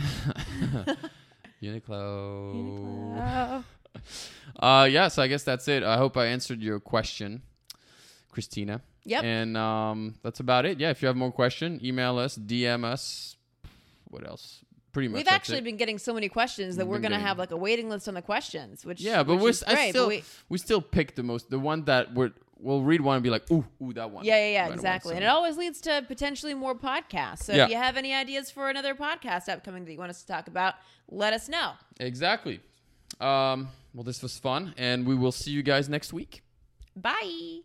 Uniqlo. 1.62 1.62
Uniqlo. 1.62 3.64
Uh, 4.58 4.88
yeah. 4.90 5.08
So 5.08 5.22
I 5.22 5.28
guess 5.28 5.42
that's 5.44 5.68
it. 5.68 5.82
I 5.82 5.96
hope 5.98 6.16
I 6.16 6.26
answered 6.26 6.62
your 6.62 6.80
question, 6.80 7.42
Christina. 8.30 8.80
Yep. 9.04 9.24
And 9.24 9.56
um, 9.56 10.14
that's 10.22 10.40
about 10.40 10.64
it. 10.66 10.78
Yeah. 10.78 10.90
If 10.90 11.02
you 11.02 11.08
have 11.08 11.16
more 11.16 11.32
question, 11.32 11.80
email 11.84 12.18
us, 12.18 12.36
DM 12.38 12.84
us. 12.84 13.36
What 14.10 14.26
else? 14.26 14.64
Pretty 14.92 15.08
much. 15.08 15.18
We've 15.18 15.28
actually 15.28 15.58
it. 15.58 15.64
been 15.64 15.76
getting 15.78 15.98
so 15.98 16.12
many 16.12 16.28
questions 16.28 16.76
that 16.76 16.84
We've 16.84 16.90
we're 16.92 16.98
gonna 16.98 17.14
getting- 17.14 17.26
have 17.26 17.38
like 17.38 17.50
a 17.50 17.56
waiting 17.56 17.88
list 17.88 18.08
on 18.08 18.14
the 18.14 18.22
questions. 18.22 18.84
Which 18.84 19.00
Yeah, 19.00 19.22
but 19.22 19.36
which 19.36 19.42
we're 19.42 19.48
is 19.50 19.62
s- 19.62 19.68
I 19.68 19.74
great, 19.74 19.86
but 19.86 19.98
still 19.98 20.08
we- 20.08 20.24
we 20.50 20.58
still 20.58 20.82
pick 20.82 21.14
the 21.16 21.22
most 21.22 21.48
the 21.50 21.58
one 21.58 21.84
that 21.86 22.12
we're 22.14 22.30
we'll 22.58 22.82
read 22.82 23.00
one 23.00 23.16
and 23.16 23.24
be 23.24 23.30
like 23.30 23.50
ooh 23.50 23.64
ooh 23.82 23.92
that 23.94 24.10
one. 24.10 24.24
Yeah, 24.24 24.36
yeah, 24.36 24.52
yeah, 24.52 24.60
Right 24.60 24.66
away, 24.66 24.74
exactly. 24.74 25.10
so- 25.12 25.16
And 25.16 25.24
it 25.24 25.28
always 25.28 25.56
leads 25.56 25.80
to 25.80 26.04
potentially 26.06 26.54
more 26.54 26.74
podcasts. 26.76 27.44
So 27.44 27.54
Yeah. 27.54 27.64
if 27.64 27.70
you 27.70 27.76
have 27.76 27.96
any 27.96 28.12
ideas 28.14 28.50
for 28.50 28.68
another 28.68 28.94
podcast 28.94 29.48
upcoming 29.48 29.84
that 29.86 29.92
you 29.92 29.98
want 29.98 30.10
us 30.10 30.20
to 30.20 30.26
talk 30.28 30.46
about, 30.46 30.74
let 31.08 31.32
us 31.32 31.48
know. 31.48 31.72
exactly. 31.98 32.60
Um, 33.20 33.68
well, 33.94 34.04
this 34.04 34.22
was 34.22 34.38
fun, 34.38 34.74
and 34.76 35.06
we 35.06 35.14
will 35.14 35.32
see 35.32 35.50
you 35.50 35.62
guys 35.62 35.88
next 35.88 36.12
week. 36.12 36.42
Bye. 36.94 37.60